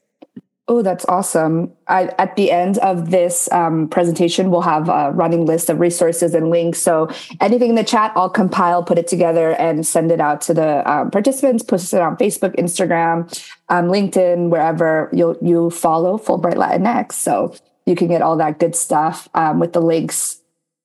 Oh, 0.71 0.83
that's 0.83 1.05
awesome. 1.07 1.73
I, 1.89 2.11
at 2.17 2.37
the 2.37 2.53
end 2.53 2.79
of 2.79 3.11
this 3.11 3.51
um, 3.51 3.89
presentation, 3.89 4.53
we'll 4.53 4.61
have 4.61 4.89
a 4.89 5.11
running 5.11 5.45
list 5.45 5.69
of 5.69 5.81
resources 5.81 6.33
and 6.33 6.49
links. 6.49 6.79
So 6.79 7.11
anything 7.41 7.71
in 7.71 7.75
the 7.75 7.83
chat, 7.83 8.13
I'll 8.15 8.31
compile, 8.31 8.85
put 8.85 8.97
it 8.97 9.09
together, 9.09 9.51
and 9.55 9.85
send 9.85 10.13
it 10.13 10.21
out 10.21 10.41
to 10.43 10.55
the 10.55 10.89
um, 10.89 11.11
participants, 11.11 11.65
post 11.65 11.93
it 11.93 12.01
on 12.01 12.17
Facebook, 12.17 12.55
Instagram, 12.55 13.27
um, 13.69 13.87
LinkedIn, 13.87 14.49
wherever 14.49 15.11
you 15.13 15.37
you 15.43 15.71
follow 15.71 16.17
Fulbright 16.19 16.55
Latinx. 16.55 17.15
So 17.15 17.53
you 17.85 17.97
can 17.97 18.07
get 18.07 18.23
all 18.23 18.37
that 18.37 18.61
good 18.61 18.77
stuff 18.77 19.29
um, 19.35 19.59
with 19.59 19.73
the 19.73 19.83
links 19.83 20.40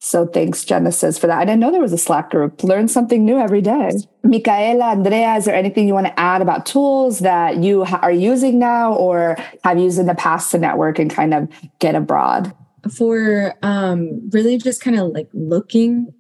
so 0.06 0.28
thanks, 0.28 0.64
Genesis, 0.64 1.18
for 1.18 1.26
that. 1.26 1.40
I 1.40 1.46
didn't 1.46 1.62
know 1.62 1.72
there 1.72 1.82
was 1.82 1.92
a 1.92 1.98
Slack 1.98 2.30
group. 2.30 2.64
Learn 2.64 2.88
something 2.88 3.26
new 3.26 3.40
every 3.40 3.60
day. 3.60 3.90
Micaela, 4.24 4.92
Andrea, 4.92 5.34
is 5.34 5.46
there 5.46 5.56
anything 5.56 5.88
you 5.88 5.96
want 5.96 6.06
to 6.06 6.20
add 6.20 6.44
about 6.44 6.68
tools 6.68 7.20
that 7.22 7.58
you 7.58 7.86
ha- 7.86 7.98
are 8.04 8.12
using 8.12 8.60
now 8.60 8.94
or 8.94 9.36
have 9.64 9.80
used 9.80 9.98
in 9.98 10.06
the 10.06 10.14
past 10.14 10.52
to 10.52 10.60
network 10.60 11.00
and 11.00 11.10
kind 11.10 11.34
of 11.34 11.50
get 11.80 11.96
abroad? 11.96 12.54
For 12.96 13.56
um, 13.64 14.30
really 14.30 14.60
just 14.60 14.80
kind 14.80 15.00
of 15.00 15.08
like 15.08 15.28
looking 15.34 16.14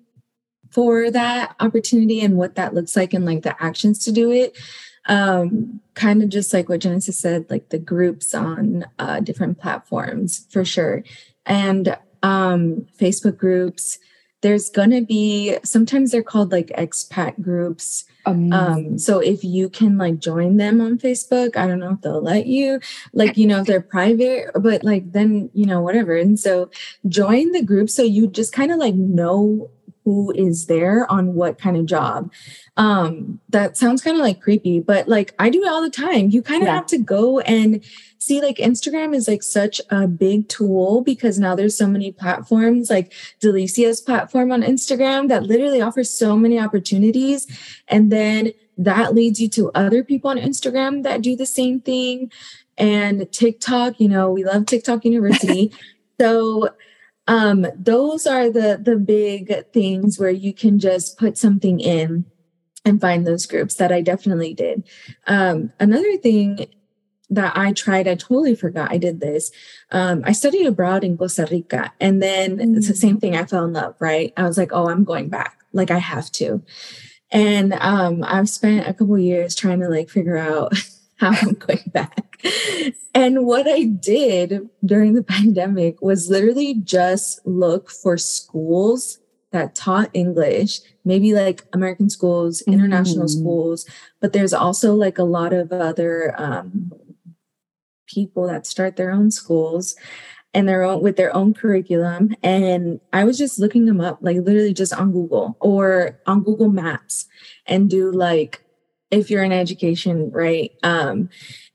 for 0.71 1.11
that 1.11 1.55
opportunity 1.59 2.21
and 2.21 2.37
what 2.37 2.55
that 2.55 2.73
looks 2.73 2.95
like 2.95 3.13
and 3.13 3.23
like 3.23 3.43
the 3.43 3.55
actions 3.63 4.03
to 4.05 4.11
do 4.11 4.31
it. 4.31 4.57
Um, 5.05 5.79
kind 5.93 6.23
of 6.23 6.29
just 6.29 6.51
like 6.55 6.69
what 6.69 6.79
Genesis 6.79 7.19
said, 7.19 7.51
like 7.51 7.69
the 7.69 7.77
groups 7.77 8.33
on 8.33 8.85
uh, 8.97 9.19
different 9.19 9.59
platforms 9.59 10.47
for 10.49 10.65
sure. 10.65 11.03
And 11.45 11.95
um, 12.25 12.87
Facebook 12.99 13.37
groups. 13.37 13.99
There's 14.41 14.69
going 14.69 14.91
to 14.91 15.01
be, 15.01 15.57
sometimes 15.63 16.11
they're 16.11 16.21
called 16.21 16.51
like 16.51 16.67
expat 16.77 17.41
groups. 17.41 18.05
Um, 18.27 18.99
so 18.99 19.19
if 19.19 19.43
you 19.43 19.69
can 19.69 19.97
like 19.97 20.19
join 20.19 20.57
them 20.57 20.81
on 20.81 20.99
Facebook, 20.99 21.55
I 21.55 21.65
don't 21.67 21.79
know 21.79 21.93
if 21.93 22.01
they'll 22.01 22.21
let 22.21 22.45
you, 22.45 22.79
like, 23.13 23.37
you 23.37 23.47
know, 23.47 23.61
if 23.61 23.67
they're 23.67 23.81
private, 23.81 24.51
but 24.59 24.83
like 24.83 25.11
then, 25.13 25.49
you 25.53 25.65
know, 25.65 25.81
whatever. 25.81 26.15
And 26.15 26.39
so 26.39 26.69
join 27.07 27.51
the 27.53 27.63
group 27.63 27.89
so 27.89 28.03
you 28.03 28.27
just 28.27 28.53
kind 28.53 28.71
of 28.71 28.77
like 28.77 28.95
know 28.95 29.71
who 30.05 30.31
is 30.35 30.67
there 30.67 31.11
on 31.11 31.33
what 31.33 31.57
kind 31.57 31.75
of 31.75 31.87
job. 31.87 32.31
Um, 32.77 33.41
that 33.49 33.75
sounds 33.75 34.03
kind 34.03 34.15
of 34.15 34.21
like 34.21 34.39
creepy, 34.39 34.79
but 34.79 35.07
like 35.09 35.33
I 35.39 35.49
do 35.49 35.63
it 35.63 35.67
all 35.67 35.81
the 35.81 35.89
time. 35.89 36.29
You 36.29 36.43
kind 36.43 36.61
of 36.61 36.67
yeah. 36.67 36.75
have 36.75 36.85
to 36.87 36.99
go 36.99 37.39
and 37.39 37.83
see 38.19 38.41
like 38.41 38.57
Instagram 38.57 39.15
is 39.15 39.27
like 39.27 39.41
such 39.41 39.81
a 39.89 40.07
big 40.07 40.47
tool 40.47 41.01
because 41.01 41.39
now 41.39 41.55
there's 41.55 41.75
so 41.75 41.87
many 41.87 42.11
platforms 42.11 42.89
like 42.89 43.13
Delicia's 43.39 43.99
platform 43.99 44.51
on 44.51 44.61
Instagram 44.61 45.27
that 45.29 45.43
literally 45.43 45.81
offers 45.81 46.09
so 46.09 46.37
many 46.37 46.59
opportunities. 46.59 47.47
And 47.87 48.11
then 48.11 48.51
that 48.77 49.15
leads 49.15 49.41
you 49.41 49.49
to 49.49 49.71
other 49.73 50.03
people 50.03 50.29
on 50.29 50.37
Instagram 50.37 51.03
that 51.03 51.23
do 51.23 51.35
the 51.35 51.45
same 51.45 51.79
thing. 51.79 52.31
And 52.77 53.31
TikTok, 53.31 53.99
you 53.99 54.07
know, 54.07 54.31
we 54.31 54.43
love 54.43 54.67
TikTok 54.67 55.03
University. 55.03 55.71
so 56.21 56.69
um 57.27 57.65
those 57.75 58.27
are 58.27 58.49
the 58.49 58.79
the 58.81 58.97
big 58.97 59.71
things 59.71 60.19
where 60.19 60.29
you 60.29 60.53
can 60.53 60.79
just 60.79 61.17
put 61.17 61.37
something 61.37 61.79
in 61.79 62.25
and 62.83 63.01
find 63.01 63.25
those 63.25 63.45
groups 63.45 63.75
that 63.75 63.91
i 63.91 64.01
definitely 64.01 64.53
did 64.53 64.83
um 65.27 65.71
another 65.79 66.17
thing 66.17 66.67
that 67.29 67.57
I 67.57 67.73
tried, 67.73 68.07
I 68.07 68.15
totally 68.15 68.55
forgot 68.55 68.91
I 68.91 68.97
did 68.97 69.19
this. 69.19 69.51
Um, 69.91 70.21
I 70.25 70.31
studied 70.31 70.67
abroad 70.67 71.03
in 71.03 71.17
Costa 71.17 71.47
Rica, 71.49 71.91
and 71.99 72.21
then 72.21 72.57
mm. 72.57 72.77
it's 72.77 72.87
the 72.87 72.95
same 72.95 73.19
thing. 73.19 73.35
I 73.35 73.45
fell 73.45 73.65
in 73.65 73.73
love, 73.73 73.95
right? 73.99 74.31
I 74.37 74.43
was 74.43 74.57
like, 74.57 74.71
oh, 74.71 74.89
I'm 74.89 75.03
going 75.03 75.29
back. 75.29 75.59
like 75.73 75.91
I 75.91 75.97
have 75.97 76.31
to. 76.33 76.61
And 77.31 77.73
um, 77.73 78.23
I've 78.23 78.49
spent 78.49 78.87
a 78.87 78.93
couple 78.93 79.17
years 79.17 79.55
trying 79.55 79.79
to 79.81 79.89
like 79.89 80.09
figure 80.09 80.37
out 80.37 80.73
how 81.17 81.29
I'm 81.41 81.53
going 81.53 81.91
back. 81.93 82.45
And 83.13 83.45
what 83.45 83.67
I 83.67 83.83
did 83.83 84.69
during 84.83 85.13
the 85.13 85.23
pandemic 85.23 86.01
was 86.01 86.29
literally 86.29 86.75
just 86.75 87.45
look 87.45 87.89
for 87.89 88.17
schools 88.17 89.19
that 89.51 89.73
taught 89.73 90.09
English, 90.13 90.81
maybe 91.05 91.33
like 91.33 91.63
American 91.71 92.09
schools, 92.09 92.61
international 92.63 93.25
mm-hmm. 93.25 93.39
schools, 93.39 93.89
but 94.19 94.33
there's 94.33 94.53
also 94.53 94.93
like 94.93 95.17
a 95.17 95.23
lot 95.23 95.53
of 95.53 95.71
other 95.71 96.35
um, 96.37 96.91
people 98.05 98.47
that 98.47 98.67
start 98.67 98.97
their 98.97 99.11
own 99.11 99.31
schools 99.31 99.95
and 100.53 100.67
their 100.67 100.83
own 100.83 101.01
with 101.01 101.15
their 101.15 101.33
own 101.33 101.53
curriculum. 101.53 102.35
And 102.43 102.99
I 103.13 103.23
was 103.23 103.37
just 103.37 103.57
looking 103.57 103.85
them 103.85 104.01
up, 104.01 104.19
like 104.21 104.37
literally 104.37 104.73
just 104.73 104.93
on 104.93 105.13
Google 105.13 105.55
or 105.61 106.19
on 106.25 106.43
Google 106.43 106.69
Maps, 106.69 107.25
and 107.65 107.89
do 107.89 108.11
like 108.11 108.64
if 109.11 109.29
you're 109.29 109.43
in 109.43 109.51
education, 109.51 110.31
right? 110.31 110.71
Um, 110.83 111.29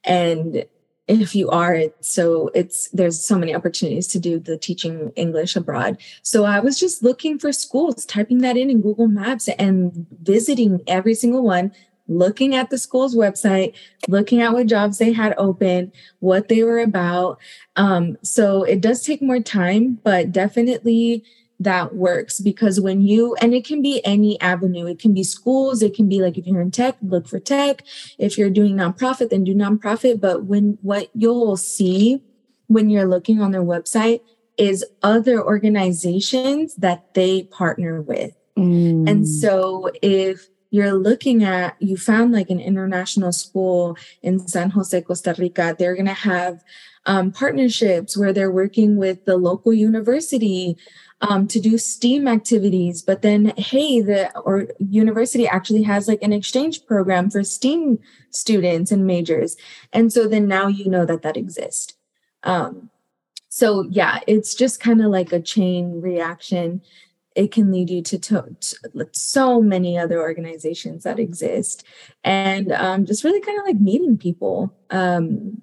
and 0.04 0.64
if 1.10 1.34
you 1.34 1.50
are 1.50 1.74
it's 1.74 2.08
so 2.08 2.50
it's 2.54 2.88
there's 2.90 3.20
so 3.20 3.36
many 3.36 3.52
opportunities 3.52 4.06
to 4.06 4.18
do 4.20 4.38
the 4.38 4.56
teaching 4.56 5.10
english 5.16 5.56
abroad 5.56 5.96
so 6.22 6.44
i 6.44 6.60
was 6.60 6.78
just 6.78 7.02
looking 7.02 7.36
for 7.36 7.52
schools 7.52 8.06
typing 8.06 8.38
that 8.38 8.56
in 8.56 8.70
in 8.70 8.80
google 8.80 9.08
maps 9.08 9.48
and 9.58 10.06
visiting 10.22 10.80
every 10.86 11.14
single 11.14 11.42
one 11.42 11.72
looking 12.06 12.54
at 12.54 12.70
the 12.70 12.78
school's 12.78 13.16
website 13.16 13.74
looking 14.06 14.40
at 14.40 14.52
what 14.52 14.66
jobs 14.66 14.98
they 14.98 15.12
had 15.12 15.34
open 15.36 15.90
what 16.20 16.48
they 16.48 16.62
were 16.62 16.78
about 16.78 17.38
um, 17.76 18.16
so 18.22 18.62
it 18.62 18.80
does 18.80 19.02
take 19.02 19.20
more 19.20 19.40
time 19.40 19.98
but 20.04 20.30
definitely 20.30 21.24
that 21.60 21.94
works 21.94 22.40
because 22.40 22.80
when 22.80 23.02
you 23.02 23.36
and 23.36 23.54
it 23.54 23.66
can 23.66 23.82
be 23.82 24.04
any 24.04 24.40
avenue. 24.40 24.86
It 24.86 24.98
can 24.98 25.12
be 25.12 25.22
schools 25.22 25.82
it 25.82 25.94
can 25.94 26.08
be 26.08 26.20
like 26.20 26.38
if 26.38 26.46
you're 26.46 26.60
in 26.60 26.70
tech 26.70 26.96
look 27.02 27.28
for 27.28 27.38
tech. 27.38 27.84
If 28.18 28.36
you're 28.38 28.50
doing 28.50 28.74
nonprofit 28.74 29.28
then 29.28 29.44
do 29.44 29.54
nonprofit. 29.54 30.20
But 30.20 30.44
when 30.44 30.78
what 30.80 31.10
you'll 31.14 31.58
see 31.58 32.22
when 32.66 32.88
you're 32.88 33.06
looking 33.06 33.40
on 33.42 33.52
their 33.52 33.62
website 33.62 34.22
is 34.56 34.84
other 35.02 35.42
organizations 35.42 36.74
that 36.76 37.14
they 37.14 37.44
partner 37.44 38.00
with. 38.00 38.34
Mm. 38.58 39.08
and 39.08 39.28
so 39.28 39.90
if 40.02 40.48
you're 40.70 40.92
looking 40.92 41.44
at 41.44 41.76
you 41.80 41.96
found 41.96 42.32
like 42.32 42.50
an 42.50 42.58
international 42.58 43.32
school 43.32 43.96
in 44.22 44.40
san 44.40 44.70
jose 44.70 45.00
costa 45.02 45.34
rica 45.38 45.76
they're 45.78 45.94
going 45.94 46.04
to 46.04 46.12
have 46.12 46.62
um, 47.06 47.30
partnerships 47.30 48.16
where 48.16 48.32
they're 48.32 48.50
working 48.50 48.96
with 48.96 49.24
the 49.24 49.36
local 49.36 49.72
university 49.72 50.76
um, 51.20 51.46
to 51.48 51.60
do 51.60 51.76
STEAM 51.76 52.26
activities. 52.26 53.02
But 53.02 53.22
then, 53.22 53.52
hey, 53.56 54.00
the 54.00 54.36
or 54.40 54.68
university 54.78 55.46
actually 55.46 55.82
has 55.82 56.08
like 56.08 56.22
an 56.22 56.32
exchange 56.32 56.86
program 56.86 57.30
for 57.30 57.44
STEAM 57.44 57.98
students 58.30 58.90
and 58.90 59.06
majors, 59.06 59.56
and 59.92 60.12
so 60.12 60.26
then 60.26 60.48
now 60.48 60.66
you 60.66 60.88
know 60.88 61.04
that 61.04 61.22
that 61.22 61.36
exists. 61.36 61.94
Um, 62.42 62.90
so 63.48 63.86
yeah, 63.90 64.20
it's 64.26 64.54
just 64.54 64.80
kind 64.80 65.00
of 65.00 65.10
like 65.10 65.32
a 65.32 65.40
chain 65.40 66.00
reaction. 66.00 66.82
It 67.36 67.52
can 67.52 67.70
lead 67.70 67.90
you 67.90 68.02
to, 68.02 68.18
to, 68.18 68.56
to 68.60 69.08
so 69.12 69.62
many 69.62 69.96
other 69.96 70.20
organizations 70.20 71.04
that 71.04 71.18
exist, 71.18 71.84
and 72.24 72.72
um, 72.72 73.04
just 73.04 73.24
really 73.24 73.40
kind 73.40 73.58
of 73.58 73.66
like 73.66 73.80
meeting 73.80 74.16
people 74.16 74.74
um, 74.90 75.62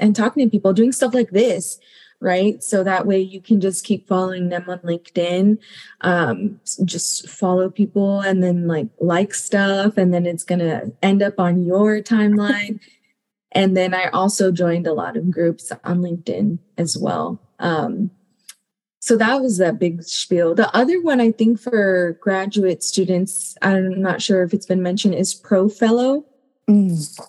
and 0.00 0.16
talking 0.16 0.44
to 0.44 0.50
people, 0.50 0.72
doing 0.72 0.92
stuff 0.92 1.14
like 1.14 1.30
this 1.30 1.78
right? 2.24 2.64
So 2.64 2.82
that 2.82 3.06
way 3.06 3.20
you 3.20 3.40
can 3.40 3.60
just 3.60 3.84
keep 3.84 4.08
following 4.08 4.48
them 4.48 4.64
on 4.66 4.78
LinkedIn. 4.78 5.58
Um, 6.00 6.58
just 6.84 7.28
follow 7.28 7.70
people 7.70 8.20
and 8.20 8.42
then 8.42 8.66
like 8.66 8.88
like 8.98 9.34
stuff, 9.34 9.98
and 9.98 10.12
then 10.12 10.24
it's 10.26 10.42
gonna 10.42 10.90
end 11.02 11.22
up 11.22 11.38
on 11.38 11.62
your 11.62 12.00
timeline. 12.00 12.80
and 13.52 13.76
then 13.76 13.94
I 13.94 14.08
also 14.08 14.50
joined 14.50 14.86
a 14.86 14.94
lot 14.94 15.16
of 15.16 15.30
groups 15.30 15.70
on 15.84 16.00
LinkedIn 16.00 16.58
as 16.78 16.96
well. 16.98 17.38
Um, 17.58 18.10
so 19.00 19.18
that 19.18 19.42
was 19.42 19.58
that 19.58 19.78
big 19.78 20.02
spiel. 20.02 20.54
The 20.54 20.74
other 20.74 21.00
one 21.02 21.20
I 21.20 21.30
think 21.30 21.60
for 21.60 22.18
graduate 22.22 22.82
students, 22.82 23.54
I'm 23.60 24.00
not 24.00 24.22
sure 24.22 24.42
if 24.42 24.54
it's 24.54 24.64
been 24.64 24.82
mentioned, 24.82 25.14
is 25.14 25.34
Pro 25.34 25.68
Fellow. 25.68 26.24
Mm. 26.68 27.20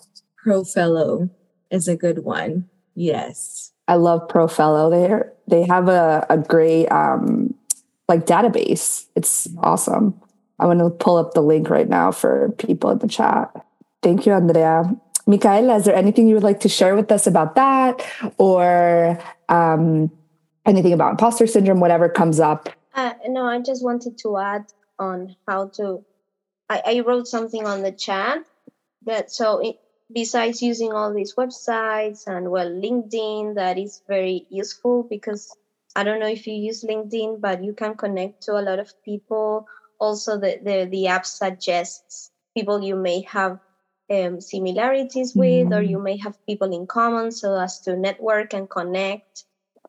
Profellow 0.42 1.28
is 1.70 1.86
a 1.86 1.96
good 1.96 2.20
one. 2.20 2.68
Yes. 2.94 3.72
I 3.88 3.94
love 3.94 4.28
Profellow. 4.28 4.90
They 4.90 5.22
they 5.48 5.66
have 5.66 5.88
a, 5.88 6.26
a 6.28 6.38
great 6.38 6.88
um, 6.88 7.54
like 8.08 8.26
database. 8.26 9.06
It's 9.14 9.48
awesome. 9.58 10.20
I'm 10.58 10.68
going 10.68 10.78
to 10.78 10.90
pull 10.90 11.16
up 11.16 11.34
the 11.34 11.42
link 11.42 11.68
right 11.68 11.88
now 11.88 12.10
for 12.10 12.50
people 12.58 12.90
in 12.90 12.98
the 12.98 13.08
chat. 13.08 13.50
Thank 14.02 14.26
you, 14.26 14.32
Andrea. 14.32 14.90
Micaela, 15.26 15.76
is 15.76 15.84
there 15.84 15.94
anything 15.94 16.28
you 16.28 16.34
would 16.34 16.44
like 16.44 16.60
to 16.60 16.68
share 16.68 16.94
with 16.94 17.10
us 17.10 17.26
about 17.26 17.56
that 17.56 18.04
or 18.38 19.18
um, 19.48 20.10
anything 20.64 20.92
about 20.92 21.10
imposter 21.10 21.46
syndrome, 21.46 21.80
whatever 21.80 22.08
comes 22.08 22.40
up? 22.40 22.68
Uh, 22.94 23.12
no, 23.26 23.44
I 23.44 23.60
just 23.60 23.84
wanted 23.84 24.18
to 24.18 24.38
add 24.38 24.66
on 24.98 25.36
how 25.46 25.68
to. 25.74 26.04
I, 26.68 26.82
I 26.86 27.00
wrote 27.00 27.28
something 27.28 27.66
on 27.66 27.82
the 27.82 27.92
chat 27.92 28.38
that 29.04 29.30
so 29.30 29.58
it, 29.58 29.76
besides 30.12 30.62
using 30.62 30.92
all 30.92 31.12
these 31.12 31.34
websites 31.34 32.26
and 32.26 32.50
well 32.50 32.70
linkedin 32.70 33.54
that 33.54 33.78
is 33.78 34.02
very 34.06 34.46
useful 34.50 35.02
because 35.02 35.56
i 35.96 36.04
don't 36.04 36.20
know 36.20 36.28
if 36.28 36.46
you 36.46 36.54
use 36.54 36.84
linkedin 36.84 37.40
but 37.40 37.64
you 37.64 37.72
can 37.72 37.94
connect 37.96 38.42
to 38.42 38.52
a 38.52 38.62
lot 38.62 38.78
of 38.78 38.92
people 39.04 39.66
also 39.98 40.38
the 40.38 40.58
the, 40.62 40.88
the 40.90 41.08
app 41.08 41.26
suggests 41.26 42.30
people 42.54 42.82
you 42.82 42.96
may 42.96 43.22
have 43.22 43.58
um, 44.08 44.40
similarities 44.40 45.34
with 45.34 45.66
mm. 45.66 45.76
or 45.76 45.82
you 45.82 45.98
may 45.98 46.16
have 46.16 46.46
people 46.46 46.72
in 46.72 46.86
common 46.86 47.32
so 47.32 47.58
as 47.58 47.80
to 47.80 47.96
network 47.96 48.54
and 48.54 48.70
connect 48.70 49.44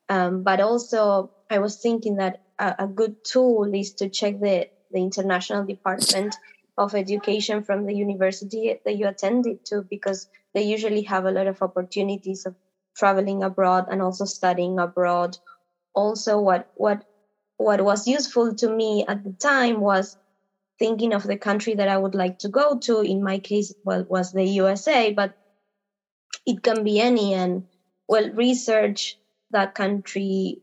um, 0.10 0.42
but 0.42 0.60
also 0.60 1.30
i 1.52 1.60
was 1.60 1.78
thinking 1.78 2.16
that 2.16 2.42
a, 2.58 2.76
a 2.80 2.88
good 2.88 3.24
tool 3.24 3.72
is 3.76 3.94
to 3.94 4.10
check 4.10 4.40
the 4.40 4.68
the 4.92 5.00
international 5.00 5.64
department 5.66 6.36
of 6.78 6.96
education 6.96 7.64
from 7.64 7.86
the 7.86 7.94
university 7.96 8.80
that 8.86 8.98
you 8.98 9.08
attended 9.08 9.60
to 9.66 9.84
because 9.90 10.28
they 10.54 10.64
usually 10.64 11.04
have 11.04 11.26
a 11.26 11.32
lot 11.32 11.48
of 11.48 11.62
opportunities 11.62 12.46
of 12.46 12.56
traveling 12.98 13.44
abroad 13.44 13.86
and 13.90 14.02
also 14.02 14.26
studying 14.26 14.80
abroad. 14.80 15.38
Also 15.96 16.40
what 16.42 16.68
what 16.76 17.04
what 17.58 17.82
was 17.84 18.08
useful 18.08 18.56
to 18.56 18.70
me 18.70 19.06
at 19.08 19.24
the 19.24 19.34
time 19.42 19.82
was 19.82 20.18
thinking 20.80 21.14
of 21.14 21.24
the 21.24 21.38
country 21.38 21.76
that 21.76 21.90
i 21.90 21.98
would 21.98 22.16
like 22.16 22.38
to 22.40 22.50
go 22.50 22.78
to. 22.80 23.02
In 23.02 23.24
my 23.24 23.40
case 23.40 23.74
well 23.84 24.06
was 24.10 24.32
the 24.32 24.46
usa 24.46 25.14
but 25.14 25.34
it 26.46 26.64
can 26.64 26.84
be 26.84 27.00
any 27.00 27.34
and 27.34 27.64
well 28.08 28.30
research 28.32 29.18
that 29.52 29.76
country 29.76 30.62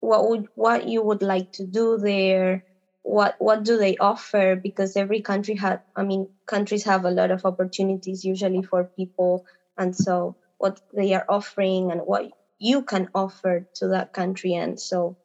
what 0.00 0.28
would 0.28 0.46
what 0.54 0.88
you 0.88 1.02
would 1.02 1.22
like 1.22 1.50
to 1.52 1.66
do 1.66 1.98
there 1.98 2.64
what 3.02 3.36
what 3.38 3.64
do 3.64 3.76
they 3.76 3.96
offer? 3.96 4.56
Because 4.56 4.96
every 4.96 5.20
country 5.20 5.54
had 5.54 5.80
i 5.96 6.02
mean 6.02 6.28
countries 6.46 6.84
have 6.84 7.04
a 7.04 7.10
lot 7.10 7.30
of 7.30 7.44
opportunities 7.44 8.24
usually 8.24 8.62
for 8.62 8.84
people. 8.84 9.44
And 9.76 9.94
so 9.96 10.36
what 10.58 10.80
they 10.94 11.14
are 11.14 11.24
offering 11.28 11.90
and 11.90 12.02
what 12.02 12.30
you 12.58 12.82
can 12.82 13.08
offer 13.14 13.66
to 13.76 13.88
that 13.88 14.12
country. 14.12 14.54
And 14.54 14.78
so 14.78 15.16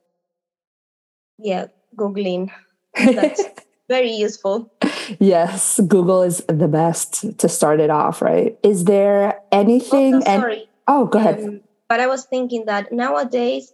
yeah 1.37 1.67
googling 1.95 2.51
that's 2.95 3.43
very 3.87 4.11
useful. 4.11 4.73
Yes 5.19 5.79
google 5.87 6.23
is 6.23 6.43
the 6.49 6.67
best 6.67 7.37
to 7.37 7.47
start 7.47 7.79
it 7.79 7.89
off 7.89 8.21
right? 8.21 8.57
Is 8.63 8.85
there 8.85 9.39
anything 9.51 10.15
oh, 10.15 10.21
sorry. 10.21 10.59
And, 10.59 10.67
oh 10.87 11.05
go 11.05 11.19
ahead. 11.19 11.43
Um, 11.43 11.61
but 11.87 11.99
i 11.99 12.07
was 12.07 12.25
thinking 12.25 12.65
that 12.65 12.91
nowadays 12.91 13.73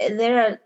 eh, 0.00 0.14
there 0.14 0.38
are 0.40 0.58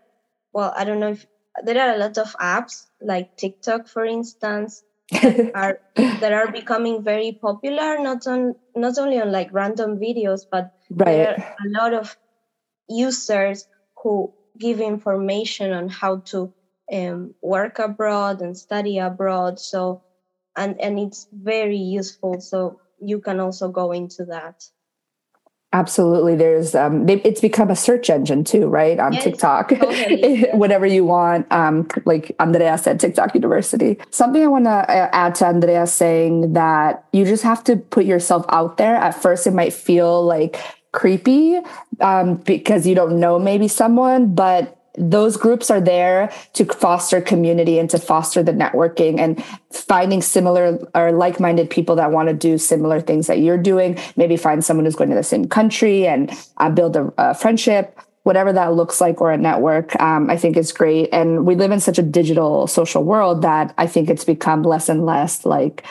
well 0.53 0.73
i 0.77 0.83
don't 0.83 0.99
know 0.99 1.11
if 1.11 1.25
there 1.63 1.79
are 1.81 1.95
a 1.95 1.97
lot 1.97 2.17
of 2.17 2.35
apps 2.39 2.85
like 3.01 3.35
TikTok, 3.37 3.87
for 3.87 4.05
instance, 4.05 4.83
that 5.11 5.51
are 5.55 5.79
that 5.95 6.33
are 6.33 6.51
becoming 6.51 7.03
very 7.03 7.37
popular. 7.41 7.99
Not 7.99 8.27
on 8.27 8.55
not 8.75 8.97
only 8.97 9.19
on 9.19 9.31
like 9.31 9.49
random 9.51 9.97
videos, 9.97 10.41
but 10.49 10.71
right. 10.89 11.05
there 11.05 11.31
are 11.37 11.65
a 11.65 11.69
lot 11.69 11.93
of 11.93 12.15
users 12.89 13.65
who 14.01 14.33
give 14.57 14.79
information 14.79 15.71
on 15.71 15.89
how 15.89 16.17
to 16.25 16.53
um, 16.91 17.33
work 17.41 17.79
abroad 17.79 18.41
and 18.41 18.57
study 18.57 18.97
abroad. 18.97 19.59
So, 19.59 20.03
and 20.55 20.79
and 20.81 20.99
it's 20.99 21.27
very 21.31 21.77
useful. 21.77 22.41
So 22.41 22.79
you 22.99 23.19
can 23.19 23.39
also 23.39 23.69
go 23.69 23.91
into 23.91 24.25
that. 24.25 24.55
Absolutely. 25.73 26.35
There's 26.35 26.75
um 26.75 27.09
it's 27.09 27.41
become 27.41 27.69
a 27.69 27.75
search 27.75 28.09
engine 28.09 28.45
too, 28.45 28.67
right? 28.67 28.97
On 28.99 29.11
yes, 29.11 29.23
TikTok. 29.25 29.69
Totally. 29.69 30.43
Whatever 30.53 30.85
you 30.85 31.03
want. 31.03 31.51
Um, 31.51 31.87
like 32.05 32.33
Andrea 32.39 32.77
said, 32.77 33.01
TikTok 33.01 33.35
University. 33.35 33.97
Something 34.09 34.43
I 34.43 34.47
want 34.47 34.65
to 34.65 34.69
uh, 34.69 35.09
add 35.11 35.35
to 35.35 35.47
Andrea 35.47 35.85
saying 35.85 36.53
that 36.53 37.03
you 37.11 37.25
just 37.25 37.43
have 37.43 37.65
to 37.65 37.75
put 37.75 38.05
yourself 38.05 38.45
out 38.47 38.77
there. 38.77 38.95
At 38.95 39.21
first, 39.21 39.45
it 39.45 39.51
might 39.51 39.73
feel 39.73 40.23
like 40.23 40.57
creepy 40.93 41.59
um, 41.99 42.35
because 42.37 42.87
you 42.87 42.95
don't 42.95 43.19
know 43.19 43.37
maybe 43.37 43.67
someone, 43.67 44.33
but 44.33 44.76
those 44.97 45.37
groups 45.37 45.69
are 45.69 45.79
there 45.79 46.31
to 46.53 46.65
foster 46.65 47.21
community 47.21 47.79
and 47.79 47.89
to 47.89 47.99
foster 47.99 48.41
the 48.41 48.51
networking 48.51 49.19
and 49.19 49.43
finding 49.71 50.21
similar 50.21 50.79
or 50.95 51.11
like-minded 51.11 51.69
people 51.69 51.95
that 51.95 52.11
want 52.11 52.29
to 52.29 52.33
do 52.33 52.57
similar 52.57 52.99
things 52.99 53.27
that 53.27 53.39
you're 53.39 53.57
doing. 53.57 53.97
Maybe 54.15 54.35
find 54.37 54.65
someone 54.65 54.85
who's 54.85 54.95
going 54.95 55.09
to 55.11 55.15
the 55.15 55.23
same 55.23 55.47
country 55.47 56.07
and 56.07 56.31
uh, 56.57 56.69
build 56.69 56.95
a, 56.95 57.13
a, 57.17 57.33
friendship 57.33 57.99
whatever 58.23 58.51
that 58.51 58.73
looks 58.73 58.99
like 58.99 59.21
or 59.21 59.31
a 59.31 59.37
network 59.37 59.97
um, 60.01 60.29
i 60.29 60.35
think 60.35 60.57
is 60.57 60.73
great. 60.73 61.07
And 61.13 61.45
we 61.45 61.55
live 61.55 61.71
in 61.71 61.79
such 61.79 61.97
a 61.97 62.03
digital 62.03 62.67
social 62.67 63.03
world 63.03 63.41
that 63.43 63.73
i 63.77 63.87
think 63.87 64.09
it's 64.09 64.25
become 64.25 64.63
less 64.63 64.89
and 64.89 65.05
less 65.05 65.45
like 65.45 65.85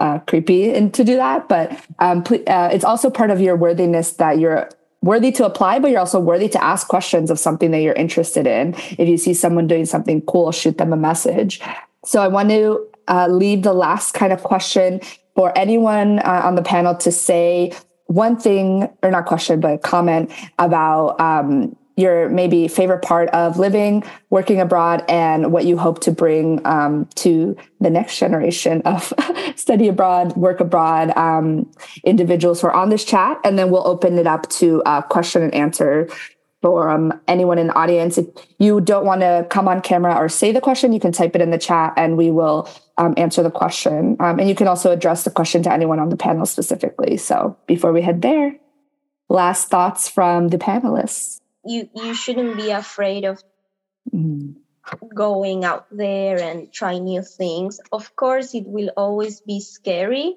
uh, 0.00 0.18
creepy 0.20 0.72
and 0.74 0.92
to 0.94 1.04
do 1.04 1.16
that. 1.16 1.48
But 1.48 1.72
um, 1.98 2.24
uh, 2.46 2.70
it's 2.72 2.84
also 2.84 3.10
part 3.10 3.30
of 3.30 3.40
your 3.40 3.56
worthiness 3.56 4.12
that 4.12 4.38
you're 4.38 4.68
worthy 5.02 5.30
to 5.32 5.44
apply, 5.44 5.78
but 5.78 5.90
you're 5.90 6.00
also 6.00 6.18
worthy 6.20 6.48
to 6.48 6.62
ask 6.62 6.88
questions 6.88 7.30
of 7.30 7.38
something 7.38 7.70
that 7.70 7.80
you're 7.80 7.94
interested 7.94 8.46
in. 8.46 8.74
If 8.98 9.08
you 9.08 9.16
see 9.16 9.34
someone 9.34 9.66
doing 9.66 9.86
something 9.86 10.20
cool, 10.22 10.50
shoot 10.52 10.78
them 10.78 10.92
a 10.92 10.96
message. 10.96 11.60
So 12.04 12.22
I 12.22 12.28
want 12.28 12.50
to 12.50 12.86
uh, 13.08 13.28
leave 13.28 13.62
the 13.62 13.72
last 13.72 14.14
kind 14.14 14.32
of 14.32 14.42
question 14.42 15.00
for 15.34 15.56
anyone 15.56 16.18
uh, 16.20 16.42
on 16.44 16.54
the 16.54 16.62
panel 16.62 16.94
to 16.96 17.12
say 17.12 17.72
one 18.06 18.36
thing, 18.36 18.88
or 19.02 19.10
not 19.10 19.26
question, 19.26 19.60
but 19.60 19.82
comment 19.82 20.30
about 20.58 21.20
um, 21.20 21.76
your 21.96 22.28
maybe 22.28 22.68
favorite 22.68 23.00
part 23.00 23.30
of 23.30 23.58
living, 23.58 24.04
working 24.28 24.60
abroad, 24.60 25.02
and 25.08 25.50
what 25.50 25.64
you 25.64 25.78
hope 25.78 26.00
to 26.02 26.12
bring 26.12 26.64
um, 26.66 27.06
to 27.14 27.56
the 27.80 27.88
next 27.88 28.18
generation 28.18 28.82
of 28.82 29.12
study 29.56 29.88
abroad, 29.88 30.36
work 30.36 30.60
abroad 30.60 31.16
um, 31.16 31.70
individuals 32.04 32.60
who 32.60 32.66
are 32.66 32.74
on 32.74 32.90
this 32.90 33.04
chat. 33.04 33.40
And 33.44 33.58
then 33.58 33.70
we'll 33.70 33.86
open 33.86 34.18
it 34.18 34.26
up 34.26 34.48
to 34.50 34.82
a 34.84 35.02
question 35.02 35.42
and 35.42 35.54
answer 35.54 36.08
for 36.60 36.90
um, 36.90 37.18
anyone 37.28 37.58
in 37.58 37.68
the 37.68 37.74
audience. 37.74 38.18
If 38.18 38.26
you 38.58 38.80
don't 38.80 39.06
want 39.06 39.22
to 39.22 39.46
come 39.48 39.66
on 39.66 39.80
camera 39.80 40.14
or 40.14 40.28
say 40.28 40.52
the 40.52 40.60
question, 40.60 40.92
you 40.92 41.00
can 41.00 41.12
type 41.12 41.34
it 41.34 41.40
in 41.40 41.50
the 41.50 41.58
chat 41.58 41.94
and 41.96 42.18
we 42.18 42.30
will 42.30 42.68
um, 42.98 43.14
answer 43.16 43.42
the 43.42 43.50
question. 43.50 44.16
Um, 44.20 44.38
and 44.38 44.48
you 44.48 44.54
can 44.54 44.68
also 44.68 44.90
address 44.90 45.24
the 45.24 45.30
question 45.30 45.62
to 45.62 45.72
anyone 45.72 45.98
on 45.98 46.10
the 46.10 46.16
panel 46.16 46.44
specifically. 46.44 47.16
So 47.16 47.56
before 47.66 47.92
we 47.92 48.02
head 48.02 48.20
there, 48.20 48.56
last 49.28 49.68
thoughts 49.68 50.08
from 50.08 50.48
the 50.48 50.58
panelists 50.58 51.40
you 51.66 51.88
you 51.94 52.14
shouldn't 52.14 52.56
be 52.56 52.70
afraid 52.70 53.24
of 53.24 53.42
mm. 54.12 54.54
going 55.14 55.64
out 55.64 55.86
there 55.90 56.38
and 56.40 56.72
try 56.72 56.98
new 56.98 57.22
things 57.22 57.80
of 57.92 58.14
course 58.16 58.54
it 58.54 58.66
will 58.66 58.90
always 58.96 59.40
be 59.40 59.60
scary 59.60 60.36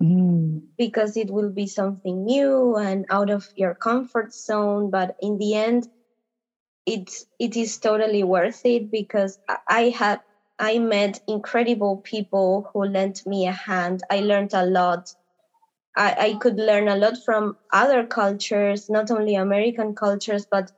mm. 0.00 0.62
because 0.78 1.16
it 1.16 1.30
will 1.30 1.50
be 1.50 1.66
something 1.66 2.24
new 2.24 2.76
and 2.76 3.06
out 3.10 3.30
of 3.30 3.48
your 3.56 3.74
comfort 3.74 4.32
zone 4.34 4.90
but 4.90 5.16
in 5.20 5.38
the 5.38 5.54
end 5.54 5.88
it's 6.86 7.26
it 7.38 7.56
is 7.56 7.78
totally 7.78 8.24
worth 8.24 8.64
it 8.64 8.90
because 8.90 9.38
i 9.68 9.90
had 9.90 10.20
i 10.58 10.78
met 10.78 11.20
incredible 11.28 11.98
people 11.98 12.68
who 12.72 12.84
lent 12.84 13.26
me 13.26 13.46
a 13.46 13.52
hand 13.52 14.02
i 14.10 14.20
learned 14.20 14.52
a 14.54 14.66
lot 14.66 15.14
I, 15.96 16.16
I 16.18 16.34
could 16.40 16.56
learn 16.56 16.88
a 16.88 16.96
lot 16.96 17.18
from 17.24 17.56
other 17.72 18.06
cultures, 18.06 18.88
not 18.88 19.10
only 19.10 19.34
American 19.34 19.94
cultures, 19.94 20.46
but 20.50 20.70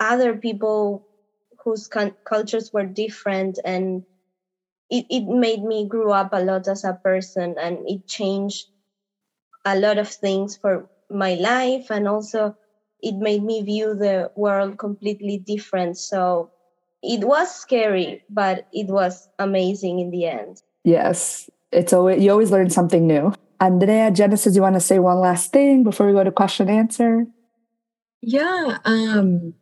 other 0.00 0.36
people 0.36 1.04
whose 1.64 1.88
cultures 2.24 2.70
were 2.72 2.86
different. 2.86 3.58
And 3.64 4.04
it, 4.90 5.06
it 5.10 5.24
made 5.26 5.62
me 5.62 5.88
grow 5.88 6.12
up 6.12 6.30
a 6.32 6.44
lot 6.44 6.68
as 6.68 6.84
a 6.84 6.98
person 7.02 7.56
and 7.60 7.78
it 7.86 8.06
changed 8.06 8.68
a 9.64 9.78
lot 9.78 9.98
of 9.98 10.08
things 10.08 10.56
for 10.60 10.88
my 11.10 11.34
life. 11.34 11.90
And 11.90 12.06
also, 12.06 12.54
it 13.00 13.16
made 13.16 13.42
me 13.42 13.62
view 13.62 13.94
the 13.94 14.30
world 14.36 14.78
completely 14.78 15.38
different. 15.38 15.98
So 15.98 16.50
it 17.02 17.24
was 17.24 17.54
scary, 17.54 18.22
but 18.30 18.66
it 18.72 18.86
was 18.88 19.28
amazing 19.38 20.00
in 20.00 20.10
the 20.10 20.26
end. 20.26 20.62
Yes, 20.84 21.50
it's 21.72 21.92
always 21.92 22.22
you 22.22 22.30
always 22.30 22.50
learn 22.50 22.70
something 22.70 23.06
new. 23.06 23.32
Andrea, 23.60 24.10
Genesis, 24.10 24.54
you 24.56 24.62
want 24.62 24.74
to 24.74 24.80
say 24.80 24.98
one 24.98 25.18
last 25.18 25.52
thing 25.52 25.84
before 25.84 26.06
we 26.06 26.12
go 26.12 26.24
to 26.24 26.32
question 26.32 26.68
answer? 26.68 27.26
Yeah. 28.20 28.78
Um, 28.84 29.54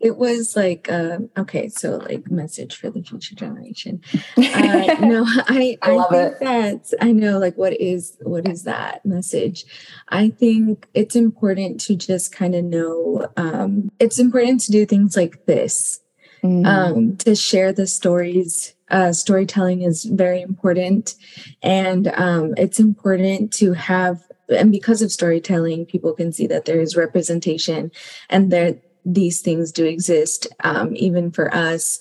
it 0.00 0.16
was 0.16 0.56
like 0.56 0.90
uh, 0.90 1.18
okay, 1.36 1.68
so 1.68 1.98
like 1.98 2.30
message 2.30 2.76
for 2.76 2.90
the 2.90 3.02
future 3.02 3.34
generation. 3.34 4.00
Uh, 4.36 4.96
no, 5.00 5.24
I 5.26 5.76
I, 5.82 5.98
I 5.98 6.04
think 6.08 6.32
it. 6.32 6.40
that 6.40 6.94
I 7.02 7.12
know 7.12 7.38
like 7.38 7.56
what 7.58 7.78
is 7.78 8.16
what 8.22 8.48
is 8.48 8.62
that 8.64 9.04
message? 9.04 9.66
I 10.08 10.30
think 10.30 10.88
it's 10.94 11.14
important 11.14 11.80
to 11.82 11.96
just 11.96 12.32
kind 12.32 12.54
of 12.54 12.64
know. 12.64 13.28
Um, 13.36 13.92
it's 14.00 14.18
important 14.18 14.60
to 14.62 14.72
do 14.72 14.86
things 14.86 15.16
like 15.16 15.44
this. 15.44 16.00
Mm-hmm. 16.42 16.64
Um, 16.64 17.16
to 17.18 17.34
share 17.34 17.70
the 17.70 17.86
stories 17.86 18.74
uh, 18.90 19.12
storytelling 19.12 19.82
is 19.82 20.04
very 20.04 20.40
important. 20.40 21.14
And 21.62 22.08
um, 22.08 22.54
it's 22.56 22.80
important 22.80 23.52
to 23.54 23.72
have 23.72 24.22
and 24.48 24.72
because 24.72 25.00
of 25.00 25.12
storytelling 25.12 25.86
people 25.86 26.12
can 26.12 26.32
see 26.32 26.46
that 26.48 26.64
there 26.64 26.80
is 26.80 26.96
representation 26.96 27.92
and 28.28 28.50
that 28.50 28.82
these 29.04 29.40
things 29.40 29.70
do 29.70 29.84
exist 29.84 30.48
um, 30.64 30.94
even 30.96 31.30
for 31.30 31.54
us. 31.54 32.00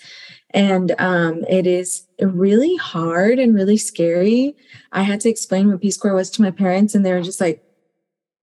And 0.49 0.95
um, 0.97 1.43
it 1.47 1.67
is 1.67 2.07
really 2.19 2.75
hard 2.77 3.37
and 3.37 3.53
really 3.53 3.77
scary. 3.77 4.55
I 4.91 5.03
had 5.03 5.21
to 5.21 5.29
explain 5.29 5.69
what 5.69 5.81
peace 5.81 5.95
corps 5.95 6.15
was 6.15 6.31
to 6.31 6.41
my 6.41 6.49
parents 6.49 6.95
and 6.95 7.05
they 7.05 7.13
were 7.13 7.21
just 7.21 7.39
like 7.39 7.63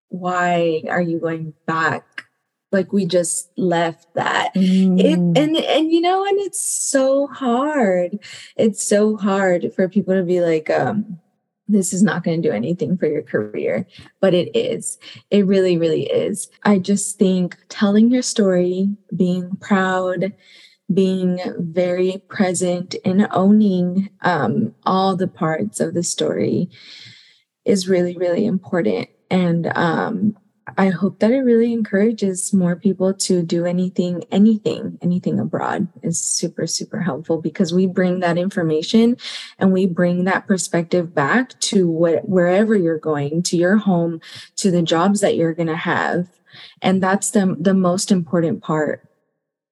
why 0.09 0.83
are 0.89 1.03
you 1.03 1.19
going 1.19 1.53
back 1.67 2.26
like 2.73 2.93
we 2.93 3.07
just 3.07 3.51
left 3.57 4.07
that. 4.15 4.55
Mm. 4.55 5.01
it, 5.01 5.19
and 5.19 5.57
and 5.57 5.93
you 5.93 6.01
know 6.01 6.25
and 6.25 6.39
it's 6.41 6.61
so 6.61 7.27
hard. 7.29 8.19
It's 8.57 8.83
so 8.83 9.17
hard 9.17 9.73
for 9.75 9.89
people 9.89 10.15
to 10.15 10.23
be 10.23 10.41
like 10.41 10.71
um 10.71 11.19
this 11.69 11.93
is 11.93 12.01
not 12.01 12.23
going 12.23 12.41
to 12.41 12.49
do 12.49 12.55
anything 12.55 12.97
for 12.97 13.07
your 13.07 13.23
career 13.23 13.87
but 14.21 14.35
it 14.35 14.57
is. 14.57 14.99
It 15.31 15.47
really 15.47 15.79
really 15.79 16.05
is. 16.05 16.49
I 16.65 16.79
just 16.79 17.19
think 17.19 17.57
telling 17.69 18.11
your 18.11 18.23
story 18.23 18.89
being 19.15 19.57
proud 19.61 20.33
being 20.93 21.41
very 21.59 22.23
present 22.29 22.95
and 23.05 23.27
owning 23.33 24.09
um, 24.21 24.73
all 24.85 25.17
the 25.17 25.27
parts 25.27 25.81
of 25.81 25.95
the 25.95 26.03
story 26.05 26.71
is 27.65 27.89
really 27.89 28.17
really 28.17 28.47
important. 28.47 29.09
And 29.31 29.67
um, 29.77 30.37
I 30.79 30.91
hope 30.91 31.21
that 31.21 31.31
it 31.31 31.41
really 31.41 31.73
encourages 31.73 32.53
more 32.53 32.77
people 32.77 33.15
to 33.15 33.43
do 33.43 33.65
anything, 33.65 34.25
anything, 34.31 34.99
anything 35.01 35.41
abroad 35.41 35.89
is 36.03 36.21
super, 36.21 36.67
super 36.67 37.01
helpful 37.01 37.41
because 37.41 37.73
we 37.73 37.87
bring 37.87 38.21
that 38.21 38.37
information 38.37 39.17
and 39.59 39.73
we 39.73 39.87
bring 39.87 40.25
that 40.25 40.47
perspective 40.47 41.15
back 41.15 41.59
to 41.61 41.89
what, 41.89 42.29
wherever 42.29 42.77
you're 42.77 42.99
going, 42.99 43.43
to 43.45 43.57
your 43.57 43.79
home, 43.79 44.21
to 44.57 44.71
the 44.71 44.83
jobs 44.83 45.21
that 45.21 45.37
you're 45.37 45.55
going 45.55 45.67
to 45.67 45.77
have. 45.77 46.29
And 46.83 47.03
that's 47.03 47.31
the, 47.31 47.57
the 47.59 47.75
most 47.75 48.13
important 48.13 48.63
part 48.63 49.09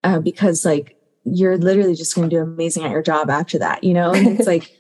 uh, 0.05 0.21
because 0.21 0.65
like 0.65 0.97
you're 1.25 1.59
literally 1.59 1.95
just 1.95 2.15
going 2.15 2.31
to 2.31 2.37
do 2.37 2.43
amazing 2.43 2.85
at 2.85 2.91
your 2.91 3.03
job 3.03 3.29
after 3.29 3.59
that, 3.59 3.85
you 3.85 3.93
know? 3.93 4.13
And 4.13 4.27
it's 4.27 4.47
like, 4.47 4.75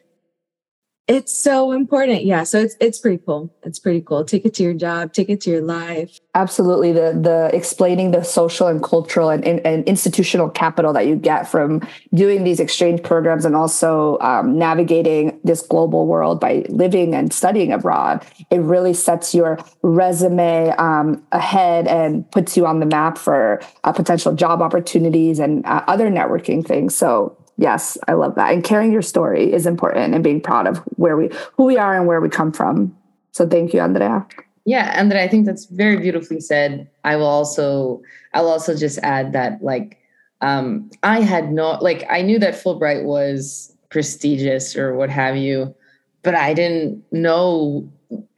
it's 1.06 1.36
so 1.36 1.72
important. 1.72 2.24
Yeah. 2.24 2.44
So 2.44 2.60
it's 2.60 2.76
it's 2.80 2.98
pretty 2.98 3.22
cool. 3.26 3.54
It's 3.62 3.78
pretty 3.78 4.00
cool. 4.00 4.24
Take 4.24 4.46
it 4.46 4.54
to 4.54 4.62
your 4.62 4.72
job, 4.72 5.12
take 5.12 5.28
it 5.28 5.42
to 5.42 5.50
your 5.50 5.60
life. 5.60 6.18
Absolutely. 6.34 6.92
The 6.92 7.18
the 7.20 7.50
explaining 7.52 8.12
the 8.12 8.22
social 8.22 8.68
and 8.68 8.82
cultural 8.82 9.28
and, 9.28 9.44
and 9.44 9.84
institutional 9.84 10.48
capital 10.48 10.94
that 10.94 11.06
you 11.06 11.16
get 11.16 11.46
from 11.46 11.86
doing 12.14 12.44
these 12.44 12.58
exchange 12.58 13.02
programs 13.02 13.44
and 13.44 13.54
also 13.54 14.18
um, 14.20 14.58
navigating 14.58 15.38
this 15.44 15.60
global 15.60 16.06
world 16.06 16.40
by 16.40 16.64
living 16.70 17.14
and 17.14 17.34
studying 17.34 17.70
abroad. 17.70 18.24
It 18.50 18.60
really 18.60 18.94
sets 18.94 19.34
your 19.34 19.58
resume 19.82 20.70
um, 20.78 21.22
ahead 21.32 21.86
and 21.86 22.30
puts 22.30 22.56
you 22.56 22.64
on 22.66 22.80
the 22.80 22.86
map 22.86 23.18
for 23.18 23.60
uh, 23.84 23.92
potential 23.92 24.34
job 24.34 24.62
opportunities 24.62 25.38
and 25.38 25.66
uh, 25.66 25.84
other 25.86 26.08
networking 26.08 26.66
things. 26.66 26.96
So 26.96 27.36
yes, 27.56 27.98
I 28.08 28.12
love 28.12 28.34
that. 28.36 28.52
And 28.52 28.62
carrying 28.62 28.92
your 28.92 29.02
story 29.02 29.52
is 29.52 29.66
important 29.66 30.14
and 30.14 30.22
being 30.24 30.40
proud 30.40 30.66
of 30.66 30.78
where 30.96 31.16
we 31.16 31.30
who 31.56 31.64
we 31.64 31.76
are 31.76 31.96
and 31.96 32.06
where 32.06 32.20
we 32.20 32.28
come 32.28 32.52
from. 32.52 32.96
So 33.32 33.48
thank 33.48 33.72
you, 33.72 33.80
Andrea. 33.80 34.26
Yeah, 34.64 34.92
Andrea, 34.96 35.22
I 35.22 35.28
think 35.28 35.44
that's 35.44 35.66
very 35.66 35.98
beautifully 35.98 36.40
said. 36.40 36.88
I 37.04 37.16
will 37.16 37.26
also 37.26 38.02
I'll 38.32 38.48
also 38.48 38.76
just 38.76 38.98
add 38.98 39.32
that 39.32 39.62
like 39.62 39.98
um 40.40 40.90
I 41.02 41.20
had 41.20 41.52
not 41.52 41.82
like 41.82 42.04
I 42.10 42.22
knew 42.22 42.38
that 42.38 42.54
Fulbright 42.54 43.04
was 43.04 43.74
prestigious 43.90 44.76
or 44.76 44.94
what 44.94 45.10
have 45.10 45.36
you, 45.36 45.74
but 46.22 46.34
I 46.34 46.54
didn't 46.54 47.04
know 47.12 47.88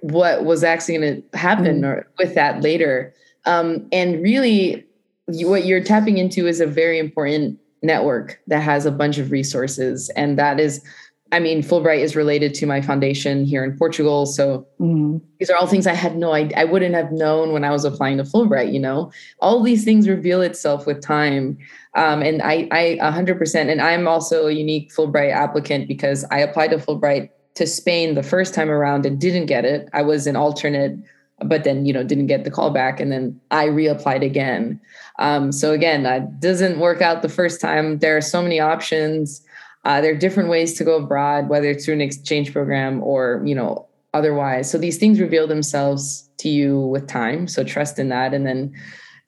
what 0.01 0.45
was 0.45 0.63
actually 0.63 0.99
going 0.99 1.23
to 1.23 1.39
happen 1.39 1.81
mm-hmm. 1.81 1.85
or 1.85 2.07
with 2.19 2.35
that 2.35 2.63
later. 2.63 3.15
Um, 3.45 3.89
and 3.93 4.23
really, 4.23 4.85
what 5.27 5.65
you're 5.65 5.83
tapping 5.83 6.19
into 6.19 6.47
is 6.47 6.61
a 6.61 6.67
very 6.67 6.99
important 6.99 7.59
network 7.83 8.41
that 8.47 8.61
has 8.61 8.87
a 8.87 8.91
bunch 8.91 9.19
of 9.19 9.31
resources 9.31 10.09
and 10.11 10.39
that 10.39 10.59
is 10.59 10.85
I 11.33 11.41
mean, 11.41 11.63
Fulbright 11.63 11.99
is 11.99 12.15
related 12.15 12.55
to 12.55 12.67
my 12.67 12.81
foundation 12.81 13.45
here 13.45 13.65
in 13.65 13.77
Portugal. 13.77 14.27
So 14.27 14.67
mm. 14.79 15.21
these 15.39 15.51
are 15.51 15.57
all 15.57 15.67
things 15.67 15.87
I 15.87 15.93
had 15.93 16.17
no 16.17 16.33
idea. 16.33 16.57
I 16.57 16.65
wouldn't 16.65 16.95
have 16.95 17.11
known 17.11 17.53
when 17.53 17.65
I 17.65 17.71
was 17.71 17.85
applying 17.85 18.19
to 18.19 18.23
Fulbright, 18.23 18.73
you 18.73 18.79
know, 18.79 19.11
all 19.41 19.63
these 19.63 19.85
things 19.85 20.09
reveal 20.09 20.41
itself 20.41 20.87
with 20.87 21.03
time. 21.03 21.59
Um, 21.95 22.23
and 22.23 22.43
I, 22.43 22.69
I 22.71 22.99
100%, 23.03 23.71
and 23.71 23.81
I'm 23.81 24.07
also 24.07 24.47
a 24.47 24.53
unique 24.53 24.93
Fulbright 24.93 25.33
applicant 25.33 25.89
because 25.89 26.25
I 26.31 26.39
applied 26.39 26.71
to 26.71 26.79
Fulbright 26.79 27.31
to 27.55 27.67
Spain 27.67 28.15
the 28.15 28.23
first 28.23 28.55
time 28.55 28.71
around 28.71 29.05
and 29.05 29.21
didn't 29.21 29.47
get 29.47 29.65
it. 29.65 29.89
I 29.93 30.03
was 30.03 30.29
an 30.29 30.37
alternate, 30.37 30.97
but 31.45 31.65
then, 31.65 31.85
you 31.85 31.93
know, 31.93 32.03
didn't 32.03 32.29
get 32.29 32.45
the 32.45 32.51
call 32.51 32.71
back. 32.71 32.99
And 32.99 33.13
then 33.13 33.41
I 33.51 33.67
reapplied 33.67 34.25
again. 34.25 34.81
Um, 35.19 35.53
so 35.53 35.73
again, 35.73 36.03
that 36.03 36.41
doesn't 36.41 36.79
work 36.81 37.03
out 37.03 37.23
the 37.23 37.29
first 37.29 37.61
time. 37.61 37.99
There 37.99 38.17
are 38.17 38.23
so 38.23 38.43
many 38.43 38.59
options 38.59 39.47
uh, 39.87 40.01
there 40.01 40.13
are 40.13 40.19
different 40.19 40.49
ways 40.49 40.75
to 40.75 40.83
go 40.83 40.97
abroad, 40.97 41.49
whether 41.49 41.71
it's 41.71 41.85
through 41.85 41.95
an 41.95 42.01
exchange 42.01 42.53
program 42.53 43.01
or 43.05 43.41
you 43.45 43.55
know 43.55 43.87
otherwise. 44.15 44.69
So 44.69 44.79
these 44.79 44.99
things 44.99 45.21
reveal 45.21 45.47
themselves 45.47 46.29
to 46.39 46.49
you 46.49 46.81
with 46.81 47.07
time. 47.07 47.47
So 47.47 47.63
trust 47.63 47.97
in 48.01 48.09
that. 48.09 48.35
And 48.35 48.45
then 48.45 48.75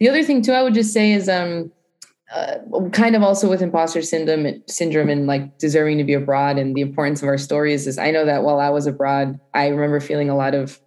the 0.00 0.08
other 0.08 0.24
thing 0.24 0.42
too, 0.42 0.52
I 0.52 0.62
would 0.64 0.74
just 0.74 0.92
say 0.92 1.12
is 1.12 1.28
um, 1.28 1.70
uh, 2.34 2.56
kind 2.90 3.14
of 3.14 3.22
also 3.22 3.48
with 3.48 3.62
imposter 3.62 4.02
syndrome, 4.02 4.60
syndrome 4.66 5.08
and 5.10 5.28
like 5.28 5.58
deserving 5.58 5.98
to 5.98 6.04
be 6.04 6.14
abroad 6.14 6.58
and 6.58 6.74
the 6.74 6.80
importance 6.80 7.22
of 7.22 7.28
our 7.28 7.38
stories 7.38 7.86
is 7.86 7.96
I 7.96 8.10
know 8.10 8.24
that 8.24 8.42
while 8.42 8.58
I 8.58 8.70
was 8.70 8.88
abroad, 8.88 9.38
I 9.54 9.68
remember 9.68 10.00
feeling 10.00 10.28
a 10.28 10.36
lot 10.36 10.56
of 10.56 10.80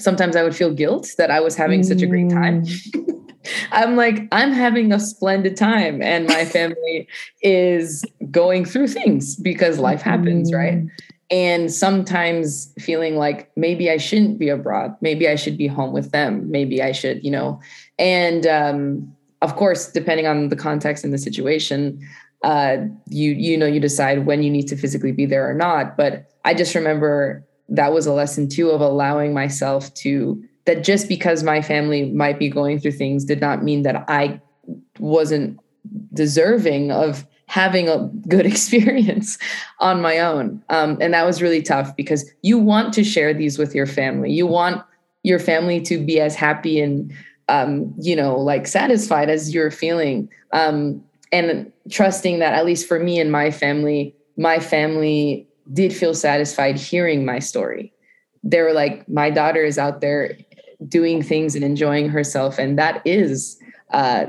sometimes 0.00 0.36
I 0.36 0.42
would 0.42 0.56
feel 0.56 0.72
guilt 0.72 1.08
that 1.18 1.30
I 1.30 1.40
was 1.40 1.56
having 1.56 1.82
such 1.82 2.02
a 2.02 2.06
great 2.06 2.30
time. 2.30 2.64
Mm. 2.64 3.16
I'm 3.72 3.96
like, 3.96 4.28
I'm 4.32 4.52
having 4.52 4.92
a 4.92 5.00
splendid 5.00 5.56
time, 5.56 6.02
and 6.02 6.26
my 6.26 6.44
family 6.56 7.08
is 7.42 8.04
going 8.30 8.64
through 8.64 8.88
things 8.88 9.36
because 9.36 9.78
life 9.78 10.02
happens, 10.02 10.52
right? 10.52 10.74
Mm-hmm. 10.74 10.86
And 11.32 11.72
sometimes 11.72 12.72
feeling 12.80 13.16
like 13.16 13.50
maybe 13.56 13.88
I 13.88 13.98
shouldn't 13.98 14.38
be 14.38 14.48
abroad, 14.48 14.96
maybe 15.00 15.28
I 15.28 15.36
should 15.36 15.56
be 15.56 15.68
home 15.68 15.92
with 15.92 16.10
them, 16.10 16.50
maybe 16.50 16.82
I 16.82 16.90
should, 16.90 17.24
you 17.24 17.30
know. 17.30 17.60
And 17.98 18.46
um, 18.46 19.12
of 19.40 19.54
course, 19.54 19.92
depending 19.92 20.26
on 20.26 20.48
the 20.48 20.56
context 20.56 21.04
and 21.04 21.12
the 21.12 21.18
situation, 21.18 22.00
uh, 22.42 22.78
you 23.06 23.32
you 23.32 23.56
know 23.56 23.66
you 23.66 23.80
decide 23.80 24.26
when 24.26 24.42
you 24.42 24.50
need 24.50 24.66
to 24.68 24.76
physically 24.76 25.12
be 25.12 25.24
there 25.24 25.48
or 25.48 25.54
not. 25.54 25.96
But 25.96 26.30
I 26.44 26.52
just 26.52 26.74
remember 26.74 27.44
that 27.70 27.92
was 27.92 28.06
a 28.06 28.12
lesson 28.12 28.48
too 28.48 28.70
of 28.70 28.80
allowing 28.80 29.32
myself 29.32 29.92
to 29.94 30.42
that 30.66 30.84
just 30.84 31.08
because 31.08 31.42
my 31.42 31.62
family 31.62 32.10
might 32.10 32.38
be 32.38 32.48
going 32.48 32.78
through 32.78 32.92
things 32.92 33.24
did 33.24 33.40
not 33.40 33.64
mean 33.64 33.82
that 33.82 34.04
I 34.08 34.40
wasn't 34.98 35.58
deserving 36.12 36.92
of 36.92 37.26
having 37.46 37.88
a 37.88 38.08
good 38.28 38.46
experience 38.54 39.38
on 39.78 40.00
my 40.00 40.18
own. 40.18 40.62
Um, 40.68 40.98
and 41.00 41.14
that 41.14 41.26
was 41.26 41.42
really 41.42 41.62
tough 41.62 41.96
because 41.96 42.30
you 42.42 42.58
want 42.58 42.92
to 42.94 43.04
share 43.04 43.32
these 43.32 43.58
with 43.58 43.74
your 43.74 43.86
family. 43.86 44.30
You 44.30 44.46
want 44.46 44.84
your 45.22 45.38
family 45.38 45.80
to 45.82 45.98
be 45.98 46.20
as 46.20 46.34
happy 46.34 46.80
and, 46.80 47.12
um, 47.48 47.92
you 47.98 48.14
know, 48.14 48.38
like 48.38 48.66
satisfied 48.66 49.28
as 49.28 49.52
you're 49.52 49.70
feeling. 49.70 50.28
Um, 50.52 51.02
and 51.32 51.72
trusting 51.90 52.38
that, 52.40 52.54
at 52.54 52.64
least 52.64 52.86
for 52.86 52.98
me 52.98 53.18
and 53.18 53.30
my 53.30 53.50
family, 53.50 54.14
my 54.36 54.58
family 54.58 55.46
did 55.72 55.92
feel 55.92 56.14
satisfied 56.14 56.76
hearing 56.76 57.24
my 57.24 57.38
story. 57.38 57.92
They 58.42 58.62
were 58.62 58.72
like, 58.72 59.08
my 59.08 59.30
daughter 59.30 59.62
is 59.62 59.78
out 59.78 60.00
there 60.00 60.36
doing 60.88 61.22
things 61.22 61.54
and 61.54 61.64
enjoying 61.64 62.08
herself 62.08 62.58
and 62.58 62.78
that 62.78 63.02
is 63.04 63.58
uh 63.90 64.26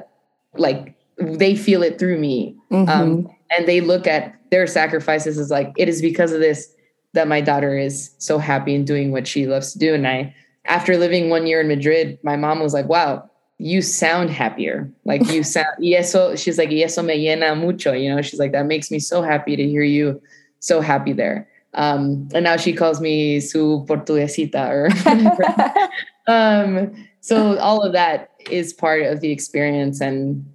like 0.56 0.96
they 1.18 1.56
feel 1.56 1.82
it 1.82 1.98
through 1.98 2.18
me 2.18 2.56
mm-hmm. 2.72 2.90
um 2.90 3.30
and 3.52 3.68
they 3.68 3.80
look 3.80 4.06
at 4.06 4.36
their 4.52 4.68
sacrifices 4.68 5.38
as 5.38 5.50
like 5.50 5.72
it 5.78 5.88
is 5.88 6.02
because 6.02 6.34
of 6.34 6.42
this 6.42 6.74
that 7.14 7.28
my 7.28 7.40
daughter 7.40 7.78
is 7.78 8.14
so 8.18 8.38
happy 8.38 8.76
and 8.76 8.86
doing 8.86 9.12
what 9.12 9.28
she 9.28 9.48
loves 9.48 9.72
to 9.72 9.80
do 9.80 9.94
and 9.94 10.06
i 10.08 10.34
after 10.66 10.98
living 10.98 11.30
one 11.30 11.48
year 11.48 11.62
in 11.62 11.68
madrid 11.68 12.20
my 12.22 12.36
mom 12.36 12.60
was 12.60 12.74
like 12.74 12.88
wow 12.90 13.28
you 13.58 13.82
sound 13.82 14.30
happier 14.30 14.92
like 15.06 15.26
you 15.32 15.44
sound 15.56 15.68
y 15.80 15.94
eso 15.94 16.36
she's 16.36 16.58
like 16.58 16.70
y 16.70 16.82
eso 16.82 17.02
me 17.02 17.18
llena 17.18 17.58
mucho 17.58 17.94
you 17.94 18.14
know 18.14 18.22
she's 18.22 18.40
like 18.40 18.52
that 18.52 18.66
makes 18.66 18.92
me 18.92 19.00
so 19.00 19.22
happy 19.22 19.56
to 19.56 19.64
hear 19.64 19.84
you 19.84 20.22
so 20.62 20.80
happy 20.80 21.12
there. 21.12 21.50
Um, 21.74 22.30
and 22.34 22.44
now 22.44 22.58
she 22.58 22.74
calls 22.74 23.02
me 23.02 23.40
su 23.40 23.86
portuguesita 23.88 24.70
or 24.70 24.90
um, 26.32 26.94
so 27.22 27.58
all 27.60 27.82
of 27.82 27.94
that 27.94 28.32
is 28.50 28.74
part 28.74 29.04
of 29.04 29.22
the 29.22 29.32
experience 29.32 30.02
and 30.02 30.46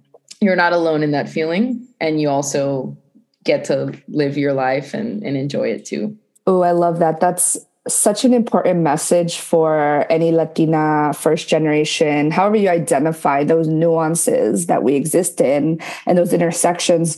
you're 0.41 0.55
not 0.55 0.73
alone 0.73 1.03
in 1.03 1.11
that 1.11 1.29
feeling. 1.29 1.87
And 1.99 2.21
you 2.21 2.29
also 2.29 2.97
get 3.43 3.63
to 3.65 3.93
live 4.07 4.37
your 4.37 4.53
life 4.53 4.93
and, 4.93 5.23
and 5.23 5.37
enjoy 5.37 5.69
it 5.69 5.85
too. 5.85 6.17
Oh 6.45 6.61
i 6.61 6.71
love 6.71 6.99
that. 6.99 7.19
That's 7.19 7.57
such 7.87 8.25
an 8.25 8.33
important 8.33 8.81
message 8.81 9.39
for 9.39 10.05
any 10.09 10.31
latina 10.31 11.13
first 11.13 11.47
generation 11.47 12.31
however 12.31 12.57
you 12.57 12.67
identify 12.67 13.45
those 13.45 13.69
nuances 13.69 14.65
that 14.65 14.83
we 14.83 14.95
exist 14.95 15.39
in 15.39 15.79
and 16.05 16.17
those 16.17 16.33
intersections 16.33 17.17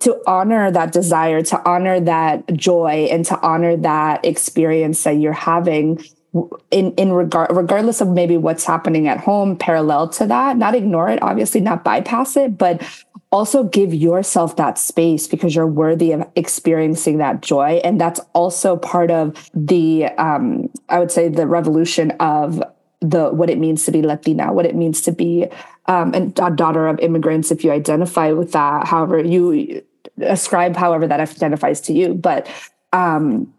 to 0.00 0.20
honor 0.26 0.70
that 0.70 0.92
desire 0.92 1.42
to 1.42 1.68
honor 1.68 2.00
that 2.00 2.46
joy 2.54 3.08
and 3.10 3.24
to 3.24 3.38
honor 3.40 3.76
that 3.76 4.24
experience 4.24 5.02
that 5.04 5.12
you're 5.12 5.32
having 5.32 6.02
in 6.70 6.92
in 6.92 7.12
regard 7.12 7.50
regardless 7.56 8.00
of 8.00 8.08
maybe 8.08 8.36
what's 8.36 8.64
happening 8.64 9.08
at 9.08 9.18
home 9.18 9.56
parallel 9.56 10.08
to 10.08 10.26
that 10.26 10.56
not 10.56 10.74
ignore 10.74 11.08
it 11.08 11.20
obviously 11.22 11.60
not 11.60 11.82
bypass 11.82 12.36
it 12.36 12.58
but 12.58 12.82
also 13.30 13.64
give 13.64 13.92
yourself 13.92 14.56
that 14.56 14.78
space 14.78 15.26
because 15.26 15.54
you're 15.54 15.66
worthy 15.66 16.12
of 16.12 16.26
experiencing 16.34 17.18
that 17.18 17.42
joy. 17.42 17.80
And 17.84 18.00
that's 18.00 18.20
also 18.32 18.76
part 18.76 19.10
of 19.10 19.50
the 19.54 20.06
um, 20.18 20.70
i 20.88 20.98
would 20.98 21.12
say 21.12 21.28
the 21.28 21.46
revolution 21.46 22.12
of 22.12 22.62
the 23.00 23.30
what 23.30 23.48
it 23.48 23.58
means 23.58 23.84
to 23.84 23.92
be 23.92 24.02
latina 24.02 24.52
what 24.52 24.66
it 24.66 24.74
means 24.74 25.00
to 25.00 25.12
be 25.12 25.46
um, 25.86 26.12
a 26.14 26.50
daughter 26.50 26.86
of 26.88 26.98
immigrants 27.00 27.50
if 27.50 27.64
you 27.64 27.70
identify 27.70 28.32
with 28.32 28.52
that 28.52 28.86
however 28.86 29.22
you 29.22 29.82
ascribe 30.22 30.76
however 30.76 31.06
that 31.06 31.20
identifies 31.20 31.80
to 31.80 31.92
you 31.92 32.14
but 32.14 32.48
um, 32.92 33.52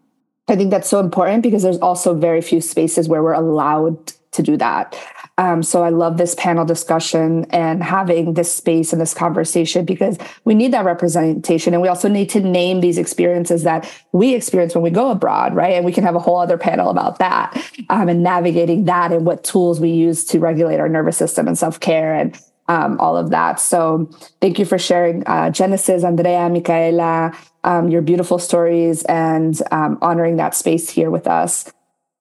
I 0.50 0.56
think 0.56 0.70
that's 0.70 0.88
so 0.88 0.98
important 0.98 1.42
because 1.44 1.62
there's 1.62 1.78
also 1.78 2.12
very 2.12 2.40
few 2.40 2.60
spaces 2.60 3.08
where 3.08 3.22
we're 3.22 3.32
allowed 3.32 4.12
to 4.32 4.42
do 4.42 4.56
that. 4.56 4.98
Um, 5.40 5.62
so 5.62 5.82
I 5.82 5.88
love 5.88 6.18
this 6.18 6.34
panel 6.34 6.66
discussion 6.66 7.46
and 7.48 7.82
having 7.82 8.34
this 8.34 8.52
space 8.52 8.92
and 8.92 9.00
this 9.00 9.14
conversation 9.14 9.86
because 9.86 10.18
we 10.44 10.54
need 10.54 10.70
that 10.74 10.84
representation. 10.84 11.72
And 11.72 11.80
we 11.80 11.88
also 11.88 12.08
need 12.08 12.28
to 12.30 12.40
name 12.40 12.82
these 12.82 12.98
experiences 12.98 13.62
that 13.62 13.90
we 14.12 14.34
experience 14.34 14.74
when 14.74 14.84
we 14.84 14.90
go 14.90 15.10
abroad, 15.10 15.54
right? 15.54 15.72
And 15.72 15.86
we 15.86 15.92
can 15.92 16.04
have 16.04 16.14
a 16.14 16.18
whole 16.18 16.38
other 16.38 16.58
panel 16.58 16.90
about 16.90 17.20
that 17.20 17.56
um, 17.88 18.10
and 18.10 18.22
navigating 18.22 18.84
that 18.84 19.12
and 19.12 19.24
what 19.24 19.42
tools 19.42 19.80
we 19.80 19.88
use 19.88 20.24
to 20.26 20.38
regulate 20.38 20.78
our 20.78 20.90
nervous 20.90 21.16
system 21.16 21.48
and 21.48 21.56
self 21.56 21.80
care 21.80 22.12
and 22.14 22.38
um, 22.68 23.00
all 23.00 23.16
of 23.16 23.30
that. 23.30 23.58
So 23.60 24.10
thank 24.42 24.58
you 24.58 24.66
for 24.66 24.76
sharing, 24.76 25.26
uh, 25.26 25.48
Genesis, 25.48 26.04
Andrea, 26.04 26.50
Micaela, 26.50 27.32
um, 27.64 27.88
your 27.88 28.02
beautiful 28.02 28.38
stories 28.38 29.04
and 29.04 29.58
um, 29.72 29.96
honoring 30.02 30.36
that 30.36 30.54
space 30.54 30.90
here 30.90 31.10
with 31.10 31.26
us. 31.26 31.72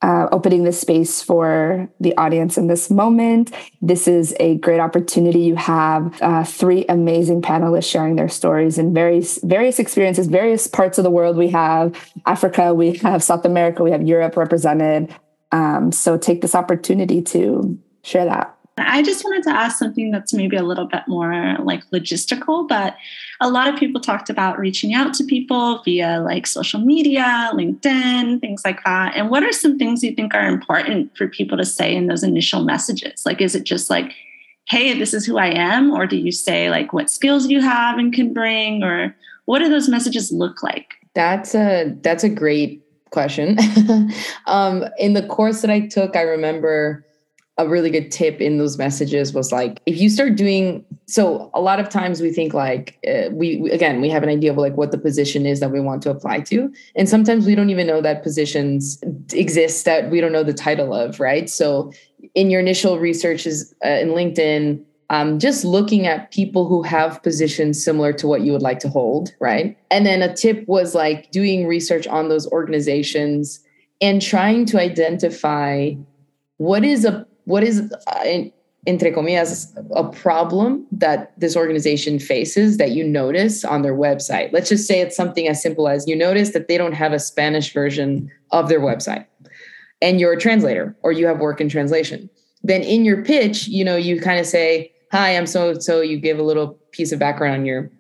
Uh, 0.01 0.29
opening 0.31 0.63
this 0.63 0.79
space 0.79 1.21
for 1.21 1.89
the 1.99 2.15
audience 2.15 2.57
in 2.57 2.67
this 2.67 2.89
moment. 2.89 3.53
This 3.81 4.07
is 4.07 4.33
a 4.39 4.55
great 4.59 4.79
opportunity. 4.79 5.41
You 5.41 5.57
have 5.57 6.17
uh, 6.21 6.45
three 6.45 6.85
amazing 6.87 7.41
panelists 7.41 7.91
sharing 7.91 8.15
their 8.15 8.29
stories 8.29 8.77
in 8.77 8.93
various 8.93 9.39
various 9.43 9.77
experiences, 9.77 10.27
various 10.27 10.67
parts 10.67 10.99
of 10.99 11.03
the 11.03 11.09
world. 11.09 11.35
We 11.35 11.49
have 11.49 12.01
Africa, 12.25 12.73
we 12.73 12.95
have 12.99 13.21
South 13.21 13.43
America, 13.43 13.83
we 13.83 13.91
have 13.91 14.01
Europe 14.01 14.37
represented. 14.37 15.13
Um, 15.51 15.91
so 15.91 16.17
take 16.17 16.39
this 16.39 16.55
opportunity 16.55 17.21
to 17.23 17.77
share 18.01 18.23
that. 18.23 18.55
I 18.77 19.03
just 19.03 19.25
wanted 19.25 19.43
to 19.43 19.51
ask 19.51 19.77
something 19.77 20.11
that's 20.11 20.33
maybe 20.33 20.55
a 20.55 20.63
little 20.63 20.87
bit 20.87 21.03
more 21.07 21.57
like 21.59 21.83
logistical, 21.91 22.67
but 22.67 22.95
a 23.41 23.49
lot 23.49 23.71
of 23.71 23.79
people 23.79 24.01
talked 24.01 24.29
about 24.29 24.59
reaching 24.59 24.93
out 24.93 25.13
to 25.13 25.23
people 25.23 25.81
via 25.83 26.19
like 26.21 26.45
social 26.45 26.79
media, 26.79 27.49
LinkedIn, 27.53 28.41
things 28.41 28.63
like 28.65 28.83
that. 28.83 29.15
And 29.15 29.29
what 29.29 29.43
are 29.43 29.51
some 29.51 29.77
things 29.77 30.03
you 30.03 30.13
think 30.13 30.33
are 30.33 30.47
important 30.47 31.15
for 31.17 31.27
people 31.27 31.57
to 31.57 31.65
say 31.65 31.95
in 31.95 32.07
those 32.07 32.23
initial 32.23 32.63
messages? 32.63 33.25
Like, 33.25 33.39
is 33.39 33.55
it 33.55 33.63
just 33.63 33.89
like, 33.89 34.13
hey, 34.67 34.97
this 34.97 35.13
is 35.13 35.25
who 35.25 35.37
I 35.37 35.47
am? 35.47 35.91
Or 35.91 36.05
do 36.05 36.17
you 36.17 36.31
say 36.31 36.69
like 36.69 36.91
what 36.91 37.09
skills 37.09 37.47
you 37.47 37.61
have 37.61 37.97
and 37.97 38.13
can 38.13 38.33
bring? 38.33 38.83
Or 38.83 39.15
what 39.45 39.59
do 39.59 39.69
those 39.69 39.87
messages 39.87 40.31
look 40.31 40.61
like? 40.61 40.95
That's 41.15 41.55
a 41.55 41.95
that's 42.01 42.23
a 42.23 42.29
great 42.29 42.83
question. 43.09 43.57
um, 44.47 44.85
in 44.99 45.13
the 45.13 45.25
course 45.25 45.61
that 45.61 45.71
I 45.71 45.87
took, 45.87 46.15
I 46.15 46.21
remember 46.21 47.05
a 47.59 47.67
really 47.67 47.89
good 47.89 48.09
tip 48.09 48.39
in 48.39 48.57
those 48.57 48.77
messages 48.77 49.33
was 49.33 49.51
like 49.51 49.81
if 49.85 49.99
you 49.99 50.09
start 50.09 50.37
doing 50.37 50.83
so 51.07 51.51
a 51.53 51.59
lot 51.59 51.77
of 51.77 51.89
times 51.89 52.21
we 52.21 52.31
think 52.31 52.53
like 52.53 52.97
uh, 53.05 53.29
we 53.31 53.69
again 53.69 53.99
we 53.99 54.09
have 54.09 54.23
an 54.23 54.29
idea 54.29 54.49
of 54.49 54.57
like 54.57 54.75
what 54.77 54.91
the 54.91 54.97
position 54.97 55.45
is 55.45 55.59
that 55.59 55.69
we 55.69 55.81
want 55.81 56.01
to 56.01 56.09
apply 56.09 56.39
to 56.39 56.73
and 56.95 57.09
sometimes 57.09 57.45
we 57.45 57.53
don't 57.55 57.69
even 57.69 57.85
know 57.85 58.01
that 58.01 58.23
positions 58.23 59.03
exist 59.33 59.83
that 59.83 60.09
we 60.09 60.21
don't 60.21 60.31
know 60.31 60.41
the 60.41 60.53
title 60.53 60.93
of 60.93 61.19
right 61.19 61.49
so 61.49 61.91
in 62.33 62.49
your 62.49 62.61
initial 62.61 62.97
researches 62.97 63.75
uh, 63.85 63.89
in 63.89 64.09
linkedin 64.09 64.81
um, 65.11 65.37
just 65.37 65.65
looking 65.65 66.05
at 66.05 66.31
people 66.31 66.67
who 66.67 66.81
have 66.83 67.21
positions 67.23 67.83
similar 67.83 68.13
to 68.13 68.27
what 68.27 68.41
you 68.41 68.51
would 68.51 68.61
like 68.61 68.77
to 68.81 68.89
hold, 68.89 69.33
right? 69.39 69.75
And 69.89 70.05
then 70.05 70.21
a 70.21 70.31
tip 70.35 70.67
was 70.67 70.93
like 70.93 71.31
doing 71.31 71.65
research 71.65 72.05
on 72.05 72.29
those 72.29 72.45
organizations 72.51 73.59
and 74.01 74.21
trying 74.21 74.67
to 74.67 74.79
identify 74.79 75.93
what 76.57 76.85
is 76.85 77.05
a 77.05 77.25
what 77.49 77.63
is 77.63 77.91
uh, 78.07 78.43
entre 78.87 79.11
comillas 79.11 79.75
a 79.95 80.03
problem 80.03 80.85
that 80.91 81.33
this 81.37 81.55
organization 81.57 82.19
faces 82.19 82.77
that 82.77 82.91
you 82.91 83.03
notice 83.03 83.65
on 83.65 83.81
their 83.81 83.95
website. 83.95 84.53
Let's 84.53 84.69
just 84.69 84.87
say 84.87 85.01
it's 85.01 85.15
something 85.15 85.47
as 85.47 85.61
simple 85.61 85.89
as 85.89 86.07
you 86.07 86.15
notice 86.15 86.51
that 86.51 86.67
they 86.67 86.77
don't 86.77 86.93
have 86.93 87.11
a 87.11 87.19
Spanish 87.19 87.73
version 87.73 88.31
of 88.51 88.69
their 88.69 88.79
website, 88.79 89.25
and 90.01 90.19
you're 90.19 90.33
a 90.33 90.39
translator 90.39 90.95
or 91.01 91.11
you 91.11 91.25
have 91.27 91.39
work 91.39 91.59
in 91.59 91.69
translation. 91.69 92.29
Then 92.63 92.81
in 92.83 93.03
your 93.03 93.23
pitch, 93.23 93.67
you 93.67 93.83
know, 93.83 93.95
you 93.95 94.21
kind 94.21 94.39
of 94.39 94.45
say, 94.45 94.91
hi, 95.11 95.35
I'm 95.35 95.47
so 95.47 95.73
so. 95.79 96.01
You 96.01 96.17
give 96.19 96.39
a 96.39 96.43
little 96.43 96.77
piece 96.91 97.11
of 97.11 97.19
background 97.19 97.55
on 97.55 97.65
your 97.65 97.91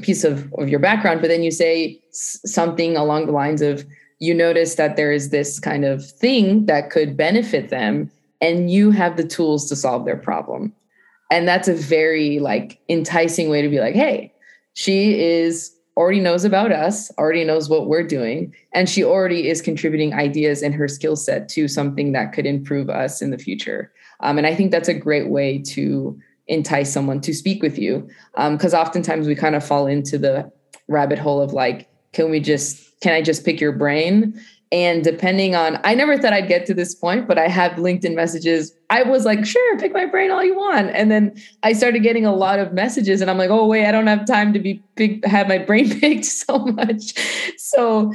piece 0.00 0.22
of, 0.24 0.52
of 0.58 0.68
your 0.68 0.80
background, 0.80 1.20
but 1.20 1.28
then 1.28 1.42
you 1.42 1.50
say 1.50 2.00
something 2.10 2.96
along 2.96 3.26
the 3.26 3.32
lines 3.32 3.62
of, 3.62 3.84
you 4.18 4.34
notice 4.34 4.76
that 4.76 4.96
there 4.96 5.12
is 5.12 5.30
this 5.30 5.58
kind 5.58 5.84
of 5.84 6.08
thing 6.08 6.66
that 6.66 6.90
could 6.90 7.16
benefit 7.16 7.70
them, 7.70 8.10
and 8.42 8.70
you 8.70 8.90
have 8.90 9.16
the 9.16 9.26
tools 9.26 9.68
to 9.68 9.76
solve 9.76 10.04
their 10.04 10.16
problem. 10.16 10.74
And 11.30 11.48
that's 11.48 11.68
a 11.68 11.74
very 11.74 12.40
like 12.40 12.80
enticing 12.90 13.48
way 13.48 13.62
to 13.62 13.68
be 13.68 13.80
like, 13.80 13.94
hey, 13.94 14.34
she 14.74 15.18
is 15.18 15.74
already 15.96 16.20
knows 16.20 16.44
about 16.44 16.72
us, 16.72 17.10
already 17.18 17.44
knows 17.44 17.68
what 17.68 17.86
we're 17.86 18.06
doing, 18.06 18.52
and 18.74 18.88
she 18.88 19.04
already 19.04 19.48
is 19.48 19.62
contributing 19.62 20.12
ideas 20.12 20.62
in 20.62 20.72
her 20.72 20.88
skill 20.88 21.16
set 21.16 21.48
to 21.50 21.68
something 21.68 22.12
that 22.12 22.32
could 22.32 22.46
improve 22.46 22.90
us 22.90 23.22
in 23.22 23.30
the 23.30 23.38
future. 23.38 23.92
Um, 24.20 24.38
and 24.38 24.46
I 24.46 24.54
think 24.54 24.70
that's 24.70 24.88
a 24.88 24.94
great 24.94 25.30
way 25.30 25.58
to 25.58 26.18
entice 26.48 26.92
someone 26.92 27.20
to 27.20 27.32
speak 27.32 27.62
with 27.62 27.78
you 27.78 28.08
because 28.34 28.74
um, 28.74 28.80
oftentimes 28.80 29.26
we 29.26 29.34
kind 29.34 29.54
of 29.54 29.64
fall 29.64 29.86
into 29.86 30.18
the 30.18 30.50
rabbit 30.88 31.18
hole 31.18 31.40
of 31.40 31.52
like 31.52 31.88
can 32.12 32.30
we 32.30 32.40
just 32.40 33.00
can 33.00 33.12
i 33.12 33.22
just 33.22 33.44
pick 33.44 33.60
your 33.60 33.72
brain 33.72 34.38
and 34.72 35.04
depending 35.04 35.54
on 35.54 35.78
i 35.84 35.94
never 35.94 36.18
thought 36.18 36.32
i'd 36.32 36.48
get 36.48 36.66
to 36.66 36.74
this 36.74 36.94
point 36.94 37.28
but 37.28 37.38
i 37.38 37.46
have 37.46 37.72
linkedin 37.72 38.14
messages. 38.14 38.74
I 38.90 39.04
was 39.04 39.24
like 39.24 39.46
sure 39.46 39.78
pick 39.78 39.92
my 39.92 40.04
brain 40.04 40.30
all 40.30 40.44
you 40.44 40.56
want. 40.56 40.90
And 40.90 41.10
then 41.10 41.34
i 41.62 41.72
started 41.72 42.02
getting 42.02 42.26
a 42.26 42.34
lot 42.34 42.58
of 42.58 42.72
messages 42.72 43.20
and 43.20 43.30
i'm 43.30 43.38
like 43.38 43.50
oh 43.50 43.66
wait 43.66 43.86
i 43.86 43.92
don't 43.92 44.06
have 44.06 44.26
time 44.26 44.52
to 44.52 44.58
be 44.58 44.82
pick, 44.96 45.24
have 45.24 45.48
my 45.48 45.58
brain 45.58 45.88
picked 46.00 46.24
so 46.24 46.58
much. 46.58 47.14
So 47.58 48.12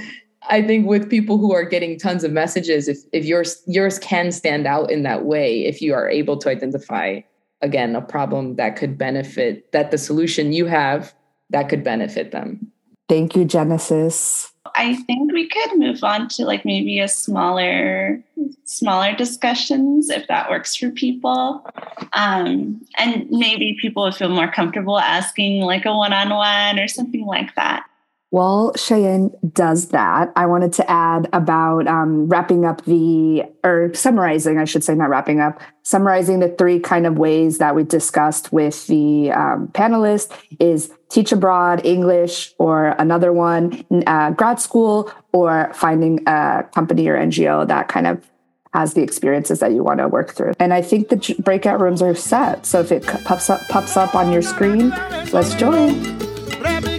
I 0.49 0.62
think 0.62 0.88
with 0.88 1.10
people 1.10 1.38
who 1.38 1.53
are 1.53 1.64
getting 1.64 1.99
tons 1.99 2.24
of 2.24 2.32
messages, 2.32 2.88
if, 2.88 2.99
if 3.12 3.26
yours 3.26 3.62
yours 3.68 3.99
can 3.99 4.32
stand 4.32 4.66
out 4.66 4.91
in 4.91 5.03
that 5.03 5.26
way, 5.26 5.66
if 5.66 5.82
you 5.82 5.93
are 5.93 6.10
able 6.10 6.38
to 6.38 6.49
identify 6.49 7.22
again 7.62 7.95
a 7.95 8.01
problem 8.01 8.55
that 8.55 8.76
could 8.76 8.97
benefit 8.97 9.72
that 9.72 9.91
the 9.91 9.97
solution 9.97 10.53
you 10.53 10.66
have 10.66 11.14
that 11.49 11.70
could 11.70 11.84
benefit 11.84 12.32
them. 12.32 12.72
Thank 13.10 13.36
you 13.36 13.45
genesis 13.45 14.51
i 14.76 14.95
think 15.03 15.32
we 15.32 15.47
could 15.47 15.78
move 15.78 16.03
on 16.03 16.28
to 16.28 16.45
like 16.45 16.65
maybe 16.65 16.99
a 16.99 17.07
smaller 17.07 18.22
smaller 18.65 19.15
discussions 19.15 20.09
if 20.09 20.28
that 20.28 20.49
works 20.49 20.76
for 20.76 20.89
people. 20.91 21.65
Um, 22.13 22.86
and 22.97 23.28
maybe 23.30 23.78
people 23.82 24.03
would 24.03 24.15
feel 24.15 24.30
more 24.30 24.51
comfortable 24.51 24.99
asking 24.99 25.61
like 25.61 25.86
a 25.86 25.95
one-on-one 25.95 26.80
or 26.80 26.88
something 26.88 27.26
like 27.26 27.55
that 27.55 27.86
well, 28.30 28.74
Cheyenne 28.76 29.32
does 29.54 29.90
that. 29.90 30.34
I 30.36 30.48
wanted 30.48 30.74
to 30.74 30.92
add 30.92 31.30
about 31.32 31.88
um, 31.88 32.28
wrapping 32.28 32.66
up 32.66 32.84
the, 32.84 33.44
or 33.64 33.94
summarizing, 33.94 34.58
I 34.58 34.66
should 34.66 34.84
say, 34.84 34.96
not 34.96 35.10
wrapping 35.10 35.40
up, 35.40 35.62
summarizing 35.84 36.40
the 36.40 36.50
three 36.50 36.80
kind 36.80 37.08
of 37.08 37.18
ways 37.18 37.60
that 37.60 37.74
we 37.74 37.84
discussed 37.84 38.52
with 38.52 38.86
the 38.88 39.32
um, 39.32 39.70
panelists 39.70 40.30
is 40.60 40.92
teach 41.10 41.32
abroad, 41.32 41.86
English, 41.86 42.54
or 42.58 42.88
another 43.00 43.32
one, 43.32 43.86
uh, 44.08 44.32
grad 44.32 44.60
school, 44.60 45.10
or 45.32 45.72
finding 45.74 46.20
a 46.28 46.66
company 46.76 47.08
or 47.08 47.16
NGO 47.18 47.66
that 47.66 47.88
kind 47.88 48.08
of 48.08 48.30
has 48.74 48.94
the 48.94 49.02
experiences 49.02 49.60
that 49.60 49.72
you 49.72 49.84
want 49.84 50.00
to 50.00 50.08
work 50.10 50.34
through. 50.34 50.52
And 50.60 50.74
I 50.74 50.82
think 50.82 51.08
the 51.08 51.36
breakout 51.40 51.80
rooms 51.80 52.02
are 52.02 52.14
set. 52.14 52.66
So 52.66 52.82
if 52.82 52.92
it 52.92 53.08
pops 53.24 53.50
up, 53.50 53.62
pops 53.70 53.96
up 53.96 54.16
on 54.16 54.34
your 54.34 54.42
screen, 54.42 54.90
let's 55.32 55.56
join. 55.56 56.97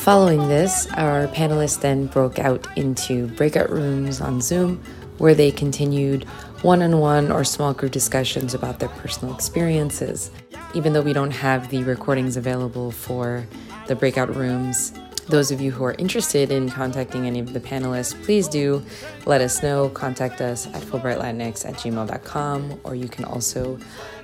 Following 0.00 0.48
this, 0.48 0.90
our 0.92 1.26
panelists 1.28 1.78
then 1.78 2.06
broke 2.06 2.38
out 2.38 2.66
into 2.78 3.26
breakout 3.36 3.68
rooms 3.68 4.22
on 4.22 4.40
Zoom 4.40 4.82
where 5.18 5.34
they 5.34 5.50
continued 5.50 6.24
one 6.62 6.80
on 6.80 7.00
one 7.00 7.30
or 7.30 7.44
small 7.44 7.74
group 7.74 7.92
discussions 7.92 8.54
about 8.54 8.78
their 8.78 8.88
personal 8.88 9.34
experiences. 9.34 10.30
Even 10.72 10.94
though 10.94 11.02
we 11.02 11.12
don't 11.12 11.32
have 11.32 11.68
the 11.68 11.84
recordings 11.84 12.38
available 12.38 12.90
for 12.90 13.46
the 13.88 13.94
breakout 13.94 14.34
rooms, 14.34 14.94
those 15.28 15.50
of 15.50 15.60
you 15.60 15.70
who 15.70 15.84
are 15.84 15.94
interested 15.98 16.50
in 16.50 16.70
contacting 16.70 17.26
any 17.26 17.38
of 17.38 17.52
the 17.52 17.60
panelists, 17.60 18.20
please 18.24 18.48
do 18.48 18.82
let 19.26 19.42
us 19.42 19.62
know. 19.62 19.90
Contact 19.90 20.40
us 20.40 20.66
at 20.68 20.80
fulbrightlatinx 20.82 21.68
at 21.68 21.74
gmail.com, 21.74 22.80
or 22.84 22.94
you 22.94 23.06
can 23.06 23.26
also 23.26 23.78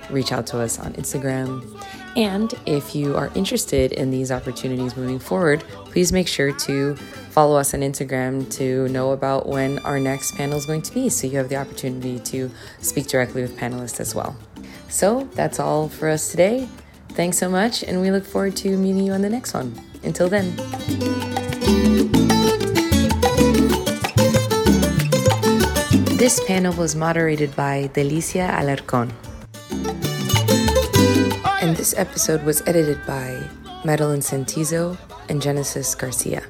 reach 0.09 0.33
out 0.33 0.47
to 0.47 0.59
us 0.59 0.79
on 0.79 0.95
Instagram. 0.95 1.63
And 2.17 2.55
if 2.65 2.95
you 2.95 3.15
are 3.15 3.31
interested 3.35 3.93
in 3.93 4.11
these 4.11 4.33
opportunities 4.33 4.97
moving 4.97 5.19
forward, 5.19 5.63
please 5.85 6.13
make 6.13 6.27
sure 6.27 6.51
to 6.51 6.97
follow 7.31 7.59
us 7.59 7.75
on 7.75 7.81
Instagram 7.81 8.51
to 8.53 8.89
know 8.89 9.13
about 9.13 9.47
when 9.47 9.79
our 9.81 10.01
next 10.01 10.35
panel 10.35 10.57
is 10.57 10.65
going 10.65 10.81
to 10.81 10.95
be 10.95 11.11
so 11.11 11.27
you 11.27 11.37
have 11.37 11.51
the 11.51 11.57
opportunity 11.57 12.19
to 12.21 12.51
speak 12.81 13.07
directly 13.07 13.43
with 13.43 13.55
panelists 13.59 14.01
as 14.01 14.15
well. 14.15 14.35
So 14.89 15.29
that's 15.35 15.61
all 15.61 15.91
for 15.91 16.09
us 16.09 16.31
today. 16.31 16.67
Thanks 17.11 17.37
so 17.37 17.51
much, 17.51 17.83
and 17.83 18.01
we 18.01 18.11
look 18.11 18.25
forward 18.25 18.57
to 18.57 18.77
meeting 18.79 19.05
you 19.05 19.13
on 19.13 19.21
the 19.21 19.31
next 19.31 19.53
one. 19.53 19.79
Until 20.03 20.29
then. 20.29 20.57
This 26.17 26.43
panel 26.47 26.73
was 26.75 26.97
moderated 26.97 27.55
by 27.55 27.91
Delicia 27.93 28.49
Alarcón. 28.51 29.13
And 31.67 31.77
this 31.77 31.99
episode 31.99 32.45
was 32.45 32.63
edited 32.69 33.05
by 33.09 33.43
Madeline 33.85 34.21
Santizo 34.21 34.97
and 35.29 35.43
Genesis 35.43 35.97
Garcia. 35.97 36.45